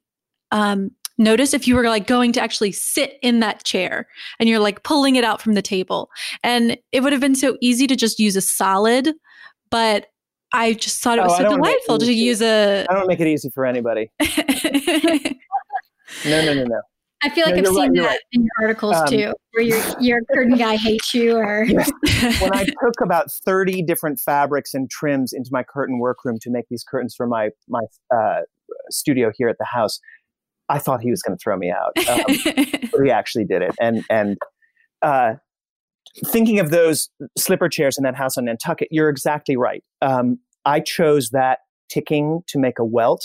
um, 0.51 0.91
notice 1.17 1.53
if 1.53 1.67
you 1.67 1.75
were 1.75 1.83
like 1.83 2.07
going 2.07 2.31
to 2.33 2.41
actually 2.41 2.71
sit 2.71 3.17
in 3.21 3.39
that 3.39 3.63
chair 3.63 4.07
and 4.39 4.49
you're 4.49 4.59
like 4.59 4.83
pulling 4.83 5.15
it 5.15 5.23
out 5.23 5.41
from 5.41 5.53
the 5.53 5.61
table 5.61 6.09
and 6.43 6.77
it 6.91 7.01
would 7.01 7.13
have 7.13 7.21
been 7.21 7.35
so 7.35 7.57
easy 7.61 7.87
to 7.87 7.95
just 7.95 8.19
use 8.19 8.35
a 8.35 8.41
solid 8.41 9.13
but 9.69 10.07
I 10.53 10.73
just 10.73 11.01
thought 11.01 11.17
it 11.17 11.23
was 11.23 11.33
oh, 11.33 11.43
so 11.43 11.55
delightful 11.55 11.97
to 11.97 12.13
use 12.13 12.41
a. 12.41 12.85
I 12.89 12.93
don't 12.93 13.07
make 13.07 13.19
it 13.19 13.27
easy 13.27 13.49
for 13.49 13.65
anybody. 13.65 14.09
No, 16.23 16.45
no, 16.45 16.53
no, 16.53 16.63
no. 16.63 16.81
I 17.23 17.29
feel 17.29 17.45
like 17.45 17.55
no, 17.55 17.61
I've 17.61 17.75
seen 17.75 17.77
right, 17.77 18.01
that 18.01 18.07
right. 18.07 18.19
in 18.33 18.41
your 18.43 18.51
articles 18.61 18.95
um, 18.95 19.07
too, 19.07 19.33
where 19.51 19.63
your 19.63 19.81
your 19.99 20.21
curtain 20.31 20.55
guy 20.57 20.75
hates 20.75 21.13
you. 21.13 21.35
Or 21.35 21.65
when 22.39 22.53
I 22.53 22.65
took 22.65 23.01
about 23.01 23.31
thirty 23.31 23.81
different 23.81 24.19
fabrics 24.19 24.73
and 24.73 24.89
trims 24.89 25.33
into 25.33 25.49
my 25.51 25.63
curtain 25.63 25.97
workroom 25.97 26.37
to 26.41 26.51
make 26.51 26.65
these 26.69 26.83
curtains 26.83 27.15
for 27.15 27.25
my 27.25 27.49
my 27.67 27.81
uh, 28.13 28.41
studio 28.91 29.31
here 29.35 29.49
at 29.49 29.57
the 29.57 29.65
house, 29.65 29.99
I 30.69 30.79
thought 30.79 31.01
he 31.01 31.11
was 31.11 31.21
going 31.21 31.37
to 31.37 31.41
throw 31.41 31.57
me 31.57 31.71
out. 31.71 31.97
Um, 32.09 32.23
but 32.91 33.03
he 33.03 33.11
actually 33.11 33.45
did 33.45 33.61
it, 33.61 33.75
and 33.79 34.03
and 34.09 34.37
uh, 35.01 35.33
thinking 36.27 36.59
of 36.59 36.69
those 36.69 37.09
slipper 37.37 37.69
chairs 37.69 37.97
in 37.97 38.03
that 38.03 38.15
house 38.15 38.37
on 38.37 38.45
Nantucket, 38.45 38.87
you're 38.91 39.09
exactly 39.09 39.55
right. 39.55 39.83
Um, 40.01 40.39
I 40.65 40.79
chose 40.79 41.29
that 41.29 41.59
ticking 41.89 42.41
to 42.47 42.59
make 42.59 42.79
a 42.79 42.85
welt 42.85 43.23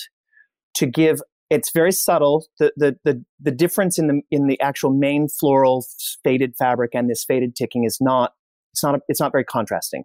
to 0.74 0.86
give 0.86 1.20
it's 1.50 1.72
very 1.72 1.90
subtle. 1.90 2.46
The, 2.60 2.72
the, 2.76 2.96
the, 3.04 3.24
the 3.40 3.50
difference 3.50 3.98
in 3.98 4.06
the, 4.06 4.20
in 4.30 4.46
the 4.46 4.58
actual 4.60 4.90
main 4.90 5.28
floral 5.28 5.84
faded 6.22 6.54
fabric 6.56 6.92
and 6.94 7.10
this 7.10 7.24
faded 7.24 7.56
ticking 7.56 7.84
is 7.84 7.98
not, 8.00 8.34
it's 8.72 8.84
not, 8.84 8.94
a, 8.94 9.00
it's 9.08 9.20
not 9.20 9.32
very 9.32 9.44
contrasting, 9.44 10.04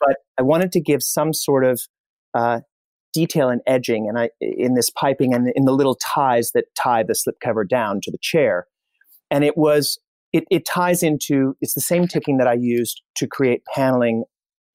but 0.00 0.16
I 0.38 0.42
wanted 0.42 0.72
to 0.72 0.80
give 0.80 1.02
some 1.02 1.34
sort 1.34 1.64
of, 1.64 1.82
uh, 2.32 2.60
detail 3.20 3.48
and 3.48 3.60
edging 3.66 4.06
and 4.08 4.18
I, 4.18 4.28
in 4.40 4.74
this 4.74 4.90
piping 4.90 5.34
and 5.34 5.50
in 5.56 5.64
the 5.64 5.72
little 5.72 5.98
ties 6.14 6.50
that 6.54 6.66
tie 6.74 7.02
the 7.02 7.14
slipcover 7.14 7.66
down 7.66 8.00
to 8.02 8.10
the 8.10 8.18
chair. 8.20 8.66
And 9.30 9.42
it 9.44 9.56
was, 9.56 9.98
it, 10.32 10.44
it 10.50 10.66
ties 10.66 11.02
into, 11.02 11.56
it's 11.60 11.74
the 11.74 11.80
same 11.80 12.06
ticking 12.06 12.38
that 12.38 12.46
I 12.46 12.56
used 12.58 13.02
to 13.16 13.26
create 13.26 13.62
paneling, 13.74 14.24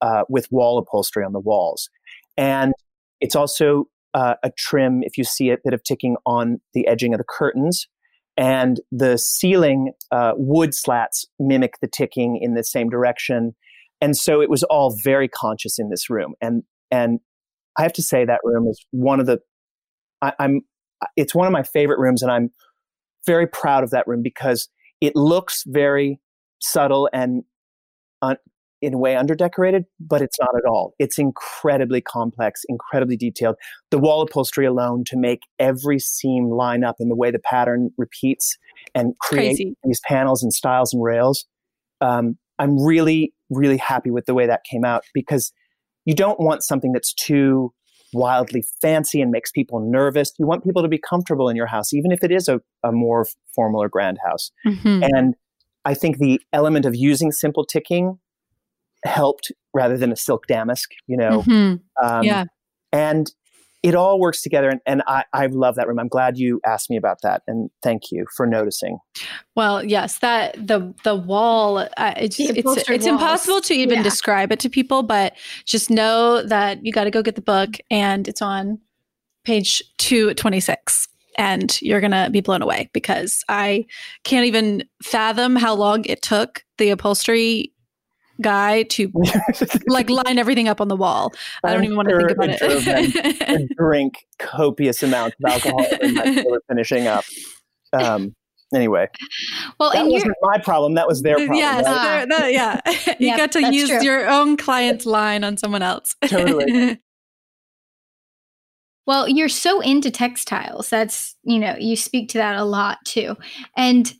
uh, 0.00 0.24
with 0.28 0.48
wall 0.50 0.78
upholstery 0.78 1.24
on 1.24 1.32
the 1.32 1.40
walls. 1.40 1.88
And 2.36 2.72
it's 3.20 3.36
also 3.36 3.86
uh, 4.14 4.34
a 4.42 4.50
trim, 4.58 5.02
if 5.02 5.16
you 5.16 5.24
see 5.24 5.50
a 5.50 5.58
bit 5.64 5.74
of 5.74 5.82
ticking 5.84 6.16
on 6.26 6.60
the 6.74 6.86
edging 6.86 7.14
of 7.14 7.18
the 7.18 7.30
curtains. 7.38 7.86
And 8.36 8.80
the 8.90 9.18
ceiling 9.18 9.92
uh, 10.10 10.32
wood 10.36 10.74
slats 10.74 11.26
mimic 11.38 11.74
the 11.80 11.88
ticking 11.88 12.38
in 12.40 12.54
the 12.54 12.64
same 12.64 12.88
direction. 12.88 13.54
And 14.00 14.16
so 14.16 14.42
it 14.42 14.50
was 14.50 14.64
all 14.64 14.96
very 15.04 15.28
conscious 15.28 15.78
in 15.78 15.90
this 15.90 16.10
room. 16.10 16.34
And, 16.40 16.64
and 16.90 17.20
I 17.78 17.82
have 17.82 17.92
to 17.94 18.02
say 18.02 18.24
that 18.24 18.40
room 18.44 18.66
is 18.68 18.84
one 18.90 19.20
of 19.20 19.26
the, 19.26 19.40
I, 20.20 20.32
I'm, 20.38 20.60
it's 21.16 21.34
one 21.34 21.46
of 21.46 21.52
my 21.52 21.62
favorite 21.62 21.98
rooms. 21.98 22.22
And 22.22 22.30
I'm 22.30 22.50
very 23.26 23.46
proud 23.46 23.84
of 23.84 23.90
that 23.90 24.06
room 24.06 24.22
because 24.22 24.68
it 25.00 25.16
looks 25.16 25.64
very 25.66 26.20
subtle 26.60 27.08
and 27.12 27.44
un- 28.20 28.36
in 28.82 28.94
a 28.94 28.98
way 28.98 29.16
underdecorated, 29.16 29.84
but 30.00 30.20
it's 30.20 30.38
not 30.40 30.50
at 30.56 30.64
all. 30.68 30.92
It's 30.98 31.18
incredibly 31.18 32.00
complex, 32.00 32.62
incredibly 32.68 33.16
detailed. 33.16 33.54
The 33.90 33.98
wall 33.98 34.22
upholstery 34.22 34.66
alone 34.66 35.04
to 35.06 35.16
make 35.16 35.40
every 35.60 36.00
seam 36.00 36.50
line 36.50 36.82
up 36.82 36.96
in 36.98 37.08
the 37.08 37.14
way 37.14 37.30
the 37.30 37.38
pattern 37.38 37.90
repeats 37.96 38.58
and 38.94 39.16
create 39.20 39.56
Crazy. 39.56 39.76
these 39.84 40.00
panels 40.04 40.42
and 40.42 40.52
styles 40.52 40.92
and 40.92 41.02
rails. 41.02 41.46
Um, 42.00 42.36
I'm 42.58 42.76
really, 42.84 43.32
really 43.50 43.76
happy 43.76 44.10
with 44.10 44.26
the 44.26 44.34
way 44.34 44.46
that 44.46 44.62
came 44.68 44.84
out 44.84 45.04
because 45.14 45.52
you 46.04 46.14
don't 46.14 46.40
want 46.40 46.62
something 46.62 46.92
that's 46.92 47.12
too 47.14 47.72
wildly 48.12 48.62
fancy 48.80 49.20
and 49.20 49.30
makes 49.30 49.50
people 49.50 49.80
nervous. 49.80 50.32
You 50.38 50.46
want 50.46 50.64
people 50.64 50.82
to 50.82 50.88
be 50.88 50.98
comfortable 50.98 51.48
in 51.48 51.56
your 51.56 51.66
house, 51.66 51.92
even 51.92 52.12
if 52.12 52.22
it 52.22 52.30
is 52.30 52.48
a, 52.48 52.60
a 52.84 52.92
more 52.92 53.26
formal 53.54 53.82
or 53.82 53.88
grand 53.88 54.18
house. 54.24 54.50
Mhm. 54.66 55.08
And 55.14 55.34
I 55.84 55.94
think 55.94 56.18
the 56.18 56.40
element 56.52 56.84
of 56.84 56.94
using 56.94 57.32
simple 57.32 57.64
ticking 57.64 58.18
helped 59.04 59.50
rather 59.74 59.96
than 59.96 60.12
a 60.12 60.16
silk 60.16 60.46
damask, 60.46 60.90
you 61.06 61.16
know. 61.16 61.42
Mhm. 61.42 61.80
Um, 62.02 62.22
yeah. 62.22 62.44
And 62.92 63.30
it 63.82 63.94
all 63.94 64.20
works 64.20 64.42
together. 64.42 64.68
And, 64.68 64.80
and 64.86 65.02
I, 65.06 65.24
I 65.32 65.46
love 65.46 65.74
that 65.74 65.88
room. 65.88 65.98
I'm 65.98 66.08
glad 66.08 66.38
you 66.38 66.60
asked 66.64 66.88
me 66.88 66.96
about 66.96 67.18
that. 67.22 67.42
And 67.46 67.70
thank 67.82 68.12
you 68.12 68.26
for 68.36 68.46
noticing. 68.46 68.98
Well, 69.56 69.84
yes, 69.84 70.18
that 70.18 70.54
the 70.66 70.94
the 71.04 71.14
wall. 71.14 71.78
Uh, 71.78 72.14
it's 72.16 72.36
The 72.36 72.44
it's 72.44 72.58
upholstered 72.60 72.94
it's 72.96 73.06
impossible 73.06 73.60
to 73.62 73.74
even 73.74 73.98
Yeah. 73.98 74.02
describe 74.02 74.52
it 74.52 74.60
to 74.60 74.70
people, 74.70 75.02
but 75.02 75.34
just 75.64 75.90
know 75.90 76.42
that 76.42 76.84
you 76.84 76.92
got 76.92 77.04
to 77.04 77.10
go 77.10 77.22
get 77.22 77.34
the 77.34 77.42
book, 77.42 77.70
and 77.90 78.28
it's 78.28 78.42
on 78.42 78.78
page 79.44 79.82
two 79.98 80.34
twenty 80.34 80.60
six. 80.60 81.08
And 81.38 81.80
you're 81.80 82.02
gonna 82.02 82.28
be 82.30 82.42
blown 82.42 82.60
away 82.60 82.90
because 82.92 83.42
I 83.48 83.86
can't 84.22 84.46
even 84.46 84.84
fathom 85.02 85.56
how 85.56 85.74
long 85.74 86.04
it 86.04 86.20
took 86.20 86.62
the 86.76 86.90
upholstery 86.90 87.72
guy 88.42 88.82
to 88.84 89.10
like 89.86 90.10
line 90.10 90.38
everything 90.38 90.68
up 90.68 90.80
on 90.80 90.88
the 90.88 90.96
wall. 90.96 91.32
I 91.64 91.68
don't 91.70 91.78
I'm 91.78 91.84
even 91.84 91.96
want 91.96 92.08
to 92.08 92.14
sure 92.14 92.28
think 92.28 92.32
about 92.32 92.50
it 92.50 92.58
drove 92.58 92.84
them 92.84 93.68
drink 93.78 94.26
copious 94.38 95.02
amounts 95.02 95.36
of 95.44 95.50
alcohol 95.52 95.86
when 96.00 96.14
they 96.14 96.42
were 96.48 96.60
finishing 96.68 97.06
up. 97.06 97.24
Um, 97.92 98.34
anyway, 98.74 99.08
Well, 99.78 99.90
that 99.92 100.00
and 100.02 100.08
you're 100.10 100.16
wasn't 100.20 100.34
my 100.42 100.58
problem. 100.58 100.94
That 100.94 101.06
was 101.06 101.22
their 101.22 101.36
problem. 101.36 101.56
yes, 101.56 101.84
right? 101.86 102.26
there- 102.28 102.38
that- 102.38 102.52
yeah. 102.52 102.80
you 103.18 103.26
Yep, 103.28 103.36
got 103.38 103.52
to 103.52 103.72
use 103.74 103.88
true. 103.88 104.02
your 104.02 104.28
own 104.28 104.56
client's 104.56 105.06
line 105.06 105.44
on 105.44 105.56
someone 105.56 105.82
else. 105.82 106.14
Totally. 106.26 106.98
Well, 109.06 109.28
you're 109.28 109.48
so 109.48 109.80
into 109.80 110.10
textiles. 110.10 110.88
That's, 110.88 111.34
you 111.42 111.58
know, 111.58 111.74
you 111.78 111.96
speak 111.96 112.28
to 112.30 112.38
that 112.38 112.56
a 112.56 112.64
lot 112.64 112.98
too. 113.04 113.36
And 113.76 114.12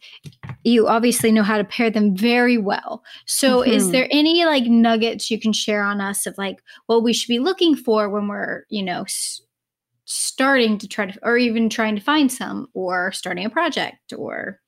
you 0.64 0.88
obviously 0.88 1.30
know 1.30 1.44
how 1.44 1.56
to 1.58 1.64
pair 1.64 1.88
them 1.90 2.16
very 2.16 2.58
well. 2.58 3.04
So, 3.26 3.62
is 3.62 3.88
Mhm. 3.88 3.92
there 3.92 4.08
any 4.10 4.44
like 4.44 4.64
nuggets 4.64 5.30
you 5.30 5.38
can 5.40 5.52
share 5.52 5.82
on 5.82 6.00
us 6.00 6.26
of 6.26 6.36
like 6.36 6.62
what 6.86 7.02
we 7.04 7.12
should 7.12 7.28
be 7.28 7.38
looking 7.38 7.76
for 7.76 8.08
when 8.10 8.26
we're, 8.26 8.64
you 8.70 8.82
know, 8.82 9.02
s- 9.02 9.40
starting 10.04 10.78
to 10.78 10.88
try 10.88 11.06
to, 11.06 11.18
or 11.22 11.38
even 11.38 11.68
trying 11.68 11.94
to 11.94 12.02
find 12.02 12.30
some, 12.32 12.66
or 12.74 13.12
starting 13.12 13.44
a 13.44 13.50
project, 13.50 14.12
or 14.16 14.60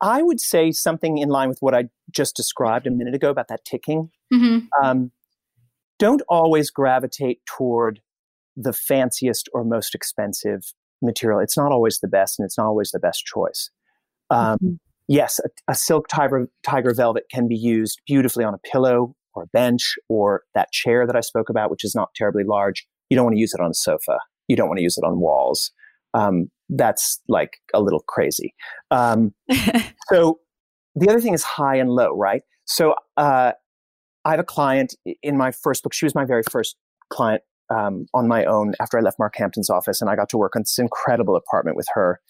I 0.00 0.22
would 0.22 0.40
say 0.40 0.72
something 0.72 1.18
in 1.18 1.28
line 1.28 1.48
with 1.50 1.58
what 1.60 1.74
I 1.74 1.90
just 2.10 2.34
described 2.34 2.86
a 2.86 2.90
minute 2.90 3.14
ago 3.14 3.30
about 3.30 3.48
that 3.48 3.64
ticking. 3.64 4.10
Mhm. 4.32 4.68
Um, 4.82 5.12
don't 5.98 6.22
always 6.28 6.70
gravitate 6.70 7.40
toward 7.46 8.00
the 8.56 8.72
fanciest 8.72 9.48
or 9.52 9.64
most 9.64 9.94
expensive 9.94 10.72
material. 11.00 11.40
It's 11.40 11.56
not 11.56 11.72
always 11.72 11.98
the 12.00 12.08
best, 12.08 12.38
and 12.38 12.46
it's 12.46 12.58
not 12.58 12.66
always 12.66 12.90
the 12.90 13.00
best 13.00 13.24
choice. 13.24 13.70
Um, 14.30 14.78
Yes, 15.08 15.40
a, 15.44 15.72
a 15.72 15.74
silk 15.74 16.08
tiger, 16.08 16.48
tiger 16.62 16.94
velvet 16.94 17.24
can 17.30 17.48
be 17.48 17.56
used 17.56 18.00
beautifully 18.06 18.44
on 18.44 18.54
a 18.54 18.58
pillow 18.58 19.14
or 19.34 19.42
a 19.42 19.46
bench 19.48 19.94
or 20.08 20.42
that 20.54 20.72
chair 20.72 21.06
that 21.06 21.16
I 21.16 21.20
spoke 21.20 21.48
about, 21.48 21.70
which 21.70 21.84
is 21.84 21.94
not 21.94 22.14
terribly 22.14 22.44
large. 22.44 22.86
You 23.10 23.16
don't 23.16 23.24
want 23.24 23.34
to 23.36 23.40
use 23.40 23.52
it 23.52 23.60
on 23.60 23.70
a 23.70 23.74
sofa. 23.74 24.18
You 24.48 24.56
don't 24.56 24.68
want 24.68 24.78
to 24.78 24.82
use 24.82 24.96
it 24.96 25.04
on 25.04 25.20
walls. 25.20 25.70
Um, 26.14 26.50
that's 26.68 27.20
like 27.28 27.58
a 27.74 27.82
little 27.82 28.02
crazy. 28.08 28.54
Um, 28.90 29.34
so 30.10 30.38
the 30.94 31.08
other 31.08 31.20
thing 31.20 31.34
is 31.34 31.42
high 31.42 31.76
and 31.76 31.90
low, 31.90 32.16
right? 32.16 32.42
So 32.64 32.94
uh, 33.16 33.52
I 34.24 34.30
have 34.30 34.40
a 34.40 34.44
client 34.44 34.94
in 35.22 35.36
my 35.36 35.50
first 35.50 35.82
book. 35.82 35.92
She 35.92 36.06
was 36.06 36.14
my 36.14 36.24
very 36.24 36.42
first 36.50 36.76
client 37.10 37.42
um, 37.72 38.06
on 38.14 38.28
my 38.28 38.44
own 38.44 38.74
after 38.80 38.98
I 38.98 39.00
left 39.00 39.18
Mark 39.18 39.34
Hampton's 39.36 39.70
office, 39.70 40.00
and 40.00 40.10
I 40.10 40.16
got 40.16 40.28
to 40.30 40.36
work 40.36 40.56
on 40.56 40.62
this 40.62 40.78
incredible 40.78 41.36
apartment 41.36 41.76
with 41.76 41.86
her. 41.94 42.20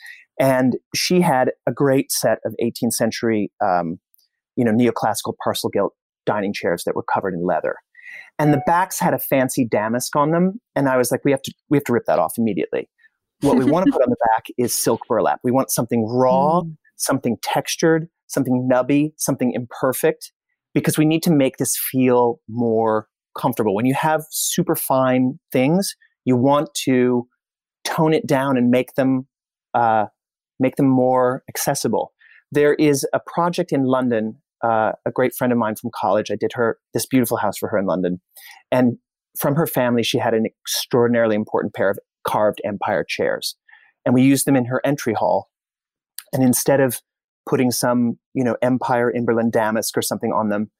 And 0.41 0.77
she 0.95 1.21
had 1.21 1.53
a 1.67 1.73
great 1.73 2.11
set 2.11 2.39
of 2.45 2.55
18th 2.63 2.93
century, 2.93 3.51
um, 3.63 3.99
you 4.57 4.65
know, 4.65 4.73
neoclassical 4.73 5.35
parcel 5.43 5.71
gilt 5.71 5.95
dining 6.25 6.53
chairs 6.53 6.85
that 6.85 6.95
were 6.95 7.05
covered 7.13 7.35
in 7.35 7.45
leather, 7.45 7.77
and 8.39 8.53
the 8.53 8.63
backs 8.67 8.99
had 8.99 9.15
a 9.15 9.19
fancy 9.19 9.67
damask 9.67 10.15
on 10.17 10.31
them. 10.31 10.61
And 10.75 10.89
I 10.89 10.97
was 10.97 11.11
like, 11.11 11.25
we 11.25 11.31
have 11.31 11.43
to, 11.43 11.53
we 11.69 11.77
have 11.77 11.85
to 11.85 11.93
rip 11.93 12.05
that 12.07 12.19
off 12.19 12.35
immediately. 12.39 12.89
What 13.41 13.59
we 13.59 13.65
want 13.65 13.87
to 13.87 13.93
put 13.93 14.03
on 14.03 14.09
the 14.09 14.17
back 14.31 14.47
is 14.57 14.73
silk 14.73 15.01
burlap. 15.09 15.41
We 15.43 15.51
want 15.51 15.73
something 15.73 16.07
raw, 16.07 16.63
something 16.97 17.39
textured, 17.43 18.09
something 18.29 18.69
nubby, 18.73 19.13
something 19.17 19.53
imperfect, 19.53 20.33
because 20.75 20.97
we 20.97 21.05
need 21.05 21.25
to 21.25 21.33
make 21.33 21.57
this 21.57 21.77
feel 21.91 22.39
more 22.49 23.09
comfortable. 23.38 23.75
When 23.75 23.87
you 23.87 23.95
have 23.95 24.25
super 24.31 24.77
fine 24.77 25.38
things, 25.51 25.95
you 26.25 26.37
want 26.37 26.73
to 26.85 27.27
tone 27.85 28.14
it 28.14 28.27
down 28.27 28.57
and 28.57 28.71
make 28.71 28.95
them 28.95 29.27
uh, 29.75 30.07
make 30.61 30.77
them 30.77 30.88
more 30.88 31.42
accessible. 31.49 32.12
There 32.51 32.75
is 32.75 33.07
a 33.12 33.21
project 33.27 33.73
in 33.73 33.85
London. 33.85 34.38
Uh, 34.62 34.92
a 35.05 35.11
great 35.11 35.35
friend 35.35 35.53
of 35.53 35.59
mine 35.59 35.75
from 35.75 35.90
college. 35.92 36.31
I 36.31 36.37
did 36.37 36.53
her 36.55 36.79
this 36.95 37.05
beautiful 37.05 37.37
house 37.37 37.59
for 37.59 37.68
her 37.68 37.79
in 37.79 37.87
London, 37.87 38.21
and 38.71 38.97
from 39.38 39.57
her 39.57 39.66
family, 39.66 40.05
she 40.05 40.18
had 40.18 40.35
an 40.35 40.47
extraordinarily 40.47 41.35
important 41.35 41.75
pair 41.75 41.90
of 41.90 41.99
carved 42.25 42.61
empire 42.64 43.05
chairs, 43.07 43.57
and 44.05 44.14
we 44.14 44.23
used 44.23 44.47
them 44.47 44.55
in 44.55 44.66
her 44.66 44.81
entry 44.85 45.14
hall. 45.14 45.49
And 46.33 46.42
instead 46.42 46.81
of 46.81 47.01
putting 47.49 47.71
some, 47.71 48.18
you 48.35 48.45
know, 48.45 48.57
empire 48.62 49.11
in 49.11 49.25
Berlin 49.25 49.51
damask 49.51 49.97
or 49.97 50.03
something 50.03 50.33
on 50.33 50.49
them, 50.49 50.71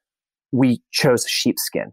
we 0.53 0.83
chose 0.93 1.27
sheepskin. 1.27 1.93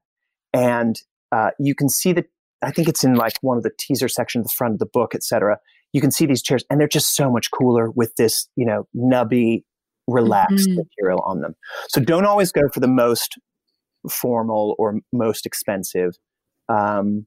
And 0.54 0.96
uh, 1.32 1.52
you 1.60 1.76
can 1.76 1.90
see 1.90 2.14
that. 2.14 2.26
I 2.62 2.72
think 2.72 2.90
it's 2.90 3.04
in 3.06 3.16
like 3.16 3.34
one 3.42 3.58
of 3.58 3.64
the 3.64 3.72
teaser 3.80 4.10
sections, 4.10 4.48
the 4.48 4.54
front 4.56 4.74
of 4.74 4.80
the 4.80 4.86
book, 4.86 5.16
etc. 5.16 5.60
You 5.94 6.02
can 6.02 6.12
see 6.12 6.26
these 6.26 6.42
chairs, 6.42 6.64
and 6.70 6.80
they're 6.80 6.88
just 6.90 7.16
so 7.16 7.32
much 7.32 7.50
cooler 7.52 7.90
with 7.92 8.16
this, 8.16 8.50
you 8.56 8.66
know, 8.66 8.86
nubby, 8.96 9.64
relaxed 10.08 10.68
Mhm. 10.70 10.78
material 10.78 11.22
on 11.22 11.40
them. 11.42 11.56
So 11.88 12.02
don't 12.02 12.26
always 12.26 12.52
go 12.52 12.68
for 12.74 12.80
the 12.82 12.88
most 12.88 13.38
formal 14.10 14.76
or 14.78 15.00
most 15.14 15.46
expensive. 15.46 16.16
Um, 16.68 17.26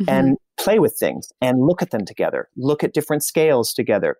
Mhm. 0.00 0.08
and 0.08 0.36
play 0.58 0.78
with 0.78 0.96
things 0.98 1.32
and 1.40 1.60
look 1.60 1.80
at 1.80 1.90
them 1.90 2.04
together. 2.04 2.48
Look 2.56 2.82
at 2.84 2.92
different 2.92 3.22
scales 3.22 3.72
together. 3.72 4.16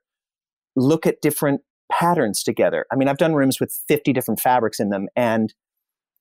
Look 0.77 1.07
at 1.07 1.21
different 1.21 1.63
patterns 1.91 2.43
together. 2.43 2.87
I 2.93 2.97
mean, 2.97 3.09
I've 3.09 3.19
done 3.19 3.35
rooms 3.35 3.61
with 3.61 3.73
50 3.89 4.13
different 4.13 4.41
fabrics 4.41 4.81
in 4.81 4.91
them 4.91 5.09
and 5.17 5.53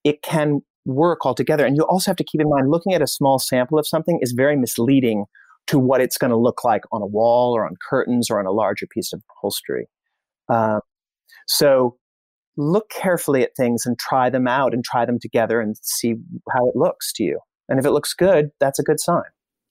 it 0.03 0.21
can 0.21 0.61
work 0.85 1.25
all 1.25 1.35
together. 1.35 1.65
And 1.65 1.75
you 1.75 1.83
also 1.83 2.11
have 2.11 2.17
to 2.17 2.23
keep 2.23 2.41
in 2.41 2.49
mind 2.49 2.69
looking 2.69 2.93
at 2.93 3.01
a 3.01 3.07
small 3.07 3.39
sample 3.39 3.79
of 3.79 3.87
something 3.87 4.19
is 4.21 4.33
very 4.33 4.55
misleading 4.55 5.25
to 5.67 5.79
what 5.79 6.01
it's 6.01 6.17
going 6.17 6.31
to 6.31 6.37
look 6.37 6.63
like 6.63 6.83
on 6.91 7.01
a 7.01 7.05
wall 7.05 7.55
or 7.55 7.65
on 7.65 7.75
curtains 7.89 8.29
or 8.29 8.39
on 8.39 8.45
a 8.45 8.51
larger 8.51 8.85
piece 8.87 9.13
of 9.13 9.21
upholstery. 9.31 9.87
Um, 10.49 10.81
so 11.47 11.97
look 12.57 12.89
carefully 12.89 13.43
at 13.43 13.55
things 13.55 13.85
and 13.85 13.97
try 13.97 14.29
them 14.29 14.47
out 14.47 14.73
and 14.73 14.83
try 14.83 15.05
them 15.05 15.19
together 15.19 15.61
and 15.61 15.75
see 15.81 16.15
how 16.51 16.67
it 16.67 16.75
looks 16.75 17.13
to 17.13 17.23
you. 17.23 17.39
And 17.69 17.79
if 17.79 17.85
it 17.85 17.91
looks 17.91 18.13
good, 18.13 18.49
that's 18.59 18.79
a 18.79 18.83
good 18.83 18.99
sign. 18.99 19.23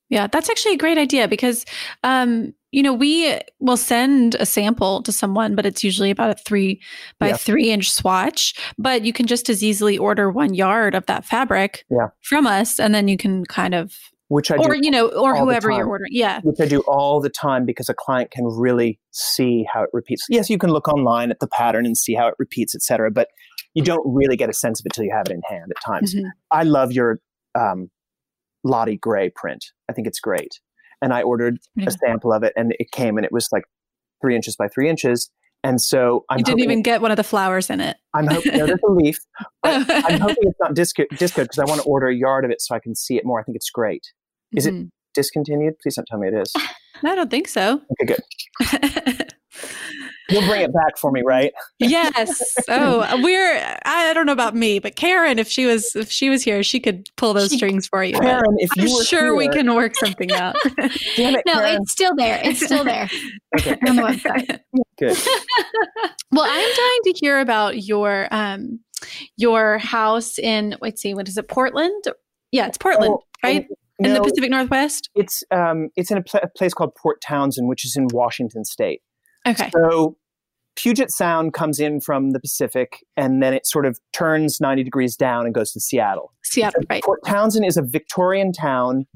Yeah, 0.09 0.27
that's 0.27 0.51
actually 0.51 0.75
a 0.75 0.79
great 0.79 0.99
idea 0.99 1.29
because, 1.29 1.65
um, 2.03 2.55
you 2.73 2.83
know, 2.83 2.93
we 2.93 3.39
will 3.61 3.77
send 3.77 4.35
a 4.37 4.47
sample 4.47 5.03
to 5.03 5.13
someone, 5.13 5.55
but 5.55 5.67
it's 5.67 5.85
usually 5.85 6.11
about 6.11 6.31
a 6.31 6.35
three 6.35 6.81
by 7.21 7.29
Yeah. 7.29 7.37
three 7.37 7.71
inch 7.71 7.93
swatch. 7.93 8.55
But 8.79 9.05
you 9.05 9.13
can 9.13 9.27
just 9.27 9.49
as 9.51 9.63
easily 9.63 9.99
order 9.99 10.31
one 10.31 10.55
yard 10.55 10.95
of 10.95 11.07
that 11.07 11.25
fabric 11.25 11.85
Yeah. 11.91 12.09
from 12.23 12.47
us, 12.47 12.81
and 12.81 12.95
then 12.95 13.07
you 13.09 13.17
can 13.19 13.45
kind 13.45 13.75
of, 13.75 13.95
Which 14.29 14.51
I 14.51 14.57
or 14.57 14.75
you 14.75 14.91
know, 14.91 15.09
or 15.09 15.37
whoever 15.37 15.71
you're 15.71 15.87
ordering. 15.87 16.11
Yeah, 16.13 16.41
which 16.43 16.59
I 16.61 16.67
do 16.67 16.81
all 16.89 17.21
the 17.21 17.29
time 17.29 17.67
because 17.67 17.91
a 17.91 17.95
client 17.95 18.31
can 18.31 18.47
really 18.47 18.99
see 19.11 19.67
how 19.71 19.83
it 19.83 19.91
repeats. 19.93 20.25
Yes, 20.31 20.49
you 20.49 20.57
can 20.57 20.71
look 20.71 20.89
online 20.89 21.31
at 21.31 21.41
the 21.41 21.49
pattern 21.49 21.85
and 21.85 21.97
see 21.97 22.15
how 22.15 22.27
it 22.29 22.35
repeats, 22.39 22.75
etc. 22.75 23.11
But 23.11 23.29
you 23.75 23.83
don't 23.83 24.03
really 24.07 24.37
get 24.37 24.49
a 24.49 24.55
sense 24.55 24.81
of 24.81 24.87
it 24.87 24.93
till 24.95 25.05
you 25.05 25.13
have 25.15 25.27
it 25.27 25.33
in 25.33 25.43
hand 25.49 25.71
at 25.77 25.83
times. 25.85 26.15
Mhm. 26.15 26.25
I 26.51 26.63
love 26.63 26.93
your 26.93 27.21
um, 27.55 27.91
Lottie 28.65 28.97
Gray 28.97 29.29
print. 29.29 29.63
I 29.91 29.93
think 29.93 30.07
it's 30.07 30.21
great. 30.21 30.59
And 31.03 31.13
I 31.13 31.23
ordered 31.23 31.59
Yeah. 31.77 31.89
a 31.89 31.91
sample 31.91 32.33
of 32.33 32.43
it, 32.45 32.53
and 32.57 32.75
it 32.79 32.91
came, 32.93 33.19
and 33.19 33.27
it 33.27 33.33
was 33.33 33.49
like 33.53 33.65
three 34.23 34.35
inches 34.37 34.57
by 34.57 34.69
three 34.69 34.89
inches. 34.89 35.31
And 35.65 35.81
so 35.81 36.25
I'm 36.31 36.39
didn't 36.39 36.61
even 36.61 36.83
get 36.83 37.01
one 37.03 37.11
of 37.11 37.17
the 37.17 37.23
flowers 37.25 37.71
in 37.71 37.81
it. 37.81 37.97
I'm 38.15 38.27
hoping 38.27 38.57
no, 38.57 38.67
there's 38.67 38.81
a 38.85 38.91
leaf. 38.93 39.19
But 39.63 39.89
I'm 39.91 40.21
hoping 40.21 40.37
it's 40.43 40.59
not 40.61 40.75
disco 40.75 41.05
disco 41.17 41.43
because 41.43 41.59
I 41.59 41.65
want 41.65 41.81
to 41.81 41.87
order 41.87 42.07
a 42.09 42.15
yard 42.15 42.45
of 42.45 42.51
it 42.51 42.61
so 42.63 42.75
I 42.75 42.79
can 42.81 42.95
see 42.95 43.17
it 43.17 43.25
more. 43.25 43.41
I 43.41 43.45
think 43.45 43.57
it's 43.57 43.71
great. 43.71 44.03
Is 44.57 44.67
it 44.67 44.75
Mhm. 44.75 44.89
discontinued? 45.15 45.75
Please 45.83 45.97
don't 45.97 46.07
tell 46.09 46.19
me 46.19 46.29
it 46.29 46.35
is. 46.35 46.53
I 47.05 47.15
don't 47.15 47.31
think 47.31 47.49
so. 47.49 47.81
Okay, 48.01 48.15
good. 48.15 49.32
You'll 50.33 50.49
bring 50.49 50.63
it 50.63 50.73
back 50.73 50.97
for 50.99 51.11
me, 51.13 51.23
right? 51.25 51.53
yes. 51.79 52.43
Oh, 52.69 53.21
we're. 53.23 53.79
I 53.85 54.13
don't 54.15 54.27
know 54.27 54.33
about 54.33 54.55
me, 54.57 54.79
but 54.79 54.97
Karen, 54.97 55.39
if 55.39 55.49
she 55.49 55.67
was, 55.67 55.95
if 55.95 56.11
she 56.11 56.31
was 56.31 56.43
here, 56.43 56.63
she 56.63 56.81
could 56.81 57.09
pull 57.17 57.35
those 57.35 57.51
She- 57.51 57.57
strings 57.59 57.87
for 57.87 58.03
you. 58.03 58.19
Karen, 58.19 58.43
if 58.59 58.71
you 58.77 58.85
I'm 58.85 58.95
were 58.97 59.05
sure 59.05 59.35
we 59.37 59.49
can 59.49 59.75
work 59.75 59.95
something 59.97 60.33
out. 60.33 60.57
Damn 61.17 61.37
it, 61.37 61.43
no, 61.47 61.55
Karen. 61.55 61.83
it's 61.83 61.93
still 61.93 62.15
there. 62.17 62.41
It's 62.43 62.65
still 62.65 62.85
there 62.85 63.09
Okay, 63.59 63.77
on 63.89 63.97
the 63.97 64.03
website. 64.03 64.61
good. 64.99 65.17
Well, 66.33 66.45
I'm 66.47 66.75
dying 66.77 67.01
to 67.05 67.13
hear 67.21 67.41
about 67.41 67.83
your 67.85 68.29
um 68.31 68.81
your 69.37 69.79
house 69.79 70.39
in 70.39 70.77
let's 70.81 71.03
see, 71.03 71.13
what 71.15 71.29
is 71.29 71.37
it, 71.37 71.49
Portland? 71.49 72.05
Yeah, 72.53 72.67
it's 72.67 72.79
Portland, 72.79 73.15
Oh, 73.15 73.23
right? 73.43 73.67
no, 73.99 74.09
In 74.09 74.15
the 74.15 74.21
Pacific 74.23 74.51
Northwest. 74.51 75.11
It's 75.15 75.43
um, 75.51 75.89
it's 75.97 76.11
in 76.11 76.19
a, 76.19 76.23
pla- 76.23 76.41
a 76.43 76.49
place 76.49 76.73
called 76.75 76.95
Port 76.95 77.21
Townsend, 77.21 77.69
which 77.69 77.85
is 77.85 77.97
in 77.97 78.07
Washington 78.13 78.65
State. 78.65 79.01
Okay. 79.47 79.71
So 79.75 80.17
Puget 80.77 81.11
Sound 81.11 81.53
comes 81.53 81.79
in 81.79 82.01
from 82.01 82.31
the 82.31 82.41
Pacific, 82.41 83.05
and 83.17 83.43
then 83.43 83.53
it 83.55 83.67
sort 83.67 83.87
of 83.87 84.01
turns 84.13 84.61
ninety 84.61 84.83
degrees 84.83 85.17
down 85.17 85.45
and 85.45 85.55
goes 85.55 85.73
to 85.73 85.81
Seattle. 85.81 86.33
Seattle, 86.45 86.83
right? 86.89 87.03
Port 87.03 87.21
Townsend 87.25 87.67
is 87.67 87.77
a 87.77 87.83
Victorian 87.83 88.53
town 88.53 89.07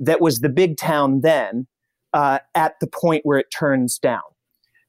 that 0.00 0.20
was 0.20 0.40
the 0.40 0.48
big 0.48 0.76
town 0.76 1.20
then, 1.20 1.66
uh, 2.12 2.38
at 2.54 2.74
the 2.80 2.86
point 2.86 3.22
where 3.24 3.38
it 3.38 3.46
turns 3.56 3.98
down. 3.98 4.22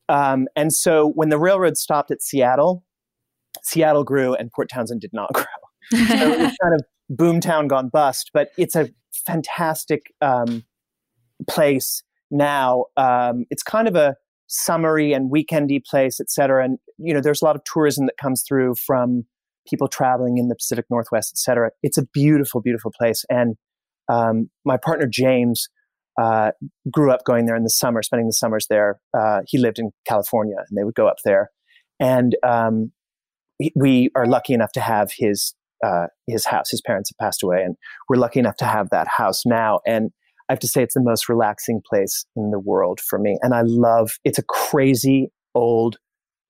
Um, 0.10 0.48
and 0.56 0.74
so 0.74 1.10
when 1.10 1.30
the 1.30 1.38
railroad 1.38 1.78
stopped 1.78 2.12
at 2.12 2.22
Seattle, 2.22 2.84
Seattle 3.64 4.04
grew 4.04 4.34
and 4.34 4.52
Port 4.52 4.70
Townsend 4.70 5.02
did 5.02 5.14
not 5.14 5.32
grow. 5.34 5.46
So 5.92 5.98
it 5.98 6.40
was 6.40 6.58
kind 6.62 6.74
of 6.74 6.84
boomtown 7.12 7.68
gone 7.68 7.90
bust, 7.90 8.32
but 8.34 8.50
it's 8.58 8.76
a 8.76 8.90
fantastic 9.26 10.14
um, 10.22 10.64
place 11.48 12.04
now. 12.32 12.86
Um, 12.98 13.46
it's 13.50 13.64
kind 13.64 13.88
of 13.88 13.96
a 13.96 14.16
summery 14.48 15.14
and 15.14 15.32
weekendy 15.32 15.84
place, 15.84 16.20
et 16.20 16.30
cetera. 16.30 16.64
And, 16.64 16.78
you 16.98 17.14
know, 17.14 17.22
there's 17.22 17.42
a 17.42 17.46
lot 17.46 17.56
of 17.56 17.64
tourism 17.64 18.06
that 18.06 18.18
comes 18.22 18.44
through 18.48 18.76
from 18.76 19.26
people 19.68 19.88
traveling 19.88 20.38
in 20.38 20.50
the 20.50 20.56
Pacific 20.56 20.86
Northwest, 20.90 21.32
et 21.34 21.38
cetera. 21.38 21.72
It's 21.82 21.98
a 21.98 22.06
beautiful, 22.14 22.62
beautiful 22.62 22.92
place. 22.98 23.26
And 23.30 23.56
um, 24.12 24.50
my 24.66 24.78
partner, 24.78 25.08
James, 25.08 25.70
uh, 26.22 26.52
grew 26.92 27.12
up 27.12 27.24
going 27.26 27.46
there 27.46 27.56
in 27.56 27.64
the 27.64 27.70
summer, 27.70 28.04
spending 28.04 28.28
the 28.28 28.34
summers 28.34 28.68
there. 28.70 29.00
Uh, 29.18 29.40
he 29.48 29.58
lived 29.58 29.80
in 29.80 29.92
California 30.06 30.58
and 30.58 30.78
they 30.78 30.84
would 30.84 30.96
go 30.96 31.08
up 31.08 31.18
there. 31.24 31.50
And 32.00 32.36
um, 32.44 32.92
we 33.76 34.10
are 34.16 34.26
lucky 34.26 34.54
enough 34.54 34.74
to 34.74 34.82
have 34.82 35.12
his 35.16 35.56
uh, 35.86 36.08
his 36.28 36.46
house. 36.46 36.70
His 36.70 36.82
parents 36.82 37.12
have 37.12 37.26
passed 37.26 37.44
away, 37.44 37.62
and 37.62 37.76
we're 38.10 38.18
lucky 38.18 38.40
enough 38.40 38.58
to 38.58 38.66
have 38.66 38.90
that 38.90 39.08
house 39.08 39.46
now. 39.46 39.80
And 39.86 40.12
I 40.54 40.56
have 40.56 40.60
to 40.60 40.68
say, 40.68 40.84
it's 40.84 40.94
the 40.94 41.02
most 41.02 41.28
relaxing 41.28 41.82
place 41.90 42.28
in 42.36 42.52
the 42.52 42.60
world 42.60 43.00
for 43.00 43.18
me. 43.18 43.40
And 43.42 43.56
I 43.56 43.64
love. 43.66 44.12
It's 44.24 44.38
a 44.38 44.44
crazy 44.44 45.32
old 45.56 45.98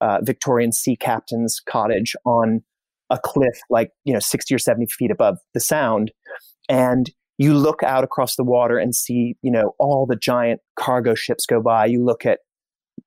uh, 0.01 0.17
Victorian 0.21 0.73
sea 0.73 0.97
captain's 0.97 1.61
cottage 1.69 2.13
on 2.25 2.63
a 3.09 3.17
cliff, 3.17 3.57
like 3.69 3.91
you 4.03 4.13
know, 4.13 4.19
sixty 4.19 4.53
or 4.53 4.59
seventy 4.59 4.87
feet 4.87 5.09
above 5.09 5.37
the 5.53 5.61
Sound, 5.61 6.11
and 6.67 7.09
you 7.37 7.53
look 7.53 7.81
out 7.81 8.03
across 8.03 8.35
the 8.35 8.43
water 8.43 8.77
and 8.77 8.93
see, 8.93 9.37
you 9.41 9.49
know, 9.49 9.73
all 9.79 10.05
the 10.05 10.17
giant 10.17 10.59
cargo 10.77 11.15
ships 11.15 11.45
go 11.45 11.61
by. 11.61 11.85
You 11.85 12.03
look 12.03 12.25
at 12.25 12.39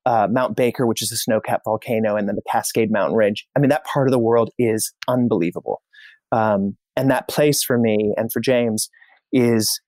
uh, 0.07 0.27
Mount 0.31 0.55
Baker, 0.55 0.87
which 0.87 1.03
is 1.03 1.11
a 1.11 1.15
snow-capped 1.15 1.65
volcano, 1.65 2.15
and 2.15 2.27
then 2.27 2.35
the 2.35 2.41
Cascade 2.51 2.91
Mountain 2.91 3.15
Ridge. 3.15 3.45
I 3.55 3.59
mean, 3.59 3.69
that 3.69 3.85
part 3.85 4.07
of 4.07 4.11
the 4.11 4.19
world 4.19 4.49
is 4.57 4.91
unbelievable. 5.07 5.83
Um, 6.31 6.75
and 6.95 7.11
that 7.11 7.27
place 7.27 7.61
for 7.61 7.77
me 7.77 8.15
and 8.17 8.31
for 8.31 8.39
James 8.39 8.89
is 9.31 9.79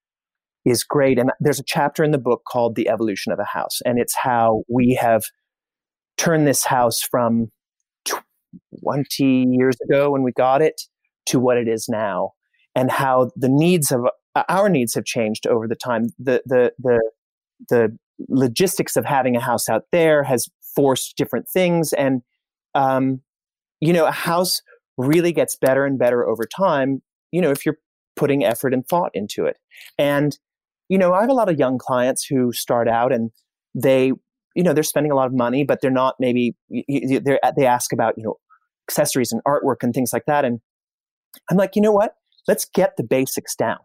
is 0.69 0.83
great. 0.83 1.19
And 1.19 1.31
there's 1.39 1.59
a 1.59 1.65
chapter 1.65 2.03
in 2.03 2.11
the 2.11 2.17
book 2.17 2.41
called 2.47 2.75
"The 2.75 2.89
Evolution 2.89 3.31
of 3.31 3.39
a 3.39 3.45
House," 3.45 3.79
and 3.85 3.99
it's 3.99 4.15
how 4.15 4.63
we 4.69 4.97
have 4.99 5.23
turned 6.17 6.47
this 6.47 6.65
house 6.65 7.01
from 7.01 7.51
20 8.83 9.45
years 9.49 9.75
ago 9.83 10.11
when 10.11 10.23
we 10.23 10.31
got 10.31 10.61
it 10.61 10.81
to 11.27 11.39
what 11.39 11.57
it 11.57 11.67
is 11.67 11.87
now, 11.89 12.31
and 12.75 12.91
how 12.91 13.31
the 13.35 13.49
needs 13.49 13.91
of 13.91 14.01
our 14.47 14.69
needs 14.69 14.93
have 14.93 15.05
changed 15.05 15.47
over 15.47 15.67
the 15.67 15.75
time. 15.75 16.07
The 16.17 16.41
the 16.45 16.73
the 16.79 17.01
the 17.69 17.97
logistics 18.27 18.95
of 18.95 19.05
having 19.05 19.35
a 19.35 19.41
house 19.41 19.69
out 19.69 19.83
there 19.91 20.23
has 20.23 20.49
forced 20.75 21.15
different 21.17 21.47
things, 21.49 21.93
and 21.93 22.21
um, 22.75 23.21
you 23.81 23.93
know, 23.93 24.05
a 24.05 24.11
house 24.11 24.61
really 24.97 25.31
gets 25.31 25.55
better 25.55 25.85
and 25.85 25.97
better 25.97 26.27
over 26.27 26.43
time. 26.45 27.01
You 27.31 27.41
know, 27.41 27.51
if 27.51 27.65
you're 27.65 27.77
putting 28.15 28.43
effort 28.43 28.73
and 28.73 28.87
thought 28.87 29.11
into 29.13 29.45
it, 29.45 29.57
and 29.97 30.37
you 30.89 30.97
know, 30.97 31.13
I 31.13 31.21
have 31.21 31.29
a 31.29 31.33
lot 31.33 31.49
of 31.49 31.57
young 31.57 31.77
clients 31.77 32.25
who 32.25 32.51
start 32.51 32.87
out 32.87 33.13
and 33.13 33.31
they, 33.73 34.11
you 34.55 34.63
know, 34.63 34.73
they're 34.73 34.83
spending 34.83 35.11
a 35.11 35.15
lot 35.15 35.27
of 35.27 35.33
money, 35.33 35.63
but 35.63 35.79
they're 35.81 35.91
not 35.91 36.15
maybe 36.19 36.55
they're, 36.69 37.39
they 37.55 37.65
ask 37.65 37.93
about 37.93 38.15
you 38.17 38.23
know 38.23 38.35
accessories 38.87 39.31
and 39.31 39.41
artwork 39.45 39.77
and 39.83 39.93
things 39.93 40.11
like 40.11 40.25
that, 40.25 40.43
and 40.43 40.59
I'm 41.49 41.57
like, 41.57 41.75
you 41.75 41.81
know 41.81 41.91
what? 41.91 42.15
Let's 42.47 42.65
get 42.65 42.97
the 42.97 43.03
basics 43.03 43.55
down. 43.55 43.77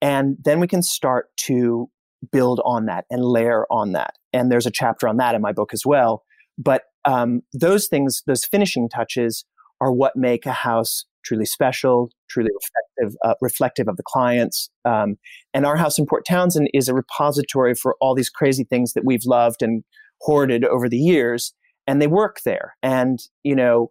And 0.00 0.36
then 0.44 0.60
we 0.60 0.66
can 0.66 0.82
start 0.82 1.28
to 1.38 1.90
build 2.32 2.60
on 2.64 2.86
that 2.86 3.04
and 3.10 3.24
layer 3.24 3.66
on 3.70 3.92
that. 3.92 4.14
And 4.32 4.50
there's 4.50 4.66
a 4.66 4.70
chapter 4.70 5.08
on 5.08 5.16
that 5.18 5.34
in 5.34 5.42
my 5.42 5.52
book 5.52 5.70
as 5.72 5.84
well. 5.84 6.24
But 6.58 6.84
um, 7.04 7.42
those 7.52 7.86
things, 7.86 8.22
those 8.26 8.44
finishing 8.44 8.88
touches, 8.88 9.44
are 9.80 9.92
what 9.92 10.16
make 10.16 10.46
a 10.46 10.52
house 10.52 11.04
truly 11.26 11.44
special, 11.44 12.10
truly 12.30 12.50
reflective, 12.54 13.16
uh, 13.24 13.34
reflective 13.40 13.88
of 13.88 13.96
the 13.96 14.02
clients. 14.06 14.70
Um, 14.84 15.16
and 15.52 15.66
our 15.66 15.76
house 15.76 15.98
in 15.98 16.06
Port 16.06 16.24
Townsend 16.26 16.68
is 16.72 16.88
a 16.88 16.94
repository 16.94 17.74
for 17.74 17.96
all 18.00 18.14
these 18.14 18.30
crazy 18.30 18.64
things 18.64 18.92
that 18.92 19.04
we've 19.04 19.24
loved 19.26 19.62
and 19.62 19.82
hoarded 20.20 20.64
over 20.64 20.88
the 20.88 20.98
years, 20.98 21.52
and 21.86 22.00
they 22.00 22.06
work 22.06 22.38
there. 22.44 22.74
And 22.82 23.18
you 23.42 23.56
know, 23.56 23.90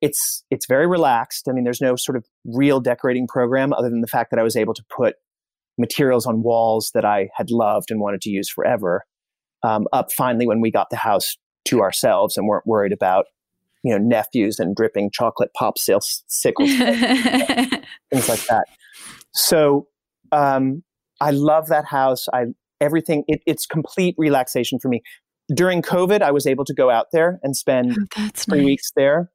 it's 0.00 0.44
it's 0.50 0.66
very 0.66 0.86
relaxed. 0.86 1.48
I 1.48 1.52
mean, 1.52 1.64
there's 1.64 1.80
no 1.80 1.96
sort 1.96 2.16
of 2.16 2.24
real 2.44 2.80
decorating 2.80 3.26
program 3.26 3.72
other 3.72 3.88
than 3.88 4.02
the 4.02 4.06
fact 4.06 4.30
that 4.30 4.38
I 4.38 4.44
was 4.44 4.56
able 4.56 4.74
to 4.74 4.84
put 4.94 5.16
materials 5.78 6.26
on 6.26 6.42
walls 6.42 6.90
that 6.94 7.04
I 7.04 7.30
had 7.34 7.50
loved 7.50 7.90
and 7.90 8.00
wanted 8.00 8.20
to 8.22 8.30
use 8.30 8.48
forever 8.48 9.04
um, 9.64 9.86
up 9.92 10.12
finally 10.12 10.46
when 10.46 10.60
we 10.60 10.70
got 10.70 10.90
the 10.90 10.96
house 10.96 11.36
to 11.66 11.80
ourselves 11.80 12.36
and 12.36 12.46
weren't 12.46 12.66
worried 12.66 12.92
about 12.92 13.26
you 13.84 13.92
know 13.92 13.98
nephews 13.98 14.58
and 14.58 14.74
dripping 14.74 15.10
chocolate 15.12 15.50
popsicles 15.60 16.22
things 18.10 18.28
like 18.28 18.44
that. 18.46 18.64
So 19.32 19.86
um, 20.32 20.82
i 21.20 21.30
love 21.30 21.68
that 21.68 21.84
house. 21.84 22.26
I 22.32 22.46
everything 22.80 23.24
it, 23.28 23.40
it's 23.46 23.66
complete 23.66 24.14
relaxation 24.18 24.78
for 24.80 24.88
me. 24.88 25.02
During 25.54 25.82
covid 25.82 26.22
i 26.22 26.30
was 26.30 26.46
able 26.46 26.64
to 26.64 26.74
go 26.74 26.90
out 26.90 27.06
there 27.12 27.38
and 27.42 27.54
spend 27.54 27.96
That's 28.16 28.44
three 28.46 28.58
nice. 28.58 28.66
weeks 28.66 28.90
there. 28.96 29.30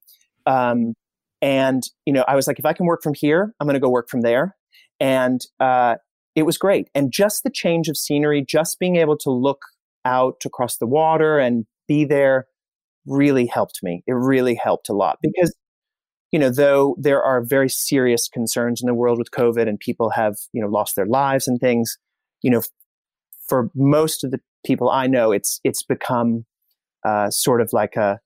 Um, 0.46 0.96
and 1.42 1.84
you 2.06 2.12
know 2.12 2.26
i 2.28 2.36
was 2.36 2.48
like 2.48 2.60
if 2.60 2.66
i 2.66 2.74
can 2.74 2.86
work 2.86 3.00
from 3.02 3.14
here 3.14 3.54
i'm 3.60 3.68
going 3.68 3.76
to 3.76 3.80
go 3.80 3.90
work 3.90 4.10
from 4.10 4.22
there. 4.22 4.56
And 5.00 5.40
uh, 5.60 5.96
it 6.36 6.44
was 6.44 6.58
great. 6.58 6.90
And 6.94 7.12
just 7.12 7.44
the 7.44 7.50
change 7.50 7.88
of 7.88 7.98
scenery 7.98 8.44
just 8.48 8.80
being 8.80 8.98
able 8.98 9.18
to 9.20 9.32
look 9.32 9.62
out 10.06 10.42
across 10.46 10.78
the 10.78 10.88
water 10.88 11.40
and 11.40 11.66
be 11.88 12.06
there 12.06 12.48
really 13.10 13.46
helped 13.46 13.80
me 13.84 14.04
it 14.08 14.14
really 14.14 14.56
helped 14.56 14.90
a 14.90 14.94
lot 14.94 15.18
because 15.22 15.54
you 16.32 16.40
know 16.40 16.50
though 16.50 16.96
there 17.00 17.24
are 17.24 17.42
very 17.42 17.70
serious 17.70 18.28
concerns 18.28 18.82
in 18.82 18.88
the 18.88 18.94
world 18.94 19.18
with 19.18 19.32
covid 19.32 19.68
and 19.68 19.80
people 19.80 20.12
have 20.12 20.36
you 20.54 20.62
know 20.62 20.68
lost 20.68 20.96
their 20.96 21.06
lives 21.06 21.48
and 21.48 21.60
things 21.60 21.98
you 22.42 22.52
know 22.52 22.62
for 23.48 23.70
most 23.76 24.24
of 24.24 24.32
the 24.32 24.40
people 24.66 24.90
i 24.90 25.08
know 25.08 25.32
it's 25.32 25.60
it's 25.64 25.84
become 25.84 26.46
uh, 27.06 27.30
sort 27.30 27.62
of 27.62 27.72
like 27.72 27.96
a 27.96 28.20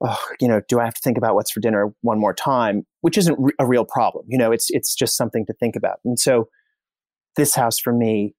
oh, 0.00 0.18
you 0.40 0.48
know, 0.48 0.60
do 0.68 0.80
I 0.80 0.84
have 0.84 0.94
to 0.94 1.00
think 1.02 1.18
about 1.18 1.34
what's 1.34 1.50
for 1.50 1.60
dinner 1.60 1.92
one 2.02 2.18
more 2.18 2.34
time? 2.34 2.84
Which 3.00 3.18
isn't 3.18 3.38
re- 3.38 3.52
a 3.58 3.66
real 3.66 3.84
problem. 3.84 4.24
You 4.28 4.38
know, 4.38 4.52
it's 4.52 4.68
it's 4.70 4.94
just 4.94 5.16
something 5.16 5.46
to 5.46 5.52
think 5.54 5.76
about. 5.76 5.98
And 6.04 6.18
so, 6.18 6.48
this 7.36 7.54
house 7.54 7.78
for 7.78 7.92
me, 7.92 8.34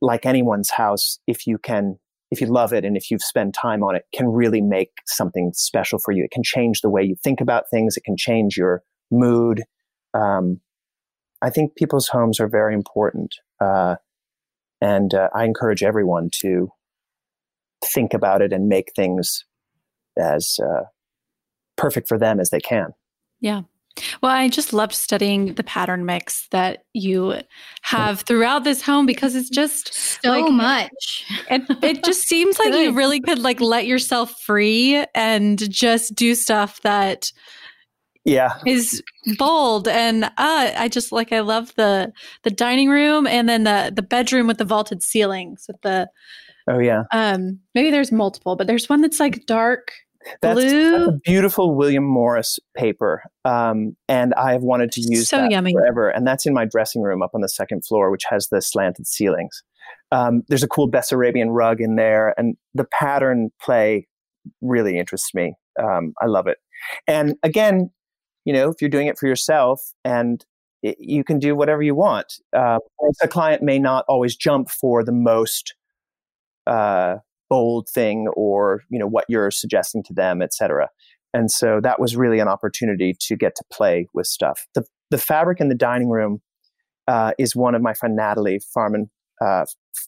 like 0.00 0.26
anyone's 0.26 0.70
house, 0.70 1.18
if 1.26 1.46
you 1.46 1.58
can, 1.58 1.98
if 2.30 2.40
you 2.40 2.46
love 2.46 2.72
it 2.72 2.84
and 2.84 2.96
if 2.96 3.10
you've 3.10 3.22
spent 3.22 3.54
time 3.54 3.82
on 3.82 3.96
it, 3.96 4.04
can 4.14 4.28
really 4.28 4.60
make 4.60 4.90
something 5.06 5.52
special 5.54 5.98
for 5.98 6.12
you. 6.12 6.24
It 6.24 6.30
can 6.30 6.42
change 6.42 6.80
the 6.80 6.90
way 6.90 7.02
you 7.02 7.16
think 7.22 7.40
about 7.40 7.64
things. 7.70 7.96
It 7.96 8.04
can 8.04 8.16
change 8.16 8.56
your 8.56 8.82
mood. 9.10 9.64
Um, 10.14 10.60
I 11.42 11.50
think 11.50 11.74
people's 11.74 12.08
homes 12.08 12.38
are 12.38 12.48
very 12.48 12.74
important, 12.74 13.34
uh, 13.60 13.96
and 14.80 15.12
uh, 15.14 15.28
I 15.34 15.44
encourage 15.44 15.82
everyone 15.82 16.30
to 16.40 16.70
think 17.84 18.14
about 18.14 18.42
it 18.42 18.52
and 18.52 18.68
make 18.68 18.92
things 18.94 19.44
as 20.18 20.58
uh, 20.62 20.84
perfect 21.76 22.08
for 22.08 22.18
them 22.18 22.40
as 22.40 22.50
they 22.50 22.60
can. 22.60 22.92
Yeah. 23.40 23.62
Well, 24.22 24.32
I 24.32 24.48
just 24.48 24.72
loved 24.72 24.94
studying 24.94 25.54
the 25.54 25.64
pattern 25.64 26.04
mix 26.06 26.46
that 26.50 26.84
you 26.94 27.34
have 27.82 28.20
throughout 28.22 28.64
this 28.64 28.82
home 28.82 29.06
because 29.06 29.34
it's 29.34 29.50
just 29.50 29.92
So 30.22 30.30
Like- 30.30 30.52
much. 30.52 31.24
it, 31.50 31.62
it 31.82 32.04
just 32.04 32.22
seems 32.28 32.58
like 32.58 32.72
you 32.74 32.92
really 32.92 33.20
could 33.20 33.38
like 33.38 33.60
let 33.60 33.86
yourself 33.86 34.34
free 34.42 35.04
and 35.14 35.70
just 35.70 36.14
do 36.14 36.34
stuff 36.34 36.80
that 36.82 37.30
Yeah, 38.24 38.58
is 38.66 39.02
bold 39.38 39.88
and 39.88 40.24
uh 40.24 40.30
I 40.36 40.88
just 40.88 41.10
like 41.12 41.32
I 41.32 41.40
love 41.40 41.74
the 41.76 42.12
the 42.42 42.50
dining 42.50 42.88
room 42.90 43.26
and 43.26 43.48
then 43.48 43.64
the 43.64 43.92
the 43.94 44.02
bedroom 44.02 44.46
with 44.46 44.58
the 44.58 44.64
vaulted 44.64 45.02
ceilings 45.02 45.64
with 45.68 45.80
the 45.82 46.08
oh 46.68 46.78
yeah. 46.78 47.04
um 47.12 47.58
maybe 47.74 47.90
there's 47.90 48.12
multiple 48.12 48.56
but 48.56 48.66
there's 48.66 48.88
one 48.88 49.00
that's 49.00 49.20
like 49.20 49.46
dark 49.46 49.92
That's, 50.42 50.60
Blue. 50.60 50.90
that's 50.90 51.08
a 51.08 51.18
beautiful 51.24 51.74
William 51.74 52.04
Morris 52.04 52.58
paper, 52.76 53.22
um, 53.44 53.96
and 54.08 54.34
I 54.34 54.52
have 54.52 54.62
wanted 54.62 54.92
to 54.92 55.00
use 55.00 55.28
So 55.28 55.38
that 55.38 55.50
yummy. 55.50 55.72
forever. 55.72 56.10
And 56.10 56.26
that's 56.26 56.44
in 56.46 56.52
my 56.52 56.64
dressing 56.66 57.02
room 57.02 57.22
up 57.22 57.30
on 57.34 57.40
the 57.40 57.48
second 57.48 57.84
floor, 57.86 58.10
which 58.10 58.24
has 58.28 58.48
the 58.48 58.60
slanted 58.60 59.06
ceilings. 59.06 59.62
Um, 60.12 60.42
there's 60.48 60.62
a 60.62 60.68
cool 60.68 60.90
Bessarabian 60.90 61.48
rug 61.50 61.80
in 61.80 61.96
there, 61.96 62.34
and 62.38 62.56
the 62.74 62.84
pattern 62.84 63.50
play 63.62 64.06
really 64.60 64.98
interests 64.98 65.34
me. 65.34 65.54
Um, 65.82 66.12
I 66.20 66.26
love 66.26 66.46
it. 66.46 66.58
And 67.06 67.36
again, 67.42 67.90
you 68.44 68.52
know, 68.52 68.70
if 68.70 68.80
you're 68.80 68.90
doing 68.90 69.06
it 69.06 69.18
for 69.18 69.26
yourself 69.26 69.80
and 70.04 70.44
it, 70.82 70.96
you 70.98 71.24
can 71.24 71.38
do 71.38 71.54
whatever 71.54 71.82
you 71.82 71.94
want. 71.94 72.34
Uh, 72.56 72.78
a 73.22 73.28
client 73.28 73.62
may 73.62 73.78
not 73.78 74.04
always 74.08 74.34
jump 74.34 74.70
for 74.70 75.04
the 75.04 75.12
most 75.12 75.74
uh, 76.66 77.16
bold 77.50 77.88
thing 77.92 78.28
or 78.34 78.82
you 78.88 78.98
know 78.98 79.08
what 79.08 79.26
you're 79.28 79.50
suggesting 79.50 80.02
to 80.04 80.14
them, 80.14 80.40
etc. 80.40 80.88
And 81.34 81.50
so 81.50 81.80
that 81.82 82.00
was 82.00 82.16
really 82.16 82.38
an 82.38 82.48
opportunity 82.48 83.14
to 83.20 83.36
get 83.36 83.54
to 83.56 83.64
play 83.70 84.06
with 84.14 84.26
stuff. 84.26 84.66
The 84.74 84.84
the 85.10 85.18
fabric 85.18 85.60
in 85.60 85.68
the 85.68 85.74
dining 85.74 86.08
room 86.08 86.40
uh, 87.08 87.32
is 87.38 87.54
one 87.54 87.74
of 87.74 87.82
my 87.82 87.92
friend 87.92 88.16
Natalie 88.16 88.60
Farman 88.72 89.10
uh, 89.44 89.64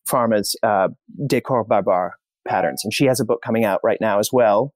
Pharma's 0.09 0.57
uh, 0.62 0.88
Décors 1.26 1.66
Barbares 1.66 2.12
patterns, 2.47 2.82
and 2.84 2.95
she 2.95 3.07
has 3.07 3.20
a 3.20 3.24
book 3.24 3.40
coming 3.45 3.64
out 3.64 3.80
right 3.82 3.99
now 4.01 4.18
as 4.18 4.30
well. 4.32 4.72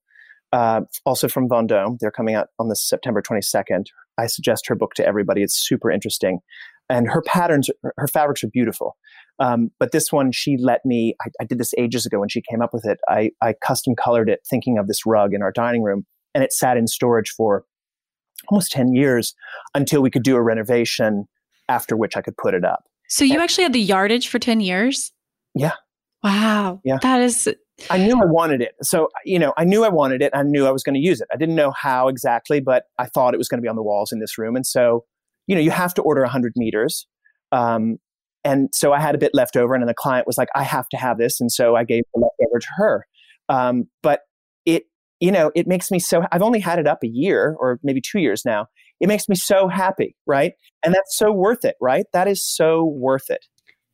Uh, 0.52 0.82
also 1.04 1.28
from 1.28 1.48
Vendôme, 1.48 1.98
they're 2.00 2.12
coming 2.12 2.34
out 2.34 2.48
on 2.58 2.68
the 2.68 2.76
September 2.76 3.20
22nd. 3.20 3.86
I 4.16 4.26
suggest 4.26 4.66
her 4.68 4.74
book 4.74 4.94
to 4.94 5.06
everybody. 5.06 5.42
It's 5.42 5.58
super 5.58 5.90
interesting, 5.90 6.40
and 6.88 7.08
her 7.08 7.22
patterns, 7.22 7.70
her 7.96 8.08
fabrics 8.08 8.42
are 8.44 8.48
beautiful. 8.48 8.96
Um, 9.38 9.70
but 9.78 9.92
this 9.92 10.10
one, 10.10 10.32
she 10.32 10.56
let 10.58 10.84
me. 10.84 11.14
I, 11.22 11.30
I, 11.42 11.44
did 11.44 11.58
this 11.58 11.74
ages 11.76 12.06
ago 12.06 12.18
when 12.18 12.28
she 12.28 12.40
came 12.40 12.62
up 12.62 12.72
with 12.72 12.86
it. 12.86 12.98
I, 13.08 13.30
I 13.42 13.54
custom 13.62 13.94
colored 13.94 14.30
it, 14.30 14.40
thinking 14.48 14.78
of 14.78 14.86
this 14.86 15.04
rug 15.04 15.34
in 15.34 15.42
our 15.42 15.52
dining 15.52 15.82
room, 15.82 16.06
and 16.34 16.42
it 16.42 16.52
sat 16.52 16.76
in 16.76 16.86
storage 16.86 17.30
for 17.36 17.64
almost 18.48 18.72
10 18.72 18.94
years 18.94 19.34
until 19.74 20.00
we 20.00 20.10
could 20.10 20.22
do 20.22 20.36
a 20.36 20.42
renovation. 20.42 21.26
After 21.68 21.96
which 21.96 22.16
I 22.16 22.22
could 22.22 22.36
put 22.36 22.54
it 22.54 22.64
up. 22.64 22.84
So 23.08 23.24
you 23.24 23.34
and, 23.34 23.42
actually 23.42 23.64
had 23.64 23.72
the 23.72 23.80
yardage 23.80 24.28
for 24.28 24.38
10 24.38 24.60
years? 24.60 25.12
Yeah. 25.52 25.72
Wow. 26.22 26.80
Yeah. 26.84 26.98
That 27.02 27.22
is 27.22 27.48
I 27.90 27.98
knew 27.98 28.20
I 28.20 28.24
wanted 28.24 28.62
it. 28.62 28.74
So, 28.82 29.08
you 29.24 29.38
know, 29.38 29.52
I 29.56 29.64
knew 29.64 29.84
I 29.84 29.88
wanted 29.88 30.22
it. 30.22 30.32
I 30.34 30.42
knew 30.42 30.66
I 30.66 30.70
was 30.70 30.82
going 30.82 30.94
to 30.94 31.00
use 31.00 31.20
it. 31.20 31.28
I 31.32 31.36
didn't 31.36 31.54
know 31.54 31.72
how 31.72 32.08
exactly, 32.08 32.60
but 32.60 32.84
I 32.98 33.06
thought 33.06 33.34
it 33.34 33.36
was 33.36 33.48
going 33.48 33.58
to 33.58 33.62
be 33.62 33.68
on 33.68 33.76
the 33.76 33.82
walls 33.82 34.12
in 34.12 34.18
this 34.18 34.38
room. 34.38 34.56
And 34.56 34.66
so, 34.66 35.04
you 35.46 35.54
know, 35.54 35.60
you 35.60 35.70
have 35.70 35.92
to 35.94 36.02
order 36.02 36.22
100 36.22 36.54
meters. 36.56 37.06
Um, 37.52 37.98
and 38.46 38.68
so 38.72 38.92
I 38.92 39.00
had 39.00 39.16
a 39.16 39.18
bit 39.18 39.32
left 39.34 39.56
over, 39.56 39.74
and 39.74 39.86
the 39.88 39.92
client 39.92 40.24
was 40.26 40.38
like, 40.38 40.48
I 40.54 40.62
have 40.62 40.88
to 40.90 40.96
have 40.96 41.18
this. 41.18 41.40
And 41.40 41.50
so 41.50 41.74
I 41.74 41.82
gave 41.82 42.04
the 42.14 42.20
leftover 42.20 42.60
to 42.60 42.68
her. 42.76 43.06
Um, 43.48 43.88
but 44.04 44.20
it, 44.64 44.84
you 45.18 45.32
know, 45.32 45.50
it 45.56 45.66
makes 45.66 45.90
me 45.90 45.98
so, 45.98 46.24
I've 46.30 46.42
only 46.42 46.60
had 46.60 46.78
it 46.78 46.86
up 46.86 47.00
a 47.02 47.08
year 47.08 47.56
or 47.58 47.80
maybe 47.82 48.00
two 48.00 48.20
years 48.20 48.44
now. 48.44 48.68
It 49.00 49.08
makes 49.08 49.28
me 49.28 49.34
so 49.34 49.66
happy, 49.66 50.14
right? 50.26 50.52
And 50.84 50.94
that's 50.94 51.16
so 51.16 51.32
worth 51.32 51.64
it, 51.64 51.74
right? 51.80 52.06
That 52.12 52.28
is 52.28 52.46
so 52.46 52.84
worth 52.84 53.30
it. 53.30 53.44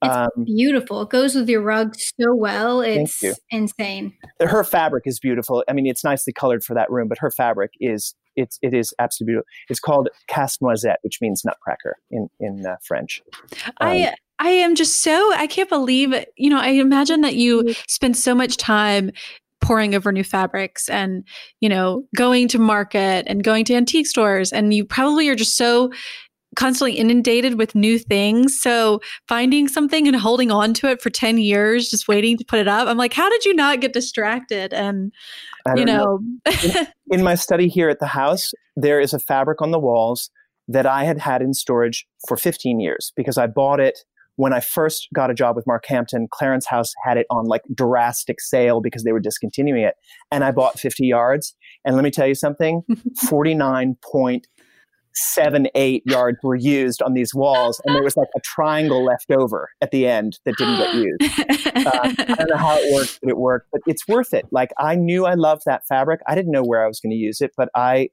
It's 0.05 0.17
um, 0.17 0.45
beautiful. 0.45 1.01
It 1.03 1.11
goes 1.11 1.35
with 1.35 1.49
your 1.49 1.63
rug 1.63 1.95
so 1.97 2.35
well. 2.35 2.83
It's 2.83 3.23
insane. 3.51 4.13
Her 4.41 4.65
fabric 4.65 5.05
is 5.07 5.19
beautiful. 5.19 5.65
I 5.69 5.73
mean, 5.73 5.87
it's 5.87 6.05
nicely 6.05 6.33
colored 6.33 6.63
for 6.63 6.75
that 6.75 6.91
room, 6.91 7.09
but 7.09 7.19
her 7.19 7.31
fabric 7.31 7.71
is 7.81 8.15
it's 8.37 8.59
it 8.63 8.75
is 8.75 8.93
absolutely 8.99 9.33
beautiful. 9.33 9.49
It's 9.69 9.81
called 9.81 10.09
casse 10.29 10.59
noisette, 10.61 10.99
which 11.03 11.19
means 11.21 11.43
nutcracker 11.45 11.97
in 12.11 12.29
in 12.41 12.67
uh, 12.67 12.77
French. 12.83 13.23
Um, 13.53 13.67
I 13.81 14.15
I 14.43 14.51
am 14.51 14.75
just 14.75 15.03
so 15.03 15.33
I 15.35 15.47
can't 15.47 15.69
believe. 15.69 16.13
You 16.37 16.51
know, 16.51 16.59
I 16.59 16.71
imagine 16.71 17.21
that 17.21 17.37
you 17.37 17.63
mm-hmm. 17.63 17.81
spend 17.87 18.17
so 18.17 18.35
much 18.35 18.57
time 18.57 19.13
poring 19.61 19.95
over 19.95 20.11
new 20.11 20.25
fabrics 20.25 20.89
and 20.89 21.25
you 21.61 21.69
know 21.69 22.03
going 22.17 22.49
to 22.49 22.59
market 22.59 23.25
and 23.29 23.45
going 23.45 23.65
to 23.65 23.75
antique 23.75 24.09
stores 24.09 24.53
and 24.53 24.75
you 24.75 24.85
probably 24.85 25.29
are 25.29 25.37
just 25.37 25.57
so 25.57 25.93
constantly 26.57 26.95
inundated 26.95 27.57
with 27.57 27.75
new 27.77 27.99
things. 27.99 28.61
So 28.61 29.01
finding 29.29 29.69
something 29.69 30.07
and 30.07 30.17
holding 30.17 30.51
on 30.51 30.75
to 30.75 30.89
it 30.89 31.01
for 31.01 31.09
10 31.09 31.39
years, 31.39 31.89
just 31.89 32.09
waiting 32.09 32.37
to 32.37 32.45
put 32.45 32.59
it 32.59 32.69
up. 32.69 32.89
I'm 32.89 32.99
like, 32.99 33.15
how 33.15 33.31
did 33.31 33.47
you 33.47 33.55
not 33.55 33.81
get 33.81 33.95
distracted? 33.95 34.75
And, 34.75 35.13
you 35.77 35.87
know, 35.87 36.21
know. 36.45 36.53
in, 36.63 37.21
in 37.21 37.23
my 37.23 37.37
study 37.37 37.69
here 37.69 37.89
at 37.89 38.01
the 38.01 38.07
house, 38.07 38.53
there 38.77 39.01
is 39.01 39.15
a 39.15 39.19
fabric 39.19 39.63
on 39.63 39.71
the 39.71 39.79
walls 39.79 40.31
that 40.69 40.85
I 40.85 41.05
had 41.05 41.19
had 41.19 41.41
in 41.41 41.55
storage 41.55 42.07
for 42.29 42.37
15 42.37 42.81
years 42.81 43.13
because 43.17 43.39
I 43.39 43.47
bought 43.47 43.81
it 43.81 44.01
when 44.43 44.53
I 44.53 44.59
first 44.59 45.07
got 45.15 45.31
a 45.31 45.35
job 45.35 45.55
with 45.55 45.69
Mark 45.69 45.85
Hampton, 45.87 46.27
Clarence 46.33 46.67
House 46.67 46.93
had 47.05 47.17
it 47.17 47.27
on 47.31 47.45
like 47.45 47.63
drastic 47.73 48.41
sale 48.41 48.81
because 48.81 49.05
they 49.05 49.13
were 49.13 49.21
discontinuing 49.21 49.85
it. 49.85 49.95
And 50.33 50.43
I 50.43 50.51
bought 50.51 50.81
50 50.81 51.07
yards. 51.07 51.55
And 51.85 51.95
let 51.95 52.03
me 52.03 52.11
tell 52.11 52.27
you 52.27 52.35
something 52.35 52.83
49 53.29 53.97
point 54.03 54.49
seven, 55.15 55.69
eight 55.77 56.03
yards 56.07 56.39
were 56.43 56.57
used 56.57 57.03
on 57.03 57.13
these 57.13 57.33
walls, 57.33 57.81
and 57.85 57.95
there 57.95 58.03
was 58.03 58.17
like 58.17 58.31
a 58.35 58.41
triangle 58.41 59.05
left 59.05 59.31
over 59.31 59.69
at 59.81 59.93
the 59.93 60.09
end 60.09 60.39
that 60.45 60.57
didn't 60.57 60.79
get 60.79 60.95
used. 60.95 61.87
Um, 61.87 62.15
I 62.19 62.35
don't 62.39 62.51
know 62.51 62.57
how 62.57 62.79
it 62.79 62.93
worked, 62.93 63.19
but 63.23 63.29
it 63.31 63.37
worked. 63.37 63.69
But 63.71 63.83
it's 63.87 64.09
worth 64.09 64.35
it. 64.35 64.47
Like 64.51 64.71
I 64.77 64.97
knew 64.97 65.25
I 65.25 65.35
loved 65.35 65.63
that 65.67 65.83
fabric. 65.87 66.21
I 66.27 66.35
didn't 66.35 66.51
know 66.51 66.65
where 66.65 66.83
I 66.83 66.89
was 66.89 66.99
going 66.99 67.11
to 67.11 67.17
use 67.17 67.41
it, 67.43 67.53
but 67.57 67.69
I 67.77 68.09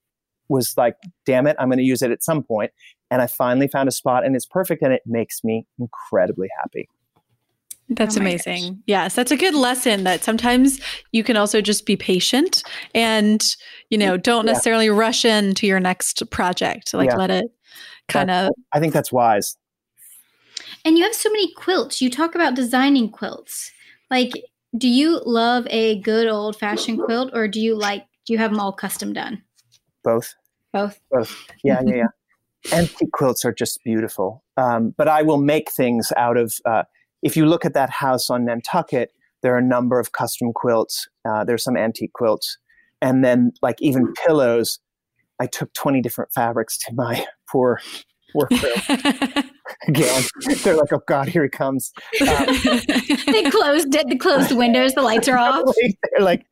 was 0.49 0.73
like, 0.77 0.95
damn 1.25 1.47
it, 1.47 1.55
I'm 1.57 1.69
going 1.69 1.79
to 1.79 1.83
use 1.85 2.01
it 2.01 2.11
at 2.11 2.21
some 2.21 2.43
point. 2.43 2.71
And 3.11 3.21
I 3.21 3.27
finally 3.27 3.67
found 3.67 3.89
a 3.89 3.91
spot, 3.91 4.25
and 4.25 4.35
it's 4.35 4.45
perfect, 4.45 4.81
and 4.81 4.93
it 4.93 5.01
makes 5.05 5.43
me 5.43 5.65
incredibly 5.79 6.49
happy. 6.61 6.87
That's 7.89 8.17
oh 8.17 8.21
amazing. 8.21 8.73
Gosh. 8.73 8.81
Yes, 8.85 9.15
that's 9.15 9.31
a 9.31 9.37
good 9.37 9.55
lesson 9.55 10.03
that 10.03 10.23
sometimes 10.23 10.79
you 11.11 11.23
can 11.23 11.37
also 11.37 11.59
just 11.59 11.85
be 11.85 11.97
patient 11.97 12.63
and, 12.93 13.43
you 13.89 13.97
know, 13.97 14.17
mm, 14.17 14.23
don't 14.23 14.45
yeah. 14.45 14.53
necessarily 14.53 14.89
rush 14.89 15.25
into 15.25 15.65
your 15.65 15.79
next 15.79 16.29
project. 16.29 16.93
Like 16.93 17.09
yeah. 17.09 17.15
let 17.15 17.31
it 17.31 17.51
kind 18.07 18.31
of 18.31 18.51
I 18.73 18.79
think 18.79 18.93
that's 18.93 19.11
wise. 19.11 19.57
And 20.85 20.97
you 20.97 21.03
have 21.03 21.13
so 21.13 21.29
many 21.29 21.51
quilts. 21.53 22.01
You 22.01 22.09
talk 22.09 22.35
about 22.35 22.55
designing 22.55 23.09
quilts. 23.09 23.71
Like 24.11 24.33
do 24.77 24.87
you 24.87 25.21
love 25.25 25.65
a 25.71 25.99
good 26.01 26.27
old 26.27 26.55
fashioned 26.55 26.99
quilt 26.99 27.31
or 27.33 27.47
do 27.47 27.59
you 27.59 27.75
like 27.75 28.05
do 28.25 28.33
you 28.33 28.39
have 28.39 28.51
them 28.51 28.59
all 28.59 28.71
custom 28.71 29.13
done? 29.13 29.41
Both. 30.03 30.35
Both. 30.71 30.99
Both. 31.09 31.35
Yeah, 31.63 31.81
yeah, 31.83 31.95
yeah. 31.95 32.07
Antique 32.71 33.11
quilts 33.13 33.45
are 33.45 33.53
just 33.53 33.79
beautiful. 33.83 34.43
Um, 34.57 34.93
but 34.97 35.07
I 35.07 35.21
will 35.21 35.37
make 35.37 35.71
things 35.71 36.11
out 36.17 36.37
of 36.37 36.53
uh, 36.65 36.83
if 37.21 37.35
you 37.35 37.45
look 37.45 37.65
at 37.65 37.73
that 37.73 37.89
house 37.89 38.29
on 38.29 38.45
Nantucket, 38.45 39.11
there 39.41 39.53
are 39.53 39.59
a 39.59 39.63
number 39.65 39.99
of 39.99 40.11
custom 40.11 40.51
quilts. 40.53 41.07
Uh, 41.27 41.43
there's 41.43 41.63
some 41.63 41.77
antique 41.77 42.13
quilts, 42.13 42.57
and 43.01 43.23
then 43.23 43.51
like 43.61 43.81
even 43.81 44.13
pillows. 44.25 44.79
I 45.41 45.47
took 45.47 45.73
20 45.73 46.01
different 46.01 46.31
fabrics 46.33 46.77
to 46.79 46.93
my 46.93 47.25
poor 47.51 47.79
workroom. 48.33 48.61
Again, 49.87 50.23
they're 50.63 50.75
like, 50.75 50.91
"Oh 50.91 51.01
God, 51.07 51.27
here 51.27 51.43
he 51.43 51.49
comes." 51.49 51.91
Um, 52.21 52.27
they 53.27 53.49
closed 53.49 53.93
it. 53.93 54.09
They 54.09 54.15
closed 54.15 54.49
the 54.49 54.55
windows. 54.55 54.93
The 54.93 55.01
lights 55.01 55.27
are 55.27 55.37
off. 55.39 55.73
They're 55.77 56.25
like, 56.25 56.45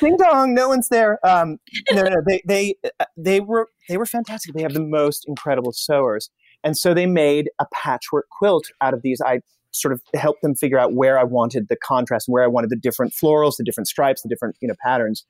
"Ding 0.00 0.16
dong, 0.16 0.54
no 0.54 0.68
one's 0.68 0.88
there." 0.88 1.18
Um, 1.26 1.58
no, 1.92 2.02
no, 2.02 2.16
they 2.26 2.42
they 2.46 2.74
uh, 3.00 3.04
they 3.16 3.40
were 3.40 3.68
they 3.88 3.96
were 3.96 4.06
fantastic. 4.06 4.54
They 4.54 4.62
have 4.62 4.74
the 4.74 4.84
most 4.84 5.24
incredible 5.28 5.72
sewers, 5.72 6.30
and 6.64 6.76
so 6.76 6.94
they 6.94 7.06
made 7.06 7.50
a 7.58 7.66
patchwork 7.72 8.26
quilt 8.30 8.66
out 8.80 8.92
of 8.92 9.02
these. 9.02 9.20
I 9.24 9.40
sort 9.70 9.92
of 9.92 10.02
helped 10.14 10.42
them 10.42 10.54
figure 10.54 10.78
out 10.78 10.94
where 10.94 11.18
I 11.18 11.24
wanted 11.24 11.68
the 11.68 11.76
contrast 11.76 12.28
and 12.28 12.32
where 12.32 12.44
I 12.44 12.48
wanted 12.48 12.70
the 12.70 12.76
different 12.76 13.12
florals, 13.12 13.56
the 13.56 13.64
different 13.64 13.86
stripes, 13.86 14.22
the 14.22 14.28
different 14.28 14.56
you 14.60 14.68
know 14.68 14.74
patterns 14.84 15.24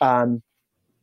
um, 0.00 0.42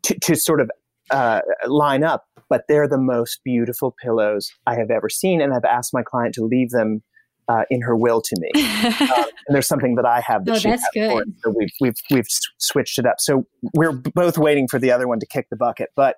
to, 0.04 0.18
to 0.20 0.36
sort 0.36 0.62
of 0.62 0.70
uh, 1.12 1.42
line 1.68 2.04
up. 2.04 2.26
But 2.52 2.66
they're 2.68 2.88
the 2.88 2.98
most 2.98 3.40
beautiful 3.46 3.96
pillows 4.04 4.52
I 4.68 4.76
have 4.76 4.92
ever 4.92 5.08
seen, 5.08 5.42
and 5.42 5.54
I've 5.54 5.64
asked 5.64 5.94
my 5.94 6.04
client 6.04 6.36
to 6.36 6.44
leave 6.44 6.72
them 6.72 7.02
uh, 7.48 7.64
in 7.70 7.82
her 7.82 7.96
will 7.96 8.22
to 8.22 8.36
me. 8.40 8.52
uh, 8.56 9.24
and 9.48 9.56
there's 9.56 9.68
something 9.68 9.96
that 9.96 10.06
I 10.06 10.22
have 10.26 10.44
that 10.46 10.56
oh, 10.56 10.60
she 10.60 10.70
that's 10.70 10.88
good. 10.94 11.34
so 11.44 11.54
we've 11.58 11.72
we've 11.80 11.96
we've 12.12 12.28
switched 12.58 13.00
it 13.00 13.06
up. 13.06 13.16
So 13.20 13.48
we're 13.74 13.94
both 13.94 14.38
waiting 14.38 14.68
for 14.68 14.80
the 14.80 14.92
other 14.92 15.08
one 15.08 15.20
to 15.22 15.26
kick 15.26 15.48
the 15.50 15.56
bucket, 15.56 15.92
but 15.96 16.18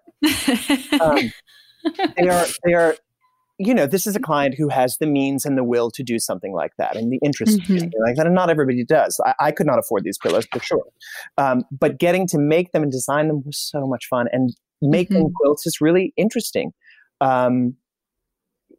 um, 0.99 1.31
they 2.17 2.29
are 2.29 2.45
they 2.65 2.73
are 2.73 2.95
you 3.59 3.73
know, 3.73 3.86
this 3.86 4.07
is 4.07 4.15
a 4.15 4.19
client 4.19 4.55
who 4.57 4.67
has 4.69 4.97
the 4.97 5.05
means 5.05 5.45
and 5.45 5.57
the 5.57 5.63
will 5.63 5.91
to 5.91 6.03
do 6.03 6.17
something 6.17 6.53
like 6.53 6.71
that 6.77 6.95
and 6.95 7.11
the 7.11 7.19
interest 7.23 7.59
mm-hmm. 7.59 7.88
like 8.03 8.15
that. 8.15 8.25
And 8.25 8.34
not 8.34 8.49
everybody 8.49 8.84
does. 8.84 9.19
I, 9.25 9.34
I 9.39 9.51
could 9.51 9.67
not 9.67 9.77
afford 9.77 10.03
these 10.03 10.17
pillows 10.17 10.47
for 10.51 10.59
sure. 10.59 10.86
Um, 11.38 11.63
but 11.71 11.99
getting 11.99 12.27
to 12.27 12.39
make 12.39 12.71
them 12.71 12.84
and 12.84 12.91
design 12.91 13.27
them 13.27 13.43
was 13.45 13.57
so 13.57 13.86
much 13.86 14.07
fun. 14.07 14.27
And 14.31 14.55
making 14.89 15.17
mm-hmm. 15.17 15.34
quilts 15.41 15.65
is 15.65 15.81
really 15.81 16.13
interesting. 16.17 16.71
Um, 17.21 17.75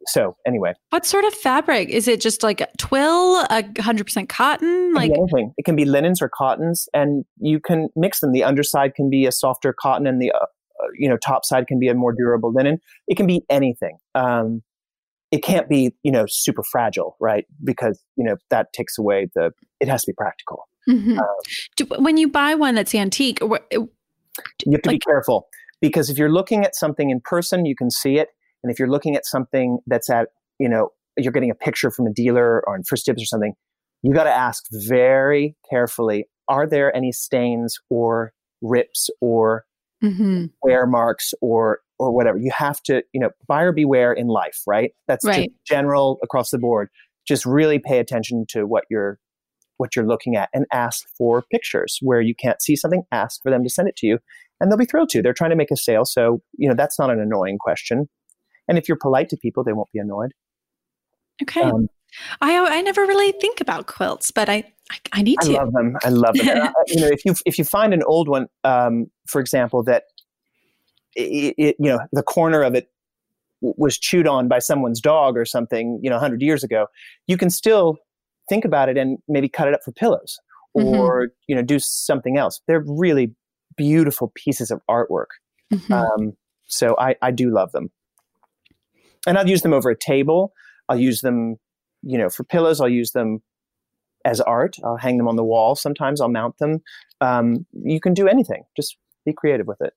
so 0.07 0.35
anyway, 0.45 0.73
what 0.91 1.05
sort 1.05 1.25
of 1.25 1.33
fabric 1.33 1.89
is 1.89 2.07
it? 2.07 2.21
Just 2.21 2.43
like 2.43 2.61
twill, 2.77 3.41
a 3.49 3.63
hundred 3.79 4.05
percent 4.05 4.29
cotton, 4.29 4.93
like 4.93 5.11
anything. 5.11 5.53
It 5.57 5.65
can 5.65 5.75
be 5.75 5.85
linens 5.85 6.21
or 6.21 6.29
cottons, 6.29 6.87
and 6.93 7.25
you 7.39 7.59
can 7.59 7.89
mix 7.95 8.19
them. 8.19 8.31
The 8.31 8.43
underside 8.43 8.93
can 8.93 9.09
be 9.09 9.25
a 9.25 9.31
softer 9.31 9.73
cotton, 9.73 10.05
and 10.05 10.21
the 10.21 10.31
uh, 10.31 10.37
uh, 10.37 10.87
you 10.97 11.09
know 11.09 11.17
top 11.17 11.43
side 11.43 11.65
can 11.67 11.79
be 11.79 11.87
a 11.87 11.95
more 11.95 12.13
durable 12.13 12.53
linen. 12.53 12.77
It 13.07 13.17
can 13.17 13.25
be 13.25 13.41
anything. 13.49 13.97
Um, 14.13 14.61
it 15.31 15.43
can't 15.43 15.67
be 15.67 15.91
you 16.03 16.11
know 16.11 16.25
super 16.27 16.63
fragile 16.63 17.17
right 17.19 17.45
because 17.63 18.01
you 18.15 18.23
know 18.23 18.35
that 18.49 18.71
takes 18.73 18.97
away 18.97 19.27
the 19.35 19.51
it 19.79 19.87
has 19.87 20.03
to 20.03 20.11
be 20.11 20.15
practical 20.15 20.67
mm-hmm. 20.87 21.19
um, 21.19 22.03
when 22.03 22.17
you 22.17 22.29
buy 22.29 22.55
one 22.55 22.75
that's 22.75 22.95
antique 22.95 23.39
you 23.41 23.49
have 23.51 24.81
to 24.81 24.89
like, 24.89 24.95
be 24.95 24.99
careful 24.99 25.47
because 25.87 26.09
if 26.09 26.17
you're 26.17 26.31
looking 26.31 26.63
at 26.63 26.75
something 26.75 27.09
in 27.09 27.19
person 27.21 27.65
you 27.65 27.75
can 27.75 27.89
see 27.89 28.17
it 28.17 28.29
and 28.63 28.71
if 28.71 28.79
you're 28.79 28.89
looking 28.89 29.15
at 29.15 29.25
something 29.25 29.79
that's 29.87 30.09
at 30.09 30.29
you 30.59 30.69
know 30.69 30.89
you're 31.17 31.31
getting 31.31 31.51
a 31.51 31.55
picture 31.55 31.91
from 31.91 32.07
a 32.07 32.13
dealer 32.13 32.63
or 32.67 32.75
in 32.75 32.83
1stDibs 32.83 33.21
or 33.21 33.25
something 33.25 33.53
you 34.03 34.13
got 34.13 34.25
to 34.25 34.31
ask 34.31 34.63
very 34.71 35.55
carefully 35.69 36.25
are 36.47 36.67
there 36.67 36.95
any 36.95 37.11
stains 37.11 37.77
or 37.89 38.33
rips 38.61 39.09
or 39.21 39.65
Mhm. 40.03 40.51
wear 40.61 40.85
marks 40.85 41.33
or 41.41 41.79
or 41.97 42.11
whatever. 42.13 42.37
You 42.37 42.51
have 42.55 42.81
to, 42.83 43.03
you 43.13 43.21
know, 43.21 43.29
buyer 43.47 43.71
beware 43.71 44.11
in 44.11 44.27
life, 44.27 44.61
right? 44.67 44.91
That's 45.07 45.25
just 45.25 45.37
Right. 45.37 45.51
general 45.65 46.19
across 46.21 46.51
the 46.51 46.57
board. 46.59 46.89
Just 47.25 47.45
really 47.45 47.79
pay 47.79 47.99
attention 47.99 48.45
to 48.49 48.65
what 48.65 48.83
you're 48.89 49.17
what 49.77 49.95
you're 49.95 50.07
looking 50.07 50.35
at 50.35 50.49
and 50.53 50.65
ask 50.71 51.05
for 51.17 51.43
pictures 51.51 51.99
where 52.01 52.21
you 52.21 52.33
can't 52.33 52.61
see 52.61 52.75
something, 52.75 53.03
ask 53.11 53.41
for 53.41 53.51
them 53.51 53.63
to 53.63 53.69
send 53.69 53.89
it 53.89 53.95
to 53.97 54.07
you 54.07 54.19
and 54.59 54.71
they'll 54.71 54.77
be 54.77 54.85
thrilled 54.85 55.09
to. 55.09 55.21
They're 55.21 55.33
trying 55.33 55.49
to 55.51 55.55
make 55.55 55.71
a 55.71 55.77
sale, 55.77 56.05
so, 56.05 56.41
you 56.57 56.67
know, 56.67 56.75
that's 56.75 56.97
not 56.99 57.09
an 57.09 57.19
annoying 57.19 57.57
question. 57.57 58.07
And 58.67 58.77
if 58.77 58.87
you're 58.87 58.97
polite 58.97 59.29
to 59.29 59.37
people, 59.37 59.63
they 59.63 59.73
won't 59.73 59.91
be 59.93 59.99
annoyed. 59.99 60.31
Okay. 61.41 61.61
Um, 61.61 61.87
I 62.41 62.57
I 62.57 62.81
never 62.81 63.01
really 63.01 63.33
think 63.33 63.59
about 63.61 63.87
quilts, 63.87 64.31
but 64.31 64.49
I 64.49 64.63
I, 64.91 64.97
I 65.13 65.21
need 65.21 65.39
to. 65.41 65.51
I 65.53 65.63
love 65.63 65.73
them. 65.73 65.97
I 66.03 66.09
love 66.09 66.35
them. 66.35 66.69
You 66.87 67.01
know, 67.01 67.07
if 67.07 67.25
you 67.25 67.35
if 67.45 67.57
you 67.57 67.65
find 67.65 67.93
an 67.93 68.03
old 68.03 68.29
one, 68.29 68.47
um, 68.63 69.07
for 69.27 69.41
example, 69.41 69.83
that 69.83 70.03
it, 71.15 71.55
it, 71.57 71.75
you 71.79 71.89
know 71.89 71.99
the 72.13 72.23
corner 72.23 72.61
of 72.63 72.73
it 72.75 72.87
was 73.61 73.97
chewed 73.97 74.27
on 74.27 74.47
by 74.47 74.59
someone's 74.59 75.01
dog 75.01 75.37
or 75.37 75.45
something, 75.45 75.99
you 76.01 76.09
know, 76.09 76.19
hundred 76.19 76.41
years 76.41 76.63
ago, 76.63 76.87
you 77.27 77.37
can 77.37 77.49
still 77.49 77.97
think 78.47 78.63
about 78.63 78.89
it 78.89 78.97
and 78.97 79.17
maybe 79.27 79.49
cut 79.49 79.67
it 79.67 79.73
up 79.73 79.81
for 79.83 79.91
pillows 79.91 80.37
Mhm. 80.77 80.97
or 80.97 81.29
you 81.47 81.55
know 81.55 81.61
do 81.61 81.79
something 81.79 82.37
else. 82.37 82.61
They're 82.67 82.83
really 82.85 83.33
beautiful 83.75 84.31
pieces 84.35 84.71
of 84.71 84.81
artwork. 84.89 85.27
Mhm. 85.73 85.91
Um, 85.91 86.33
so 86.65 86.95
I, 86.97 87.15
I 87.21 87.31
do 87.31 87.49
love 87.49 87.71
them. 87.71 87.91
And 89.27 89.37
I'll 89.37 89.49
use 89.49 89.61
them 89.61 89.73
over 89.73 89.89
a 89.89 89.97
table. 89.97 90.53
I'll 90.87 90.99
use 90.99 91.21
them, 91.21 91.57
you 92.03 92.17
know, 92.17 92.29
for 92.29 92.43
pillows. 92.43 92.79
I'll 92.79 92.89
use 92.89 93.11
them 93.11 93.41
as 94.23 94.41
art. 94.41 94.77
I'll 94.83 94.97
hang 94.97 95.17
them 95.17 95.27
on 95.27 95.35
the 95.35 95.43
wall. 95.43 95.75
Sometimes 95.75 96.21
I'll 96.21 96.29
mount 96.29 96.57
them. 96.57 96.81
Um, 97.21 97.65
you 97.73 97.99
can 97.99 98.13
do 98.13 98.27
anything. 98.27 98.63
Just 98.75 98.97
be 99.25 99.33
creative 99.33 99.67
with 99.67 99.81
it. 99.81 99.93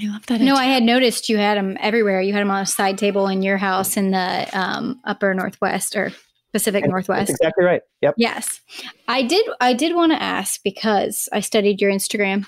I 0.00 0.06
love 0.06 0.24
that. 0.26 0.40
No, 0.40 0.54
I 0.54 0.64
had 0.64 0.82
noticed 0.82 1.28
you 1.28 1.36
had 1.36 1.58
them 1.58 1.76
everywhere. 1.80 2.20
You 2.20 2.32
had 2.32 2.42
them 2.42 2.50
on 2.50 2.62
a 2.62 2.66
side 2.66 2.96
table 2.96 3.26
in 3.26 3.42
your 3.42 3.56
house 3.56 3.96
in 3.96 4.12
the 4.12 4.48
um, 4.52 5.00
upper 5.04 5.34
northwest 5.34 5.96
or 5.96 6.12
Pacific 6.52 6.82
That's 6.82 6.90
Northwest. 6.90 7.30
exactly 7.30 7.64
right. 7.64 7.82
Yep. 8.02 8.14
Yes, 8.16 8.60
I 9.08 9.22
did. 9.22 9.46
I 9.60 9.72
did 9.72 9.94
want 9.94 10.12
to 10.12 10.20
ask 10.22 10.60
because 10.64 11.28
I 11.32 11.40
studied 11.40 11.80
your 11.80 11.90
Instagram. 11.92 12.46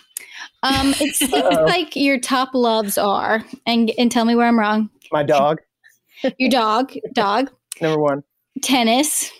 Um, 0.62 0.94
it 1.00 1.14
seems 1.14 1.32
like 1.32 1.94
your 1.96 2.18
top 2.18 2.50
loves 2.54 2.98
are, 2.98 3.44
and 3.66 3.90
and 3.98 4.10
tell 4.10 4.24
me 4.24 4.34
where 4.34 4.46
I'm 4.48 4.58
wrong. 4.58 4.90
My 5.12 5.22
dog, 5.22 5.60
Your 6.38 6.50
dog, 6.50 6.92
dog, 7.12 7.50
number 7.80 8.00
one. 8.00 8.22
tennis, 8.62 9.30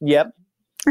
Yep. 0.00 0.32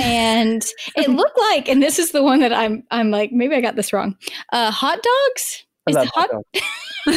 and 0.02 0.66
it 0.96 1.10
looked 1.10 1.38
like, 1.38 1.68
and 1.68 1.82
this 1.84 2.00
is 2.00 2.12
the 2.12 2.24
one 2.24 2.40
that 2.40 2.54
I'm. 2.54 2.84
I'm 2.92 3.12
like, 3.12 3.32
maybe 3.32 3.56
I 3.56 3.62
got 3.62 3.76
this 3.76 3.92
wrong. 3.94 4.16
Uh, 4.54 4.72
hot 4.72 5.00
dogs. 5.04 5.64
Is 5.88 5.96
hot 6.14 6.30
you 7.08 7.14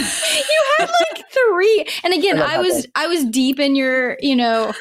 had 0.79 0.89
like 0.89 1.25
three, 1.31 1.87
and 2.03 2.15
again, 2.15 2.41
I 2.41 2.55
I 2.55 2.59
was. 2.59 2.87
I 2.95 3.07
was 3.07 3.25
deep 3.27 3.61
in 3.61 3.77
your 3.77 4.17
you 4.21 4.35
know 4.35 4.73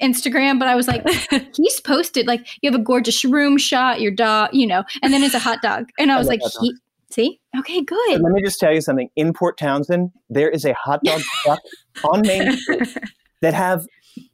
Instagram, 0.00 0.60
but 0.60 0.68
I 0.68 0.76
was 0.76 0.86
like, 0.86 1.04
he's 1.56 1.80
posted 1.80 2.28
like 2.28 2.46
you 2.62 2.70
have 2.70 2.80
a 2.80 2.82
gorgeous 2.82 3.24
room 3.24 3.58
shot, 3.58 4.00
your 4.00 4.12
dog, 4.12 4.50
you 4.52 4.66
know, 4.66 4.84
and 5.02 5.12
then 5.12 5.24
it's 5.24 5.34
a 5.34 5.40
hot 5.40 5.60
dog, 5.62 5.90
and 5.98 6.12
I 6.12 6.14
I 6.14 6.18
was 6.18 6.28
like, 6.28 6.40
he, 6.60 6.72
see, 7.10 7.40
okay, 7.58 7.82
good. 7.82 8.20
let 8.20 8.32
me 8.32 8.40
just 8.42 8.60
tell 8.60 8.72
you 8.72 8.80
something. 8.80 9.08
In 9.16 9.32
Port 9.32 9.58
Townsend, 9.58 10.12
there 10.30 10.48
is 10.48 10.64
a 10.64 10.74
hot 10.74 11.02
dog 11.02 11.20
truck 11.42 11.60
on 12.04 12.22
Main 12.22 12.56
Street 12.56 12.96
that 13.40 13.54
have 13.54 13.84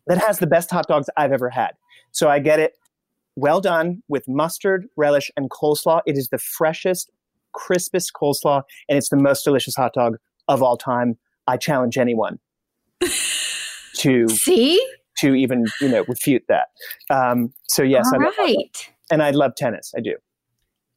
that 0.09 0.19
has 0.19 0.39
the 0.39 0.47
best 0.47 0.71
hot 0.71 0.87
dogs 0.87 1.09
I've 1.17 1.33
ever 1.33 1.49
had. 1.49 1.71
So 2.11 2.29
I 2.29 2.39
get 2.39 2.61
it 2.61 2.75
well 3.37 3.61
done 3.61 4.03
with 4.09 4.29
mustard, 4.29 4.87
relish, 4.97 5.31
and 5.37 5.49
coleslaw. 5.49 6.03
It 6.07 6.19
is 6.19 6.29
the 6.29 6.39
freshest, 6.39 7.11
crispest 7.53 8.13
coleslaw, 8.21 8.63
and 8.89 8.99
it's 8.99 9.09
the 9.09 9.17
most 9.17 9.45
delicious 9.45 9.75
hot 9.75 9.93
dog 9.95 10.17
of 10.49 10.63
all 10.63 10.77
time. 10.77 11.19
I 11.47 11.57
challenge 11.57 11.97
anyone 11.97 12.39
to 13.97 14.29
See, 14.29 14.85
to 15.19 15.35
even 15.35 15.67
you 15.81 15.89
know 15.89 16.05
refute 16.09 16.45
that. 16.49 16.69
Um, 17.11 17.53
so 17.69 17.83
yes, 17.83 18.11
I 18.13 18.17
all 18.17 18.25
love 18.25 18.35
hot 18.37 18.45
right. 18.45 18.91
and 19.11 19.23
I 19.23 19.31
love 19.31 19.53
tennis. 19.57 19.93
I 19.97 20.01
do. 20.01 20.15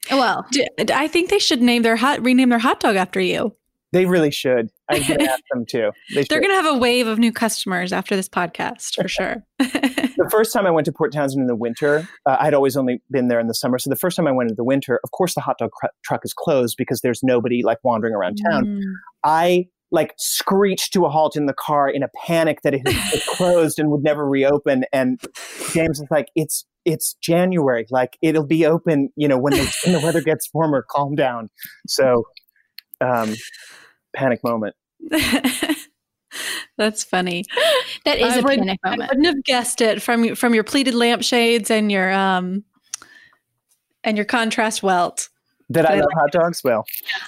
Well, 0.09 0.45
I 0.93 1.07
think 1.07 1.29
they 1.29 1.39
should 1.39 1.61
name 1.61 1.83
their 1.83 1.95
hot 1.95 2.21
rename 2.23 2.49
their 2.49 2.59
hot 2.59 2.79
dog 2.79 2.95
after 2.95 3.19
you. 3.19 3.55
They 3.91 4.05
really 4.05 4.31
should. 4.31 4.69
I'm 4.89 5.05
going 5.05 5.19
to 5.19 5.31
ask 5.31 5.43
them 5.51 5.65
to. 5.67 5.91
They 6.13 6.23
They're 6.23 6.39
going 6.39 6.51
to 6.51 6.61
have 6.61 6.75
a 6.75 6.77
wave 6.77 7.07
of 7.07 7.19
new 7.19 7.31
customers 7.31 7.91
after 7.91 8.15
this 8.15 8.29
podcast 8.29 8.95
for 8.95 9.07
sure. 9.07 9.43
the 9.59 10.27
first 10.31 10.53
time 10.53 10.65
I 10.65 10.71
went 10.71 10.85
to 10.85 10.91
Port 10.91 11.11
Townsend 11.11 11.41
in 11.41 11.47
the 11.47 11.55
winter, 11.55 12.07
uh, 12.25 12.37
I'd 12.39 12.53
always 12.53 12.77
only 12.77 13.01
been 13.11 13.27
there 13.27 13.39
in 13.39 13.47
the 13.47 13.53
summer. 13.53 13.77
So 13.77 13.89
the 13.89 13.95
first 13.97 14.15
time 14.15 14.27
I 14.27 14.31
went 14.31 14.49
in 14.49 14.55
the 14.55 14.63
winter, 14.63 14.99
of 15.03 15.11
course, 15.11 15.33
the 15.35 15.41
hot 15.41 15.57
dog 15.57 15.71
cr- 15.71 15.87
truck 16.05 16.21
is 16.23 16.33
closed 16.33 16.75
because 16.77 17.01
there's 17.01 17.21
nobody 17.21 17.63
like 17.63 17.79
wandering 17.83 18.13
around 18.13 18.37
town. 18.49 18.65
Mm. 18.65 18.81
I 19.23 19.67
like 19.91 20.13
screeched 20.17 20.93
to 20.93 21.05
a 21.05 21.09
halt 21.09 21.35
in 21.35 21.45
the 21.45 21.53
car 21.53 21.89
in 21.89 22.01
a 22.01 22.07
panic 22.25 22.61
that 22.63 22.73
it 22.73 22.87
had 22.87 23.21
closed 23.27 23.77
and 23.77 23.91
would 23.91 24.03
never 24.03 24.27
reopen. 24.27 24.85
And 24.93 25.19
James 25.73 25.99
is 25.99 26.07
like, 26.09 26.27
"It's 26.35 26.65
it's 26.85 27.13
January. 27.21 27.85
Like 27.91 28.17
it'll 28.21 28.47
be 28.47 28.65
open. 28.65 29.09
You 29.15 29.27
know 29.27 29.37
when 29.37 29.53
the, 29.53 29.75
when 29.85 29.93
the 29.93 29.99
weather 29.99 30.21
gets 30.21 30.49
warmer. 30.53 30.85
Calm 30.89 31.15
down." 31.15 31.49
So, 31.87 32.23
um, 33.01 33.35
panic 34.13 34.43
moment. 34.43 34.75
That's 36.77 37.03
funny. 37.03 37.43
that 38.05 38.19
is 38.19 38.33
I 38.33 38.37
a 38.39 38.41
would- 38.41 38.57
panic 38.59 38.59
moment. 38.59 38.79
I 38.83 38.89
moment. 38.91 39.09
wouldn't 39.11 39.25
have 39.27 39.43
guessed 39.43 39.81
it 39.81 40.01
from 40.01 40.35
from 40.35 40.53
your 40.53 40.63
pleated 40.63 40.93
lampshades 40.95 41.69
and 41.69 41.91
your 41.91 42.11
um 42.11 42.63
and 44.03 44.17
your 44.17 44.25
contrast 44.25 44.81
welt. 44.81 45.27
That 45.69 45.89
I 45.89 45.95
I 45.95 45.99
love 46.01 46.09
hot 46.13 46.31
dogs. 46.31 46.63
Well, 46.65 46.83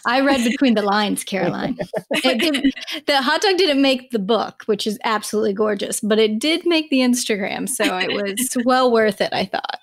I 0.06 0.20
read 0.22 0.44
between 0.44 0.74
the 0.74 0.82
lines, 0.82 1.24
Caroline. 1.24 1.78
It 2.12 3.06
the 3.08 3.22
hot 3.22 3.42
dog 3.42 3.58
didn't 3.58 3.82
make 3.82 4.12
the 4.12 4.20
book, 4.20 4.64
which 4.66 4.86
is 4.86 5.00
absolutely 5.06 5.54
gorgeous, 5.54 6.02
but 6.02 6.20
it 6.20 6.40
did 6.40 6.66
make 6.66 6.90
the 6.90 7.00
Instagram, 7.00 7.70
so 7.70 7.98
it 7.98 8.12
was 8.12 8.50
well 8.66 8.92
worth 8.92 9.22
it. 9.22 9.32
I 9.34 9.46
thought. 9.46 9.80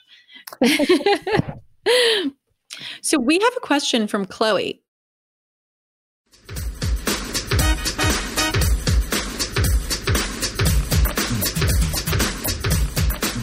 So 3.03 3.19
we 3.19 3.39
have 3.39 3.53
a 3.57 3.61
question 3.61 4.07
from 4.07 4.27
Chloe. 4.27 4.83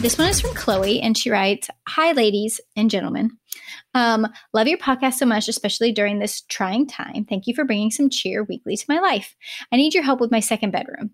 This 0.00 0.16
one 0.16 0.28
is 0.28 0.40
from 0.40 0.54
Chloe, 0.54 1.00
and 1.00 1.18
she 1.18 1.28
writes 1.28 1.68
Hi, 1.88 2.12
ladies 2.12 2.60
and 2.76 2.88
gentlemen. 2.88 3.30
Um, 3.94 4.28
love 4.54 4.68
your 4.68 4.78
podcast 4.78 5.14
so 5.14 5.26
much, 5.26 5.48
especially 5.48 5.90
during 5.90 6.20
this 6.20 6.42
trying 6.42 6.86
time. 6.86 7.24
Thank 7.28 7.48
you 7.48 7.54
for 7.54 7.64
bringing 7.64 7.90
some 7.90 8.08
cheer 8.08 8.44
weekly 8.44 8.76
to 8.76 8.84
my 8.88 9.00
life. 9.00 9.34
I 9.72 9.76
need 9.76 9.94
your 9.94 10.04
help 10.04 10.20
with 10.20 10.30
my 10.30 10.38
second 10.38 10.70
bedroom. 10.70 11.10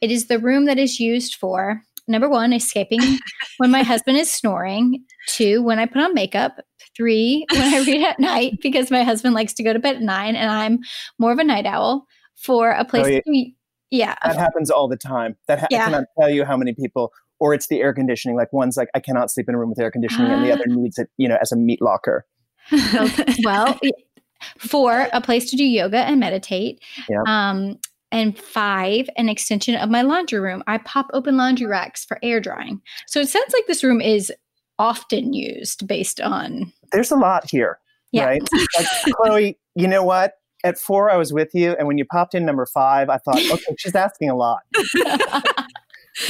It 0.00 0.10
is 0.10 0.28
the 0.28 0.38
room 0.38 0.64
that 0.66 0.78
is 0.78 0.98
used 0.98 1.34
for 1.34 1.82
number 2.08 2.28
one, 2.28 2.54
escaping 2.54 3.00
when 3.58 3.70
my 3.70 3.82
husband 3.82 4.16
is 4.16 4.32
snoring, 4.32 5.04
two, 5.28 5.62
when 5.62 5.78
I 5.78 5.84
put 5.84 6.02
on 6.02 6.14
makeup, 6.14 6.56
three, 6.96 7.44
when 7.52 7.74
I 7.74 7.84
read 7.84 8.04
at 8.06 8.18
night 8.20 8.54
because 8.62 8.90
my 8.90 9.02
husband 9.02 9.34
likes 9.34 9.52
to 9.54 9.62
go 9.62 9.74
to 9.74 9.78
bed 9.78 9.96
at 9.96 10.02
nine 10.02 10.34
and 10.34 10.50
I'm 10.50 10.78
more 11.18 11.32
of 11.32 11.38
a 11.38 11.44
night 11.44 11.66
owl, 11.66 12.06
four, 12.36 12.70
a 12.70 12.86
place 12.86 13.04
Oh, 13.04 13.08
yeah. 13.08 13.20
to 13.20 13.30
be. 13.30 13.56
Yeah. 13.90 14.14
that 14.24 14.36
happens 14.36 14.70
all 14.70 14.88
the 14.88 14.96
time. 14.96 15.36
That 15.46 15.60
ha- 15.60 15.66
Yeah. 15.70 15.82
I 15.82 15.84
cannot 15.84 16.04
tell 16.18 16.30
you 16.30 16.44
how 16.44 16.56
many 16.56 16.74
people. 16.74 17.12
Or 17.44 17.52
it's 17.52 17.66
the 17.68 17.80
air 17.82 17.92
conditioning. 17.92 18.36
Like 18.38 18.50
one's 18.54 18.76
like, 18.78 18.88
I 18.94 19.00
cannot 19.00 19.30
sleep 19.30 19.50
in 19.50 19.54
a 19.54 19.58
room 19.58 19.68
with 19.68 19.78
air 19.78 19.90
conditioning, 19.90 20.32
and 20.32 20.42
the 20.42 20.50
Ah. 20.50 20.54
other 20.54 20.64
needs 20.66 20.98
it, 20.98 21.10
you 21.18 21.28
know, 21.28 21.36
as 21.42 21.52
a 21.52 21.56
meat 21.56 21.82
locker. 21.82 22.24
well, 23.44 23.78
four, 24.58 25.08
a 25.12 25.20
place 25.20 25.50
to 25.50 25.56
do 25.56 25.64
yoga 25.64 25.98
and 25.98 26.18
meditate. 26.18 26.80
Yeah. 27.08 27.20
Um, 27.26 27.78
and 28.10 28.38
five, 28.38 29.10
an 29.16 29.28
extension 29.28 29.74
of 29.74 29.90
my 29.90 30.00
laundry 30.00 30.38
room. 30.40 30.62
I 30.66 30.78
pop 30.78 31.08
open 31.12 31.36
laundry 31.36 31.66
racks 31.66 32.04
for 32.04 32.18
air 32.22 32.40
drying. 32.40 32.80
So 33.08 33.20
it 33.20 33.28
sounds 33.28 33.52
like 33.52 33.66
this 33.66 33.84
room 33.84 34.00
is 34.00 34.32
often 34.78 35.32
used 35.34 35.86
based 35.86 36.20
on. 36.20 36.72
There's 36.92 37.10
a 37.10 37.16
lot 37.16 37.50
here, 37.50 37.78
Yeah. 38.12 38.24
right? 38.24 38.42
Like, 38.78 38.86
Chloe, 39.16 39.58
you 39.74 39.86
know 39.88 40.02
what? 40.02 40.34
At 40.64 40.78
four, 40.78 41.10
I 41.10 41.16
was 41.18 41.30
with 41.30 41.50
you, 41.52 41.72
and 41.78 41.86
when 41.86 41.98
you 41.98 42.06
popped 42.06 42.34
in 42.34 42.46
number 42.46 42.64
five, 42.64 43.10
I 43.10 43.18
thought, 43.18 43.36
okay, 43.52 43.74
she's 43.78 43.94
asking 43.94 44.30
a 44.30 44.34
lot. 44.36 44.60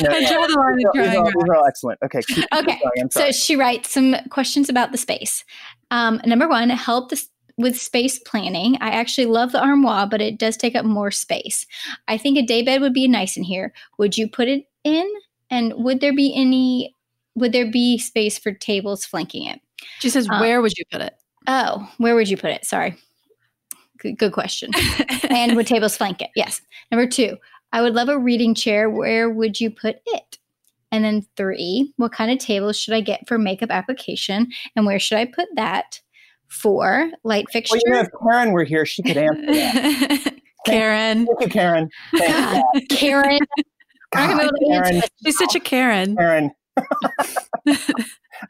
No, 0.01 0.11
I 0.11 0.27
draw 0.27 0.47
the 0.47 0.55
line 0.55 0.77
these, 0.77 0.87
are, 0.87 1.09
these, 1.09 1.17
are, 1.17 1.25
these 1.25 1.49
are 1.49 1.57
all 1.57 1.67
excellent. 1.67 1.99
Okay, 2.03 2.21
keep, 2.23 2.37
keep 2.37 2.47
Okay, 2.55 2.81
going. 2.97 3.11
So 3.11 3.33
she 3.33 3.57
writes 3.57 3.91
some 3.91 4.17
questions 4.31 4.69
about 4.69 4.93
the 4.93 4.99
space. 4.99 5.45
Um, 5.91 6.21
number 6.25 6.49
one, 6.49 6.71
help 6.71 7.11
this 7.11 7.29
with 7.57 7.81
space 7.81 8.19
planning. 8.19 8.77
I 8.81 8.91
actually 8.91 9.27
love 9.27 9.53
the 9.53 9.63
armoire, 9.63 10.09
but 10.09 10.21
it 10.21 10.39
does 10.39 10.57
take 10.57 10.75
up 10.75 10.85
more 10.85 11.11
space. 11.11 11.67
I 12.09 12.17
think 12.19 12.39
a 12.39 12.43
daybed 12.43 12.81
would 12.81 12.95
be 12.95 13.07
nice 13.07 13.37
in 13.37 13.45
here. 13.45 13.73
Would 13.99 14.17
you 14.17 14.29
put 14.29 14.49
it 14.49 14.65
in? 14.83 15.09
And 15.51 15.73
would 15.77 16.01
there 16.01 16.15
be 16.15 16.35
any? 16.35 16.95
Would 17.37 17.53
there 17.53 17.71
be 17.71 17.99
space 17.99 18.39
for 18.39 18.53
tables 18.53 19.05
flanking 19.05 19.47
it? 19.47 19.61
She 20.01 20.09
says, 20.09 20.29
Uh, 20.31 20.39
"Where 20.39 20.63
would 20.63 20.77
you 20.79 20.85
put 20.91 21.03
it?" 21.03 21.15
Oh, 21.47 21.89
where 21.99 22.15
would 22.15 22.29
you 22.29 22.37
put 22.37 22.51
it? 22.51 22.65
Sorry. 22.65 22.97
Good, 23.99 24.19
good 24.19 24.33
question. 24.33 24.71
and 25.31 25.57
would 25.57 25.67
tables 25.67 25.97
flank 25.97 26.23
it? 26.23 26.31
Yes. 26.35 26.61
Number 26.91 27.07
two, 27.07 27.37
I 27.75 27.83
would 27.83 27.95
love 27.95 28.09
a 28.09 28.17
reading 28.17 28.55
chair. 28.55 28.89
Where 28.89 29.29
would 29.29 29.61
you 29.61 29.69
put 29.69 29.97
it? 30.07 30.39
And 30.93 31.05
then 31.05 31.27
three, 31.37 31.93
what 31.97 32.13
kind 32.13 32.31
of 32.31 32.39
tables 32.39 32.79
should 32.79 32.95
I 32.95 33.01
get 33.01 33.27
for 33.27 33.37
makeup 33.37 33.73
application 33.73 34.47
and 34.77 34.87
where 34.87 35.01
should 35.01 35.19
I 35.19 35.25
put 35.25 35.49
that? 35.57 36.01
Four, 36.47 37.11
light 37.25 37.47
fixture. 37.51 37.75
Well, 37.75 37.83
you 37.85 37.93
know, 37.95 38.01
if 38.03 38.11
Karen 38.23 38.53
were 38.53 38.63
here, 38.63 38.87
she 38.87 39.03
could 39.03 39.17
answer 39.17 39.45
that. 39.45 40.35
Karen. 40.67 41.27
Thank 41.27 41.41
you, 41.41 41.49
Karen. 41.49 41.89
Thank 42.17 42.33
God, 42.33 42.83
Karen. 42.91 43.41
I'm 44.15 44.29
God, 44.29 44.39
gonna 44.39 44.39
be 44.39 44.45
able 44.45 44.53
to 44.53 44.73
answer 44.73 44.93
Karen. 44.93 45.03
She's 45.25 45.37
such 45.37 45.57
a 45.57 45.61
Karen. 45.61 46.15
Karen. 46.15 46.53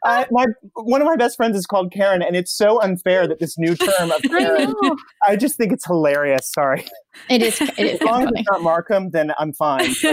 I, 0.03 0.25
my 0.31 0.45
one 0.73 1.01
of 1.01 1.05
my 1.05 1.15
best 1.15 1.37
friends 1.37 1.55
is 1.57 1.65
called 1.65 1.91
Karen, 1.93 2.21
and 2.21 2.35
it's 2.35 2.51
so 2.51 2.81
unfair 2.81 3.27
that 3.27 3.39
this 3.39 3.57
new 3.57 3.75
term 3.75 4.11
of 4.11 4.19
I 4.25 4.27
Karen. 4.27 4.73
know. 4.81 4.95
I 5.25 5.35
just 5.35 5.57
think 5.57 5.71
it's 5.71 5.85
hilarious. 5.85 6.51
Sorry, 6.51 6.85
It 7.29 7.41
is. 7.41 7.61
It 7.61 7.79
is 7.79 8.01
as 8.01 8.01
long 8.01 8.21
as 8.21 8.25
funny. 8.25 8.39
it's 8.41 8.49
not 8.51 8.61
Markham, 8.61 9.11
then 9.11 9.31
I'm 9.39 9.53
fine. 9.53 9.91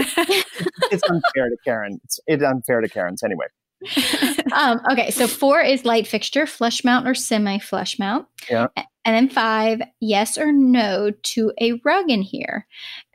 It's 0.91 1.01
unfair 1.09 1.49
to 1.49 1.57
Karen. 1.65 1.99
It's, 2.03 2.19
it's 2.27 2.43
unfair 2.43 2.79
to 2.81 2.87
Karens 2.87 3.23
anyway. 3.23 3.47
um, 4.53 4.79
okay, 4.91 5.11
so 5.11 5.27
four 5.27 5.61
is 5.61 5.85
light 5.85 6.07
fixture, 6.07 6.45
flush 6.45 6.83
mount 6.83 7.07
or 7.07 7.13
semi 7.13 7.59
flush 7.59 7.99
mount. 7.99 8.27
Yeah. 8.49 8.67
And 9.05 9.15
then 9.15 9.29
five, 9.29 9.81
yes 9.99 10.37
or 10.37 10.53
no 10.53 11.11
to 11.11 11.51
a 11.59 11.73
rug 11.83 12.09
in 12.09 12.21
here. 12.21 12.65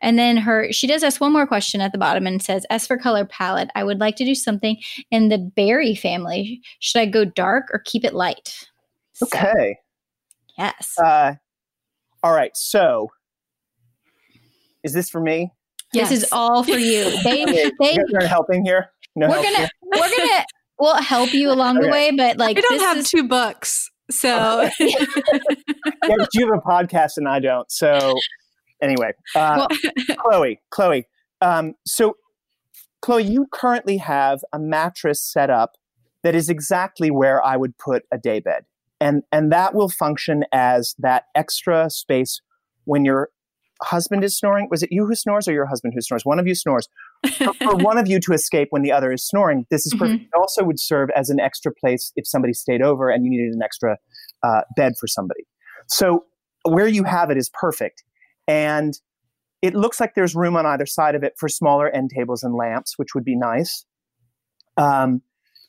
And 0.02 0.18
then 0.18 0.36
her, 0.36 0.70
she 0.70 0.86
does 0.86 1.02
ask 1.02 1.20
one 1.20 1.32
more 1.32 1.46
question 1.46 1.80
at 1.80 1.92
the 1.92 1.98
bottom 1.98 2.26
and 2.26 2.42
says, 2.42 2.66
as 2.68 2.86
for 2.86 2.98
color 2.98 3.24
palette, 3.24 3.70
I 3.74 3.84
would 3.84 3.98
like 3.98 4.16
to 4.16 4.24
do 4.24 4.34
something 4.34 4.76
in 5.10 5.30
the 5.30 5.38
berry 5.38 5.94
family. 5.94 6.60
Should 6.80 7.00
I 7.00 7.06
go 7.06 7.24
dark 7.24 7.68
or 7.72 7.78
keep 7.78 8.04
it 8.04 8.12
light? 8.12 8.68
So, 9.14 9.26
Okay. 9.26 9.78
yes. 10.58 10.94
Uh, 10.98 11.36
all 12.22 12.32
right. 12.34 12.54
So, 12.54 13.08
is 14.84 14.92
this 14.92 15.08
for 15.08 15.20
me? 15.20 15.52
This 15.94 16.10
is 16.12 16.26
all 16.32 16.64
for 16.64 16.72
you. 16.72 17.04
They, 17.24 17.44
Okay, 17.44 17.70
they, 17.80 17.92
you 17.94 18.06
guys 18.12 18.24
are 18.24 18.26
helping 18.26 18.62
here. 18.64 18.90
No, 19.16 19.28
we're 19.28 19.42
gonna, 19.42 19.56
here? 19.56 19.68
We're 20.78 20.86
gonna, 20.86 20.94
we'll 20.94 21.02
help 21.02 21.32
you 21.32 21.50
along 21.50 21.80
the 21.80 21.88
way, 21.88 22.10
but 22.10 22.36
like, 22.38 22.56
we 22.56 22.62
don't 22.62 22.74
this 22.74 22.82
have 22.82 22.96
is, 22.98 23.10
two 23.10 23.28
books. 23.28 23.90
So 24.10 24.68
yeah, 24.80 25.04
but 26.02 26.28
you 26.32 26.46
have 26.46 26.58
a 26.58 26.62
podcast 26.66 27.16
and 27.16 27.28
I 27.28 27.40
don't. 27.40 27.70
So, 27.70 28.14
anyway, 28.82 29.12
uh, 29.34 29.66
Chloe, 30.18 30.60
Chloe. 30.70 31.06
Um, 31.40 31.74
so, 31.86 32.16
Chloe, 33.02 33.24
you 33.24 33.46
currently 33.52 33.98
have 33.98 34.40
a 34.52 34.58
mattress 34.58 35.22
set 35.22 35.50
up 35.50 35.72
that 36.22 36.34
is 36.34 36.48
exactly 36.48 37.10
where 37.10 37.44
I 37.44 37.56
would 37.56 37.76
put 37.78 38.04
a 38.10 38.18
daybed, 38.18 38.64
and 39.00 39.22
and 39.30 39.52
that 39.52 39.74
will 39.74 39.90
function 39.90 40.44
as 40.52 40.94
that 40.98 41.24
extra 41.34 41.90
space 41.90 42.40
when 42.84 43.04
your 43.04 43.28
husband 43.82 44.24
is 44.24 44.36
snoring. 44.36 44.68
Was 44.70 44.82
it 44.82 44.90
you 44.90 45.06
who 45.06 45.14
snores 45.14 45.46
or 45.46 45.52
your 45.52 45.66
husband 45.66 45.92
who 45.94 46.00
snores? 46.00 46.24
One 46.24 46.38
of 46.38 46.46
you 46.46 46.54
snores. 46.54 46.88
For, 47.36 47.52
for 47.54 47.76
one 47.84 47.98
of 47.98 48.08
you 48.08 48.20
to 48.20 48.32
escape 48.32 48.68
when 48.70 48.82
the 48.82 48.92
other 48.92 49.12
is 49.12 49.26
snoring, 49.26 49.66
this 49.70 49.86
is 49.86 49.94
perfect. 49.94 50.22
It 50.22 50.38
also 50.38 50.64
would 50.64 50.78
serve 50.78 51.10
as 51.16 51.30
an 51.30 51.40
extra 51.40 51.72
place 51.72 52.12
if 52.16 52.26
somebody 52.26 52.52
stayed 52.52 52.82
over 52.82 53.10
and 53.10 53.24
you 53.24 53.30
needed 53.30 53.54
an 53.54 53.62
extra 53.62 53.96
uh, 54.42 54.60
bed 54.76 54.94
for 54.98 55.06
somebody. 55.06 55.42
So 55.86 56.24
where 56.64 56.86
you 56.86 57.04
have 57.04 57.30
it 57.30 57.36
is 57.36 57.50
perfect, 57.50 58.04
and 58.46 58.94
it 59.62 59.74
looks 59.74 60.00
like 60.00 60.14
there's 60.14 60.34
room 60.34 60.56
on 60.56 60.66
either 60.66 60.86
side 60.86 61.14
of 61.14 61.22
it 61.22 61.34
for 61.36 61.48
smaller 61.48 61.88
end 61.90 62.10
tables 62.14 62.42
and 62.42 62.54
lamps, 62.54 62.94
which 62.96 63.14
would 63.14 63.24
be 63.24 63.36
nice. 63.36 63.84
Um, 64.76 65.22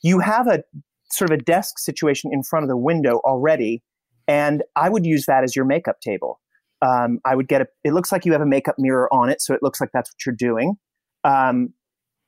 you 0.03 0.19
have 0.19 0.47
a 0.47 0.63
sort 1.11 1.31
of 1.31 1.39
a 1.39 1.43
desk 1.43 1.79
situation 1.79 2.29
in 2.31 2.43
front 2.43 2.63
of 2.63 2.69
the 2.69 2.77
window 2.77 3.19
already, 3.23 3.83
and 4.27 4.63
I 4.75 4.89
would 4.89 5.05
use 5.05 5.25
that 5.25 5.43
as 5.43 5.55
your 5.55 5.65
makeup 5.65 5.99
table. 6.01 6.39
Um, 6.81 7.19
I 7.25 7.35
would 7.35 7.47
get 7.47 7.61
a. 7.61 7.67
It 7.83 7.93
looks 7.93 8.11
like 8.11 8.25
you 8.25 8.31
have 8.33 8.41
a 8.41 8.45
makeup 8.45 8.75
mirror 8.77 9.11
on 9.11 9.29
it, 9.29 9.41
so 9.41 9.53
it 9.53 9.61
looks 9.63 9.81
like 9.81 9.89
that's 9.93 10.11
what 10.11 10.25
you're 10.25 10.35
doing. 10.35 10.75
Um, 11.23 11.73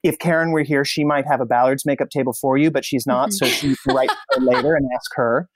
if 0.03 0.17
Karen 0.17 0.51
were 0.51 0.63
here, 0.63 0.83
she 0.83 1.03
might 1.03 1.25
have 1.27 1.41
a 1.41 1.45
Ballard's 1.45 1.85
makeup 1.85 2.09
table 2.09 2.33
for 2.33 2.57
you, 2.57 2.71
but 2.71 2.83
she's 2.83 3.05
not, 3.05 3.33
so 3.33 3.45
she 3.45 3.75
can 3.75 3.95
write 3.95 4.09
later 4.39 4.75
and 4.75 4.87
ask 4.95 5.11
her. 5.15 5.47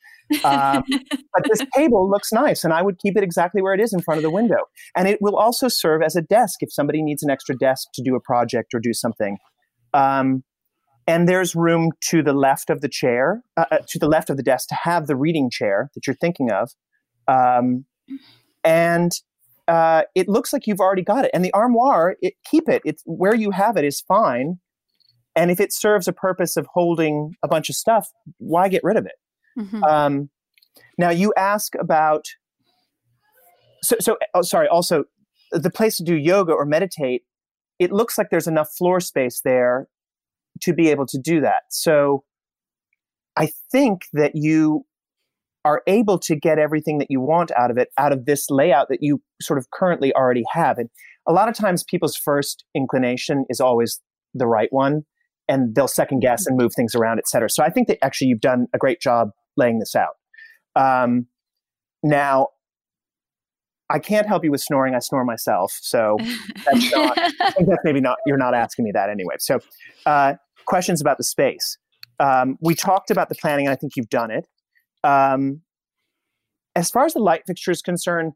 Um, 0.44 0.84
but 1.34 1.44
this 1.50 1.62
table 1.76 2.10
looks 2.10 2.32
nice, 2.32 2.64
and 2.64 2.74
I 2.74 2.82
would 2.82 3.00
keep 3.00 3.18
it 3.18 3.24
exactly 3.24 3.62
where 3.62 3.74
it 3.74 3.80
is 3.80 3.94
in 3.94 4.02
front 4.02 4.18
of 4.18 4.24
the 4.24 4.30
window. 4.30 4.58
And 4.96 5.08
it 5.08 5.20
will 5.22 5.36
also 5.36 5.68
serve 5.68 6.02
as 6.02 6.16
a 6.16 6.22
desk 6.22 6.60
if 6.62 6.72
somebody 6.72 7.02
needs 7.02 7.24
an 7.24 7.30
extra 7.30 7.58
desk 7.58 7.88
to 7.96 8.04
do 8.04 8.16
a 8.16 8.20
project 8.20 8.74
or 8.74 8.80
do 8.80 8.94
something. 8.94 9.38
Um, 9.94 10.44
and 11.08 11.30
there's 11.30 11.56
room 11.56 11.92
to 12.10 12.24
the 12.24 12.34
left 12.34 12.70
of 12.70 12.82
the 12.82 12.90
chair, 12.90 13.42
uh, 13.58 13.66
uh, 13.72 13.78
to 13.88 14.00
the 14.00 14.08
left 14.08 14.30
of 14.30 14.38
the 14.38 14.44
desk, 14.44 14.70
to 14.70 14.76
have 14.76 15.08
the 15.08 15.16
reading 15.16 15.50
chair 15.52 15.90
that 15.94 16.08
you're 16.08 16.16
thinking 16.16 16.52
of. 16.52 16.72
Um, 17.28 17.86
and 18.64 19.12
uh, 19.68 20.04
it 20.14 20.28
looks 20.28 20.54
like 20.54 20.68
you've 20.68 20.80
already 20.80 21.02
got 21.02 21.26
it. 21.26 21.32
And 21.34 21.44
the 21.44 21.54
armoire, 21.54 22.16
it, 22.22 22.36
keep 22.46 22.70
it. 22.70 22.82
It's 22.86 23.02
where 23.06 23.36
you 23.36 23.52
have 23.52 23.78
it 23.78 23.86
is 23.86 24.02
fine. 24.02 24.60
And 25.36 25.52
if 25.52 25.60
it 25.60 25.74
serves 25.74 26.08
a 26.08 26.14
purpose 26.14 26.56
of 26.56 26.68
holding 26.74 27.34
a 27.44 27.48
bunch 27.48 27.70
of 27.70 27.76
stuff, 27.76 28.10
why 28.38 28.70
get 28.70 28.84
rid 28.84 28.98
of 28.98 29.06
it? 29.06 29.16
Mhm. 29.58 29.84
Um, 29.84 30.30
now 30.98 31.10
you 31.10 31.34
ask 31.36 31.76
about. 31.76 32.26
So, 33.84 33.98
so 34.00 34.18
oh, 34.34 34.42
sorry. 34.42 34.68
Also, 34.68 35.06
the 35.52 35.70
place 35.70 35.98
to 35.98 36.04
do 36.04 36.16
yoga 36.16 36.54
or 36.54 36.66
meditate, 36.66 37.24
it 37.80 37.92
looks 37.92 38.18
like 38.18 38.30
there's 38.30 38.48
enough 38.48 38.70
floor 38.78 39.00
space 39.00 39.42
there 39.44 39.88
to 40.62 40.74
be 40.74 40.90
able 40.90 41.06
to 41.08 41.20
do 41.20 41.42
that. 41.42 41.64
So, 41.70 42.24
I 43.36 43.52
think 43.72 44.04
that 44.14 44.32
you 44.36 44.86
are 45.66 45.82
able 45.88 46.20
to 46.20 46.36
get 46.36 46.60
everything 46.60 47.00
that 47.00 47.08
you 47.10 47.20
want 47.20 47.52
out 47.58 47.72
of 47.72 47.78
it 47.78 47.90
out 47.98 48.14
of 48.14 48.26
this 48.26 48.50
layout 48.50 48.88
that 48.88 49.00
you 49.02 49.22
sort 49.42 49.58
of 49.58 49.70
currently 49.72 50.14
already 50.14 50.44
have. 50.54 50.78
And 50.78 50.90
a 51.28 51.34
lot 51.34 51.50
of 51.50 51.56
times, 51.56 51.84
people's 51.84 52.16
first 52.16 52.64
inclination 52.76 53.46
is 53.50 53.60
always 53.60 54.00
the 54.36 54.46
right 54.46 54.70
one, 54.72 55.02
and 55.50 55.74
they'll 55.74 55.88
second 55.88 56.20
guess 56.20 56.46
and 56.46 56.56
move 56.56 56.72
things 56.76 56.94
around, 56.94 57.18
et 57.18 57.28
cetera. 57.28 57.50
So, 57.50 57.64
I 57.64 57.70
think 57.70 57.88
that 57.88 57.98
actually 58.04 58.28
you've 58.28 58.42
done 58.42 58.68
a 58.74 58.78
great 58.78 59.02
job 59.02 59.30
laying 59.58 59.80
this 59.80 59.96
out. 59.96 60.14
Um, 60.76 61.26
now, 62.04 62.50
I 63.90 63.98
can't 63.98 64.28
help 64.28 64.44
you 64.44 64.52
with 64.52 64.62
snoring. 64.62 64.94
I 64.94 65.00
snore 65.00 65.26
myself, 65.26 65.76
so 65.82 66.18
that's 66.64 66.92
not. 66.96 67.16
That's 67.40 67.82
maybe 67.84 68.02
not. 68.02 68.18
You're 68.28 68.38
not 68.38 68.54
asking 68.54 68.86
me 68.86 68.92
that 68.94 69.10
anyway. 69.10 69.36
So, 69.40 69.60
uh, 70.06 70.36
questions 70.68 71.02
about 71.02 71.18
the 71.18 71.24
space. 71.24 71.80
Um, 72.20 72.58
we 72.62 72.76
talked 72.76 73.10
about 73.10 73.30
the 73.30 73.36
planning, 73.36 73.66
and 73.66 73.74
I 73.74 73.76
think 73.76 73.94
you've 73.96 74.10
done 74.10 74.30
it. 74.30 74.46
Um, 75.06 75.62
as 76.76 76.90
far 76.90 77.06
as 77.06 77.14
the 77.14 77.20
light 77.20 77.44
fixture 77.48 77.72
is 77.72 77.82
concerned, 77.82 78.34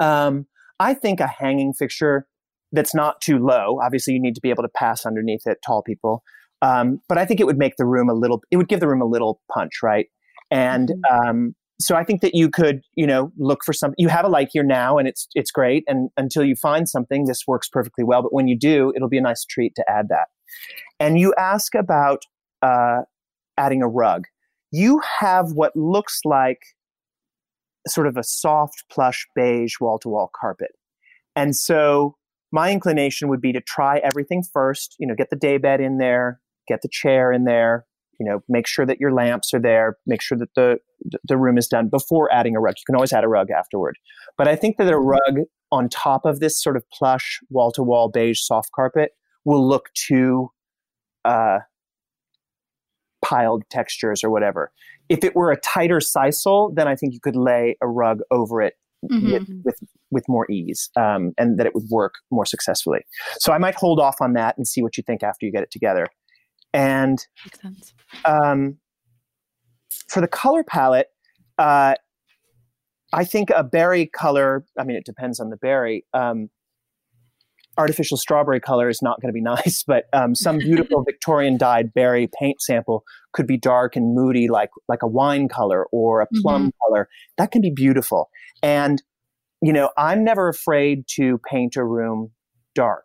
um, 0.00 0.46
I 0.80 0.94
think 0.94 1.20
a 1.20 1.26
hanging 1.26 1.72
fixture 1.72 2.26
that's 2.72 2.94
not 2.94 3.20
too 3.20 3.38
low. 3.38 3.78
Obviously, 3.82 4.14
you 4.14 4.20
need 4.20 4.34
to 4.34 4.40
be 4.40 4.50
able 4.50 4.62
to 4.62 4.68
pass 4.74 5.06
underneath 5.06 5.46
it, 5.46 5.58
tall 5.64 5.82
people. 5.82 6.22
Um, 6.62 7.00
but 7.08 7.18
I 7.18 7.24
think 7.24 7.40
it 7.40 7.46
would 7.46 7.58
make 7.58 7.76
the 7.76 7.84
room 7.84 8.08
a 8.08 8.14
little. 8.14 8.42
It 8.50 8.56
would 8.56 8.68
give 8.68 8.80
the 8.80 8.88
room 8.88 9.02
a 9.02 9.06
little 9.06 9.40
punch, 9.52 9.82
right? 9.82 10.06
And 10.50 10.92
um, 11.10 11.54
so 11.80 11.94
I 11.94 12.04
think 12.04 12.22
that 12.22 12.34
you 12.34 12.48
could, 12.48 12.80
you 12.94 13.06
know, 13.06 13.30
look 13.38 13.60
for 13.64 13.72
something. 13.72 13.96
You 13.98 14.08
have 14.08 14.24
a 14.24 14.28
light 14.28 14.48
here 14.52 14.64
now, 14.64 14.98
and 14.98 15.06
it's 15.06 15.28
it's 15.34 15.50
great. 15.50 15.84
And 15.86 16.10
until 16.16 16.44
you 16.44 16.56
find 16.56 16.88
something, 16.88 17.26
this 17.26 17.42
works 17.46 17.68
perfectly 17.68 18.04
well. 18.04 18.22
But 18.22 18.32
when 18.32 18.48
you 18.48 18.58
do, 18.58 18.92
it'll 18.96 19.08
be 19.08 19.18
a 19.18 19.22
nice 19.22 19.44
treat 19.44 19.74
to 19.76 19.84
add 19.88 20.08
that. 20.08 20.26
And 20.98 21.18
you 21.18 21.34
ask 21.38 21.74
about 21.74 22.22
uh, 22.62 23.02
adding 23.58 23.82
a 23.82 23.88
rug. 23.88 24.24
You 24.76 25.00
have 25.20 25.52
what 25.52 25.74
looks 25.74 26.20
like 26.26 26.60
sort 27.88 28.06
of 28.06 28.18
a 28.18 28.22
soft 28.22 28.84
plush 28.92 29.26
beige 29.34 29.76
wall 29.80 29.98
to 30.00 30.10
wall 30.10 30.30
carpet. 30.38 30.72
And 31.34 31.56
so 31.56 32.16
my 32.52 32.72
inclination 32.72 33.28
would 33.30 33.40
be 33.40 33.54
to 33.54 33.62
try 33.62 34.00
everything 34.04 34.42
first, 34.52 34.94
you 34.98 35.06
know, 35.06 35.14
get 35.14 35.30
the 35.30 35.36
daybed 35.36 35.80
in 35.80 35.96
there, 35.96 36.40
get 36.68 36.82
the 36.82 36.90
chair 36.92 37.32
in 37.32 37.44
there, 37.44 37.86
you 38.20 38.26
know, 38.26 38.40
make 38.50 38.66
sure 38.66 38.84
that 38.84 39.00
your 39.00 39.14
lamps 39.14 39.54
are 39.54 39.60
there, 39.60 39.96
make 40.06 40.20
sure 40.20 40.36
that 40.36 40.54
the 40.54 40.76
the 41.24 41.38
room 41.38 41.56
is 41.56 41.68
done 41.68 41.88
before 41.88 42.30
adding 42.30 42.54
a 42.54 42.60
rug. 42.60 42.74
You 42.76 42.84
can 42.84 42.96
always 42.96 43.14
add 43.14 43.24
a 43.24 43.28
rug 43.28 43.50
afterward. 43.50 43.96
But 44.36 44.46
I 44.46 44.56
think 44.56 44.76
that 44.76 44.92
a 44.92 44.98
rug 44.98 45.46
on 45.72 45.88
top 45.88 46.26
of 46.26 46.40
this 46.40 46.62
sort 46.62 46.76
of 46.76 46.84
plush 46.90 47.40
wall 47.48 47.72
to 47.72 47.82
wall 47.82 48.10
beige 48.10 48.40
soft 48.42 48.72
carpet 48.74 49.12
will 49.46 49.66
look 49.66 49.88
too 49.94 50.50
uh, 51.24 51.60
piled 53.28 53.62
textures 53.70 54.22
or 54.24 54.30
whatever. 54.30 54.70
If 55.08 55.24
it 55.24 55.34
were 55.34 55.50
a 55.52 55.60
tighter 55.60 55.98
sisal, 55.98 56.74
then 56.74 56.86
I 56.88 56.94
think 56.96 57.12
you 57.14 57.20
could 57.20 57.36
lay 57.36 57.76
a 57.80 57.88
rug 57.88 58.18
over 58.30 58.62
it 58.62 58.74
Mhm. 59.10 59.30
with, 59.32 59.42
with 59.64 59.78
with 60.10 60.24
more 60.28 60.46
ease, 60.50 60.88
um, 60.96 61.32
and 61.36 61.58
that 61.58 61.66
it 61.66 61.74
would 61.74 61.88
work 61.90 62.14
more 62.30 62.46
successfully. 62.46 63.00
So 63.38 63.52
I 63.52 63.58
might 63.58 63.74
hold 63.74 63.98
off 64.00 64.16
on 64.20 64.32
that 64.34 64.56
and 64.56 64.66
see 64.66 64.80
what 64.82 64.96
you 64.96 65.02
think 65.02 65.22
after 65.22 65.44
you 65.44 65.52
get 65.52 65.62
it 65.62 65.70
together. 65.70 66.06
And 66.72 67.18
Makes 67.44 67.60
sense. 67.60 67.94
um, 68.24 68.78
for 70.08 70.20
the 70.20 70.28
color 70.28 70.64
palette, 70.64 71.08
uh, 71.58 71.94
I 73.12 73.24
think 73.24 73.50
a 73.50 73.62
berry 73.64 74.06
color. 74.06 74.64
I 74.78 74.84
mean, 74.84 74.96
it 74.96 75.04
depends 75.04 75.40
on 75.40 75.50
the 75.50 75.56
berry. 75.56 76.04
Um, 76.14 76.48
artificial 77.78 78.16
strawberry 78.16 78.60
color 78.60 78.88
is 78.88 79.00
not 79.02 79.20
going 79.20 79.28
to 79.28 79.32
be 79.32 79.40
nice, 79.42 79.84
but 79.86 80.04
um, 80.12 80.34
some 80.34 80.58
beautiful 80.58 81.02
Victorian 81.06 81.56
dyed 81.56 81.92
berry 81.94 82.28
paint 82.40 82.60
sample 82.60 83.04
could 83.32 83.46
be 83.46 83.58
dark 83.58 83.96
and 83.96 84.14
moody, 84.14 84.48
like 84.48 84.70
like 84.88 85.02
a 85.02 85.08
wine 85.08 85.48
color 85.48 85.86
or 85.92 86.20
a 86.20 86.26
plum 86.42 86.72
color. 86.86 87.08
That 87.38 87.50
can 87.50 87.60
be 87.60 87.70
beautiful. 87.70 88.30
And 88.62 89.02
you 89.62 89.72
know, 89.72 89.90
I'm 89.96 90.22
never 90.22 90.48
afraid 90.48 91.04
to 91.16 91.38
paint 91.50 91.76
a 91.76 91.84
room 91.84 92.30
dark. 92.74 93.04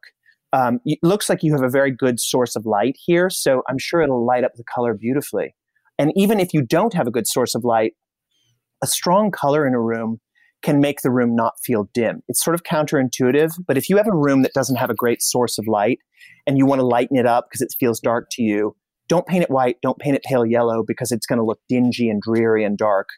Um, 0.54 0.80
it 0.86 1.00
looks 1.02 1.30
like 1.30 1.44
you 1.44 1.54
have 1.54 1.64
a 1.64 1.70
very 1.70 1.92
good 1.92 2.20
source 2.20 2.58
of 2.58 2.66
light 2.66 2.98
here, 3.06 3.30
so 3.30 3.64
I'm 3.70 3.78
sure 3.78 4.02
it'll 4.02 4.26
light 4.26 4.44
up 4.44 4.52
the 4.56 4.66
color 4.66 4.94
beautifully. 4.94 5.56
And 5.98 6.12
even 6.16 6.40
if 6.40 6.54
you 6.54 6.62
don't 6.62 6.94
have 6.94 7.08
a 7.08 7.12
good 7.12 7.28
source 7.28 7.56
of 7.56 7.64
light, 7.64 7.94
a 8.84 8.88
strong 8.88 9.32
color 9.32 9.66
in 9.66 9.74
a 9.74 9.80
room 9.80 10.20
can 10.62 10.80
make 10.80 11.02
the 11.02 11.12
room 11.12 11.36
not 11.36 11.54
feel 11.64 11.90
dim. 11.94 12.22
It's 12.28 12.44
sort 12.44 12.54
of 12.54 12.64
counterintuitive, 12.64 13.52
but 13.68 13.78
if 13.78 13.90
you 13.90 13.98
have 13.98 14.08
a 14.08 14.16
room 14.16 14.44
that 14.44 14.54
doesn't 14.54 14.76
have 14.76 14.90
a 14.90 14.96
great 14.96 15.22
source 15.22 15.58
of 15.58 15.68
light 15.68 16.00
and 16.46 16.58
you 16.58 16.66
want 16.66 16.80
to 16.80 16.86
lighten 16.86 17.18
it 17.18 17.26
up 17.26 17.48
because 17.50 17.62
it 17.62 17.74
feels 17.80 18.00
dark 18.00 18.28
to 18.32 18.44
you, 18.44 18.76
don't 19.08 19.26
paint 19.26 19.44
it 19.44 19.50
white, 19.50 19.78
don't 19.82 19.98
paint 19.98 20.16
it 20.16 20.24
pale 20.24 20.46
yellow 20.46 20.84
because 20.86 21.12
it's 21.12 21.26
going 21.26 21.40
to 21.40 21.46
look 21.46 21.60
dingy 21.68 22.10
and 22.10 22.22
dreary 22.22 22.64
and 22.64 22.78
dark 22.78 23.10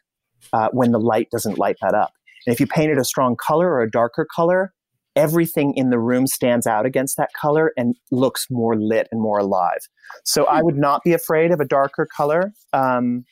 uh, 0.52 0.68
when 0.72 0.90
the 0.90 0.98
light 0.98 1.28
doesn't 1.30 1.58
light 1.58 1.76
that 1.82 1.94
up. 1.94 2.12
And 2.46 2.52
if 2.52 2.60
you 2.60 2.66
paint 2.66 2.90
it 2.90 2.98
a 2.98 3.04
strong 3.04 3.36
color 3.36 3.68
or 3.68 3.82
a 3.82 3.90
darker 3.90 4.26
color, 4.34 4.72
everything 5.16 5.74
in 5.76 5.90
the 5.90 5.98
room 5.98 6.26
stands 6.26 6.66
out 6.66 6.86
against 6.86 7.16
that 7.16 7.30
color 7.40 7.72
and 7.76 7.94
looks 8.10 8.46
more 8.50 8.76
lit 8.76 9.06
and 9.12 9.20
more 9.20 9.38
alive. 9.38 9.78
So 10.24 10.44
I 10.46 10.62
would 10.62 10.76
not 10.76 11.02
be 11.04 11.12
afraid 11.12 11.52
of 11.52 11.60
a 11.60 11.64
darker 11.64 12.08
color. 12.16 12.52
Um, 12.72 13.24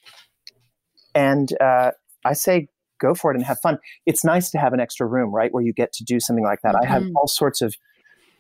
and 1.15 1.51
uh, 1.61 1.91
I 2.25 2.33
say 2.35 2.69
go 3.03 3.15
for 3.15 3.31
it 3.31 3.37
and 3.37 3.45
have 3.45 3.59
fun. 3.61 3.79
It's 4.07 4.25
nice 4.25 4.51
to 4.53 4.59
have 4.59 4.73
an 4.73 4.81
extra 4.81 5.07
room, 5.07 5.35
right, 5.35 5.53
where 5.53 5.63
you 5.63 5.73
get 5.73 5.93
to 5.95 6.05
do 6.05 6.21
something 6.21 6.45
like 6.45 6.61
that. 6.63 6.75
Mm-hmm. 6.75 6.85
I 6.85 6.87
have 6.87 7.03
mm-hmm. 7.03 7.17
all 7.17 7.29
sorts 7.29 7.61
of 7.61 7.75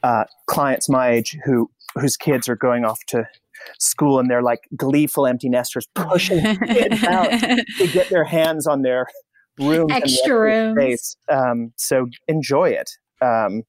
uh, 0.03 0.25
clients 0.47 0.89
my 0.89 1.11
age 1.11 1.37
who 1.45 1.71
whose 1.95 2.17
kids 2.17 2.49
are 2.49 2.57
going 2.57 2.85
off 2.85 2.99
to 3.09 3.29
school 3.79 4.19
and 4.19 4.31
they're 4.31 4.43
like 4.43 4.61
gleeful 4.77 5.27
empty 5.27 5.49
nesters 5.49 5.87
pushing 5.95 6.41
kids 6.67 7.05
out 7.05 7.31
to 7.79 7.87
get 7.93 8.09
their 8.09 8.25
hands 8.25 8.67
on 8.67 8.83
their 8.83 9.07
room 9.59 9.91
extra 9.91 10.41
room 10.41 10.75
space. 10.75 11.17
Um, 11.29 11.73
so 11.77 12.07
enjoy 12.29 12.71
it. 12.71 12.91
Um, 13.21 13.63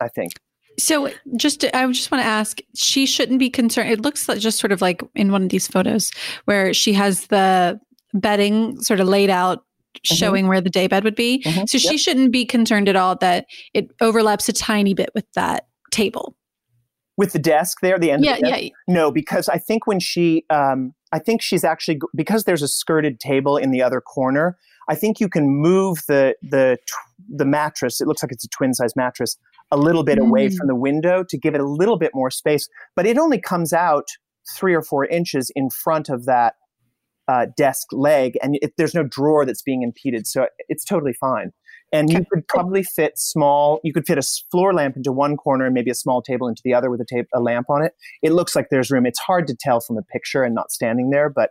I 0.00 0.08
think. 0.08 0.32
So 0.78 1.10
just 1.36 1.64
I 1.74 1.86
just 1.88 2.10
want 2.10 2.22
to 2.22 2.28
ask, 2.28 2.60
she 2.74 3.06
shouldn't 3.06 3.38
be 3.38 3.50
concerned. 3.50 3.90
It 3.90 4.00
looks 4.00 4.28
like 4.28 4.38
just 4.38 4.58
sort 4.58 4.72
of 4.72 4.80
like 4.80 5.02
in 5.14 5.30
one 5.30 5.42
of 5.42 5.48
these 5.50 5.68
photos 5.68 6.10
where 6.46 6.72
she 6.72 6.94
has 6.94 7.26
the 7.26 7.78
bedding 8.14 8.80
sort 8.80 9.00
of 9.00 9.08
laid 9.08 9.30
out 9.30 9.64
mm-hmm. 9.94 10.14
showing 10.14 10.48
where 10.48 10.60
the 10.60 10.70
daybed 10.70 11.04
would 11.04 11.14
be. 11.14 11.42
Mm-hmm. 11.44 11.64
So 11.66 11.78
she 11.78 11.92
yep. 11.92 12.00
shouldn't 12.00 12.32
be 12.32 12.44
concerned 12.44 12.88
at 12.88 12.96
all 12.96 13.16
that 13.16 13.46
it 13.74 13.90
overlaps 14.00 14.48
a 14.48 14.52
tiny 14.52 14.94
bit 14.94 15.10
with 15.14 15.26
that 15.34 15.66
table 15.90 16.36
with 17.16 17.32
the 17.32 17.38
desk 17.38 17.78
there, 17.82 17.98
the 17.98 18.10
end. 18.10 18.24
Yeah, 18.24 18.38
the 18.40 18.48
yeah. 18.48 18.68
No, 18.88 19.10
because 19.10 19.48
I 19.48 19.58
think 19.58 19.86
when 19.86 20.00
she, 20.00 20.44
um, 20.50 20.94
I 21.12 21.18
think 21.18 21.42
she's 21.42 21.64
actually 21.64 22.00
because 22.14 22.44
there's 22.44 22.62
a 22.62 22.68
skirted 22.68 23.20
table 23.20 23.56
in 23.56 23.70
the 23.70 23.82
other 23.82 24.00
corner. 24.00 24.56
I 24.88 24.94
think 24.94 25.20
you 25.20 25.28
can 25.28 25.48
move 25.48 25.98
the 26.08 26.34
the 26.42 26.78
the 27.28 27.44
mattress. 27.44 28.00
It 28.00 28.08
looks 28.08 28.22
like 28.22 28.32
it's 28.32 28.44
a 28.44 28.48
twin 28.48 28.74
size 28.74 28.96
mattress 28.96 29.36
a 29.70 29.76
little 29.76 30.04
bit 30.04 30.18
mm. 30.18 30.26
away 30.26 30.50
from 30.50 30.66
the 30.66 30.74
window 30.74 31.24
to 31.28 31.38
give 31.38 31.54
it 31.54 31.60
a 31.60 31.66
little 31.66 31.96
bit 31.96 32.12
more 32.14 32.30
space. 32.30 32.68
But 32.96 33.06
it 33.06 33.18
only 33.18 33.40
comes 33.40 33.72
out 33.72 34.08
three 34.56 34.74
or 34.74 34.82
four 34.82 35.06
inches 35.06 35.50
in 35.54 35.70
front 35.70 36.08
of 36.08 36.24
that 36.24 36.54
uh, 37.28 37.46
desk 37.56 37.88
leg, 37.92 38.36
and 38.42 38.58
it, 38.60 38.72
there's 38.76 38.94
no 38.94 39.04
drawer 39.04 39.44
that's 39.44 39.62
being 39.62 39.82
impeded, 39.82 40.26
so 40.26 40.46
it's 40.68 40.84
totally 40.84 41.12
fine. 41.12 41.52
And 41.94 42.10
you 42.10 42.24
could 42.32 42.48
probably 42.48 42.82
fit 42.82 43.18
small. 43.18 43.78
You 43.84 43.92
could 43.92 44.06
fit 44.06 44.16
a 44.16 44.22
floor 44.50 44.72
lamp 44.72 44.96
into 44.96 45.12
one 45.12 45.36
corner 45.36 45.66
and 45.66 45.74
maybe 45.74 45.90
a 45.90 45.94
small 45.94 46.22
table 46.22 46.48
into 46.48 46.62
the 46.64 46.72
other 46.72 46.90
with 46.90 47.02
a, 47.02 47.04
ta- 47.04 47.28
a 47.34 47.40
lamp 47.40 47.68
on 47.68 47.84
it. 47.84 47.92
It 48.22 48.32
looks 48.32 48.56
like 48.56 48.68
there's 48.70 48.90
room. 48.90 49.04
It's 49.04 49.18
hard 49.18 49.46
to 49.48 49.56
tell 49.60 49.80
from 49.80 49.98
a 49.98 50.02
picture 50.02 50.42
and 50.42 50.54
not 50.54 50.70
standing 50.70 51.10
there, 51.10 51.28
but 51.28 51.50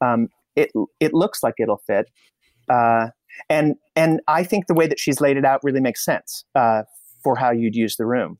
um, 0.00 0.28
it 0.56 0.72
it 0.98 1.14
looks 1.14 1.42
like 1.42 1.54
it'll 1.60 1.82
fit. 1.86 2.06
Uh, 2.68 3.08
and 3.48 3.76
and 3.94 4.20
I 4.26 4.42
think 4.42 4.66
the 4.66 4.74
way 4.74 4.88
that 4.88 4.98
she's 4.98 5.20
laid 5.20 5.36
it 5.36 5.44
out 5.44 5.60
really 5.62 5.80
makes 5.80 6.04
sense 6.04 6.44
uh, 6.56 6.82
for 7.22 7.36
how 7.36 7.52
you'd 7.52 7.76
use 7.76 7.96
the 7.96 8.06
room. 8.06 8.38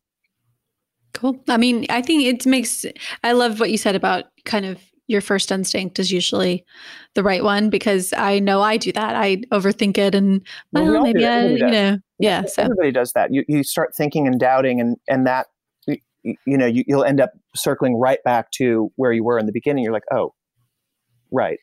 Cool. 1.14 1.40
I 1.48 1.56
mean, 1.56 1.86
I 1.88 2.02
think 2.02 2.24
it 2.24 2.44
makes. 2.44 2.84
I 3.22 3.32
love 3.32 3.60
what 3.60 3.70
you 3.70 3.78
said 3.78 3.94
about 3.94 4.24
kind 4.44 4.66
of 4.66 4.80
your 5.08 5.20
first 5.20 5.52
instinct 5.52 5.98
is 5.98 6.10
usually 6.10 6.64
the 7.14 7.22
right 7.22 7.44
one 7.44 7.70
because 7.70 8.12
I 8.16 8.38
know 8.38 8.60
I 8.60 8.76
do 8.76 8.92
that. 8.92 9.14
I 9.14 9.36
overthink 9.52 9.98
it 9.98 10.14
and 10.14 10.44
well, 10.72 10.92
well 10.92 11.02
maybe 11.02 11.24
I, 11.24 11.46
you 11.46 11.66
know, 11.66 11.98
yeah. 12.18 12.44
So 12.46 12.62
everybody 12.62 12.92
does 12.92 13.12
that. 13.12 13.32
You 13.32 13.44
you 13.48 13.62
start 13.62 13.94
thinking 13.94 14.26
and 14.26 14.38
doubting, 14.40 14.80
and 14.80 14.96
and 15.08 15.26
that 15.26 15.46
you, 15.86 15.98
you 16.46 16.58
know 16.58 16.66
you, 16.66 16.84
you'll 16.86 17.04
end 17.04 17.20
up 17.20 17.30
circling 17.54 17.96
right 17.96 18.22
back 18.24 18.50
to 18.52 18.90
where 18.96 19.12
you 19.12 19.22
were 19.24 19.38
in 19.38 19.46
the 19.46 19.52
beginning. 19.52 19.84
You're 19.84 19.92
like, 19.92 20.02
oh, 20.12 20.34
right. 21.30 21.58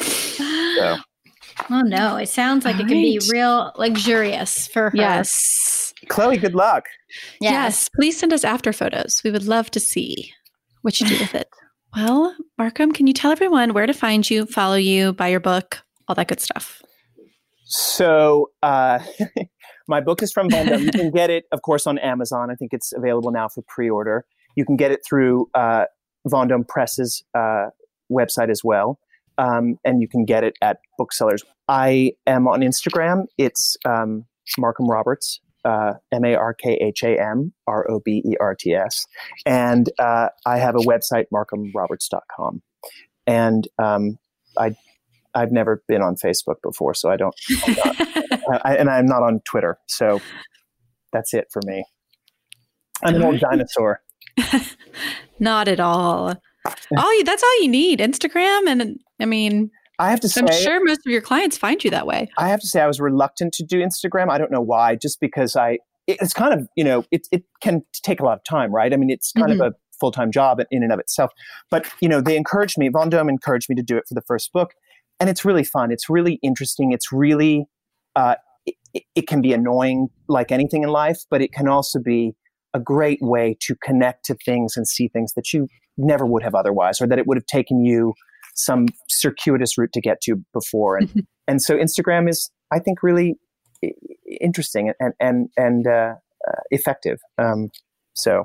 so. 0.00 0.96
Oh 1.70 1.80
no! 1.80 2.16
It 2.16 2.28
sounds 2.28 2.64
like 2.64 2.76
All 2.76 2.82
it 2.82 2.86
can 2.86 3.02
be 3.02 3.20
real 3.32 3.72
luxurious 3.76 4.68
for 4.68 4.90
her. 4.90 4.96
Yes, 4.96 5.92
Chloe. 6.08 6.36
Good 6.38 6.54
luck. 6.54 6.84
Yes. 7.40 7.52
yes, 7.52 7.88
please 7.96 8.16
send 8.16 8.32
us 8.32 8.44
after 8.44 8.72
photos. 8.72 9.22
We 9.24 9.32
would 9.32 9.44
love 9.44 9.68
to 9.72 9.80
see 9.80 10.32
what 10.82 11.00
you 11.00 11.06
do 11.06 11.18
with 11.18 11.34
it. 11.34 11.48
Well, 11.94 12.36
Markham, 12.58 12.92
can 12.92 13.06
you 13.06 13.12
tell 13.12 13.32
everyone 13.32 13.72
where 13.72 13.86
to 13.86 13.94
find 13.94 14.28
you, 14.28 14.46
follow 14.46 14.76
you, 14.76 15.12
buy 15.12 15.28
your 15.28 15.40
book, 15.40 15.82
all 16.06 16.14
that 16.14 16.28
good 16.28 16.40
stuff? 16.40 16.82
So, 17.64 18.50
uh, 18.62 19.00
my 19.88 20.00
book 20.00 20.22
is 20.22 20.32
from 20.32 20.48
Vendome. 20.50 20.82
you 20.82 20.90
can 20.90 21.10
get 21.10 21.30
it, 21.30 21.44
of 21.52 21.62
course, 21.62 21.86
on 21.86 21.98
Amazon. 21.98 22.50
I 22.50 22.54
think 22.54 22.72
it's 22.72 22.92
available 22.92 23.30
now 23.30 23.48
for 23.48 23.62
pre 23.66 23.88
order. 23.88 24.24
You 24.56 24.64
can 24.64 24.76
get 24.76 24.90
it 24.90 25.00
through 25.06 25.48
uh, 25.54 25.84
Vendome 26.26 26.64
Press's 26.64 27.22
uh, 27.34 27.66
website 28.10 28.50
as 28.50 28.62
well. 28.64 28.98
Um, 29.38 29.76
and 29.84 30.00
you 30.02 30.08
can 30.08 30.24
get 30.24 30.42
it 30.44 30.54
at 30.62 30.78
booksellers. 30.98 31.44
I 31.68 32.12
am 32.26 32.48
on 32.48 32.60
Instagram. 32.60 33.26
It's 33.36 33.76
um, 33.84 34.24
Markham 34.58 34.88
Roberts, 34.88 35.40
uh, 35.64 35.94
M 36.12 36.24
A 36.24 36.34
R 36.34 36.54
K 36.54 36.74
H 36.74 37.02
A 37.02 37.20
M 37.20 37.52
R 37.66 37.90
O 37.90 38.00
B 38.00 38.22
E 38.24 38.36
R 38.40 38.54
T 38.54 38.74
S. 38.74 39.06
And 39.46 39.90
uh, 39.98 40.28
I 40.46 40.58
have 40.58 40.74
a 40.74 40.80
website, 40.80 41.26
markhamroberts.com. 41.32 42.62
And 43.26 43.68
um, 43.78 44.18
I, 44.56 44.74
I've 45.34 45.52
never 45.52 45.82
been 45.86 46.02
on 46.02 46.16
Facebook 46.16 46.56
before, 46.62 46.94
so 46.94 47.10
I 47.10 47.16
don't, 47.16 47.34
I'm 47.66 47.76
not, 47.84 48.60
I, 48.64 48.76
and 48.76 48.88
I'm 48.88 49.06
not 49.06 49.22
on 49.22 49.40
Twitter. 49.44 49.78
So 49.86 50.20
that's 51.12 51.34
it 51.34 51.48
for 51.52 51.60
me. 51.64 51.84
I'm 53.04 53.14
an 53.14 53.22
old 53.22 53.40
dinosaur. 53.40 54.00
not 55.38 55.68
at 55.68 55.80
all. 55.80 56.34
All 56.96 57.18
you, 57.18 57.24
that's 57.24 57.42
all 57.42 57.62
you 57.62 57.68
need. 57.68 58.00
Instagram. 58.00 58.66
And 58.66 58.98
I 59.20 59.26
mean, 59.26 59.70
I 59.98 60.10
have 60.10 60.20
to 60.20 60.28
say, 60.28 60.40
I'm 60.40 60.52
sure 60.52 60.84
most 60.84 61.00
of 61.06 61.10
your 61.10 61.20
clients 61.20 61.58
find 61.58 61.82
you 61.82 61.90
that 61.90 62.06
way. 62.06 62.30
I 62.38 62.48
have 62.48 62.60
to 62.60 62.66
say, 62.66 62.80
I 62.80 62.86
was 62.86 63.00
reluctant 63.00 63.52
to 63.54 63.64
do 63.64 63.78
Instagram. 63.78 64.30
I 64.30 64.38
don't 64.38 64.52
know 64.52 64.60
why, 64.60 64.94
just 64.94 65.20
because 65.20 65.56
I, 65.56 65.78
it's 66.06 66.32
kind 66.32 66.54
of, 66.54 66.68
you 66.76 66.84
know, 66.84 67.04
it, 67.10 67.26
it 67.32 67.44
can 67.60 67.82
take 67.92 68.20
a 68.20 68.24
lot 68.24 68.38
of 68.38 68.44
time, 68.44 68.72
right? 68.72 68.92
I 68.92 68.96
mean, 68.96 69.10
it's 69.10 69.32
kind 69.32 69.50
mm-hmm. 69.50 69.60
of 69.60 69.72
a 69.72 69.76
full 69.98 70.12
time 70.12 70.30
job 70.30 70.60
in 70.70 70.82
and 70.82 70.92
of 70.92 71.00
itself. 71.00 71.32
But, 71.70 71.86
you 72.00 72.08
know, 72.08 72.20
they 72.20 72.36
encouraged 72.36 72.78
me, 72.78 72.88
Vendome 72.88 73.28
encouraged 73.28 73.68
me 73.68 73.74
to 73.76 73.82
do 73.82 73.96
it 73.96 74.04
for 74.08 74.14
the 74.14 74.22
first 74.22 74.52
book. 74.52 74.72
And 75.18 75.28
it's 75.28 75.44
really 75.44 75.64
fun. 75.64 75.90
It's 75.90 76.08
really 76.08 76.38
interesting. 76.42 76.92
It's 76.92 77.10
really, 77.10 77.66
uh, 78.14 78.36
it, 78.94 79.02
it 79.16 79.26
can 79.26 79.40
be 79.40 79.52
annoying 79.52 80.08
like 80.28 80.52
anything 80.52 80.84
in 80.84 80.90
life, 80.90 81.18
but 81.28 81.42
it 81.42 81.52
can 81.52 81.66
also 81.66 81.98
be 81.98 82.34
a 82.72 82.78
great 82.78 83.18
way 83.20 83.56
to 83.62 83.74
connect 83.82 84.24
to 84.26 84.36
things 84.44 84.76
and 84.76 84.86
see 84.86 85.08
things 85.08 85.32
that 85.34 85.52
you 85.52 85.66
never 85.96 86.24
would 86.24 86.44
have 86.44 86.54
otherwise, 86.54 87.00
or 87.00 87.08
that 87.08 87.18
it 87.18 87.26
would 87.26 87.36
have 87.36 87.46
taken 87.46 87.84
you 87.84 88.14
some 88.58 88.86
circuitous 89.08 89.78
route 89.78 89.92
to 89.92 90.00
get 90.00 90.20
to 90.22 90.36
before. 90.52 90.96
And, 90.96 91.26
and 91.48 91.62
so 91.62 91.76
Instagram 91.76 92.28
is, 92.28 92.50
I 92.72 92.78
think, 92.78 93.02
really 93.02 93.36
interesting 94.40 94.92
and, 95.00 95.14
and, 95.20 95.48
and 95.56 95.86
uh, 95.86 96.14
uh, 96.46 96.60
effective. 96.70 97.18
Um, 97.38 97.70
so 98.14 98.44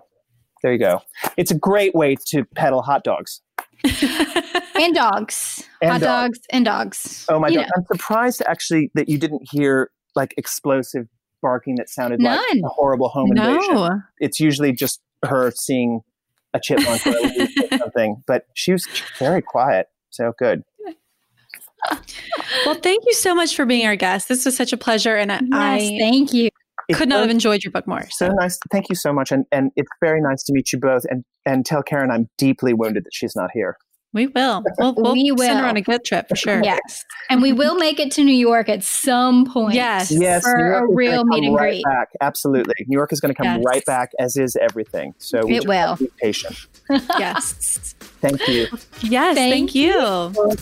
there 0.61 0.71
you 0.71 0.79
go. 0.79 1.01
It's 1.35 1.51
a 1.51 1.57
great 1.57 1.93
way 1.93 2.15
to 2.27 2.45
peddle 2.55 2.81
hot 2.81 3.03
dogs. 3.03 3.41
and 4.75 4.95
dogs. 4.95 5.67
And 5.81 5.91
hot 5.91 6.01
dogs. 6.01 6.37
dogs 6.37 6.39
and 6.51 6.65
dogs. 6.65 7.25
Oh 7.29 7.39
my 7.39 7.53
god. 7.53 7.67
I'm 7.75 7.83
surprised 7.91 8.41
actually 8.47 8.91
that 8.93 9.09
you 9.09 9.17
didn't 9.17 9.41
hear 9.51 9.91
like 10.15 10.33
explosive 10.37 11.07
barking 11.41 11.75
that 11.75 11.89
sounded 11.89 12.21
None. 12.21 12.37
like 12.37 12.61
a 12.63 12.69
horrible 12.69 13.09
home 13.09 13.29
no. 13.33 13.55
invasion. 13.55 14.03
It's 14.19 14.39
usually 14.39 14.71
just 14.71 15.01
her 15.25 15.51
seeing 15.51 16.01
a 16.53 16.59
chipmunk 16.59 17.05
or 17.05 17.77
something, 17.77 18.23
but 18.27 18.45
she 18.53 18.71
was 18.71 18.87
very 19.19 19.41
quiet. 19.41 19.87
So 20.13 20.31
good. 20.37 20.63
well, 22.65 22.75
thank 22.75 23.03
you 23.05 23.13
so 23.13 23.33
much 23.33 23.55
for 23.55 23.65
being 23.65 23.85
our 23.85 23.95
guest. 23.95 24.29
This 24.29 24.45
was 24.45 24.55
such 24.55 24.71
a 24.71 24.77
pleasure, 24.77 25.15
and 25.15 25.31
yes, 25.31 25.41
I 25.51 25.97
thank 25.99 26.33
you. 26.33 26.49
Could 26.93 27.09
not 27.09 27.21
have 27.21 27.29
enjoyed 27.29 27.63
your 27.63 27.71
book 27.71 27.87
more. 27.87 28.03
So. 28.09 28.27
so 28.27 28.33
nice. 28.33 28.59
Thank 28.71 28.89
you 28.89 28.95
so 28.95 29.11
much, 29.11 29.31
and 29.31 29.45
and 29.51 29.71
it's 29.75 29.89
very 30.01 30.21
nice 30.21 30.43
to 30.43 30.53
meet 30.53 30.71
you 30.71 30.79
both. 30.79 31.03
And 31.09 31.23
and 31.45 31.65
tell 31.65 31.81
Karen 31.81 32.11
I'm 32.11 32.29
deeply 32.37 32.73
wounded 32.73 33.05
that 33.05 33.13
she's 33.13 33.35
not 33.35 33.49
here. 33.53 33.77
We 34.13 34.27
will. 34.27 34.63
We'll, 34.77 34.93
we'll 34.97 35.13
we 35.13 35.31
will. 35.31 35.45
send 35.45 35.59
her 35.59 35.65
on 35.65 35.75
a 35.75 35.81
good 35.81 36.05
trip 36.05 36.29
for 36.29 36.35
sure. 36.35 36.63
Yes. 36.63 37.03
And 37.29 37.41
we 37.41 37.51
will 37.51 37.75
make 37.75 37.99
it 37.99 38.11
to 38.13 38.23
New 38.23 38.35
York 38.35 38.69
at 38.69 38.83
some 38.83 39.45
point. 39.45 39.75
Yes. 39.75 40.11
Yes. 40.11 40.43
For 40.43 40.73
a 40.73 40.87
real 40.87 41.25
meet 41.25 41.43
and 41.43 41.55
right 41.55 41.73
greet. 41.73 41.83
Back. 41.85 42.09
Absolutely. 42.21 42.75
New 42.87 42.97
York 42.97 43.11
is 43.11 43.19
going 43.19 43.33
to 43.33 43.41
come 43.41 43.57
yes. 43.57 43.63
right 43.65 43.85
back, 43.85 44.11
as 44.19 44.37
is 44.37 44.55
everything. 44.55 45.15
So 45.17 45.45
we 45.45 45.57
it 45.57 45.67
will. 45.67 45.95
Be 45.95 46.09
patient. 46.21 46.55
yes. 46.89 47.95
Thank 48.21 48.47
you. 48.47 48.67
Yes. 49.01 49.35
Thank, 49.35 49.53
thank 49.53 49.75
you. 49.75 49.93
you. 49.93 50.55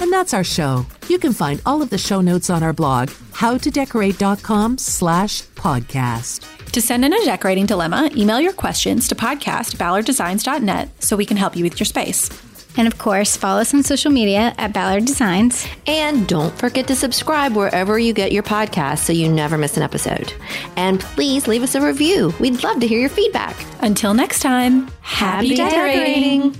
And 0.00 0.12
that's 0.12 0.34
our 0.34 0.44
show. 0.44 0.86
You 1.08 1.18
can 1.18 1.32
find 1.32 1.62
all 1.64 1.82
of 1.82 1.90
the 1.90 1.98
show 1.98 2.20
notes 2.20 2.50
on 2.50 2.62
our 2.62 2.72
blog, 2.72 3.10
howtodecorate.com 3.10 4.78
slash 4.78 5.42
podcast. 5.42 6.50
To 6.72 6.80
send 6.80 7.04
in 7.04 7.12
a 7.12 7.24
decorating 7.24 7.66
dilemma, 7.66 8.10
email 8.16 8.40
your 8.40 8.52
questions 8.52 9.06
to 9.08 9.14
podcast 9.14 9.76
ballarddesigns.net 9.76 10.90
so 10.98 11.16
we 11.16 11.24
can 11.24 11.36
help 11.36 11.54
you 11.54 11.62
with 11.62 11.78
your 11.78 11.84
space. 11.84 12.28
And 12.76 12.86
of 12.86 12.98
course, 12.98 13.36
follow 13.36 13.60
us 13.60 13.72
on 13.72 13.82
social 13.82 14.10
media 14.10 14.54
at 14.58 14.72
Ballard 14.72 15.04
Designs. 15.04 15.66
And 15.86 16.26
don't 16.26 16.56
forget 16.58 16.88
to 16.88 16.96
subscribe 16.96 17.54
wherever 17.54 17.98
you 17.98 18.12
get 18.12 18.32
your 18.32 18.42
podcast 18.42 18.98
so 18.98 19.12
you 19.12 19.28
never 19.28 19.56
miss 19.56 19.76
an 19.76 19.82
episode. 19.82 20.32
And 20.76 21.00
please 21.00 21.46
leave 21.46 21.62
us 21.62 21.74
a 21.74 21.80
review. 21.80 22.34
We'd 22.40 22.64
love 22.64 22.80
to 22.80 22.86
hear 22.86 23.00
your 23.00 23.10
feedback. 23.10 23.56
Until 23.80 24.14
next 24.14 24.40
time, 24.40 24.88
Happy 25.00 25.54
decorating. 25.54 26.54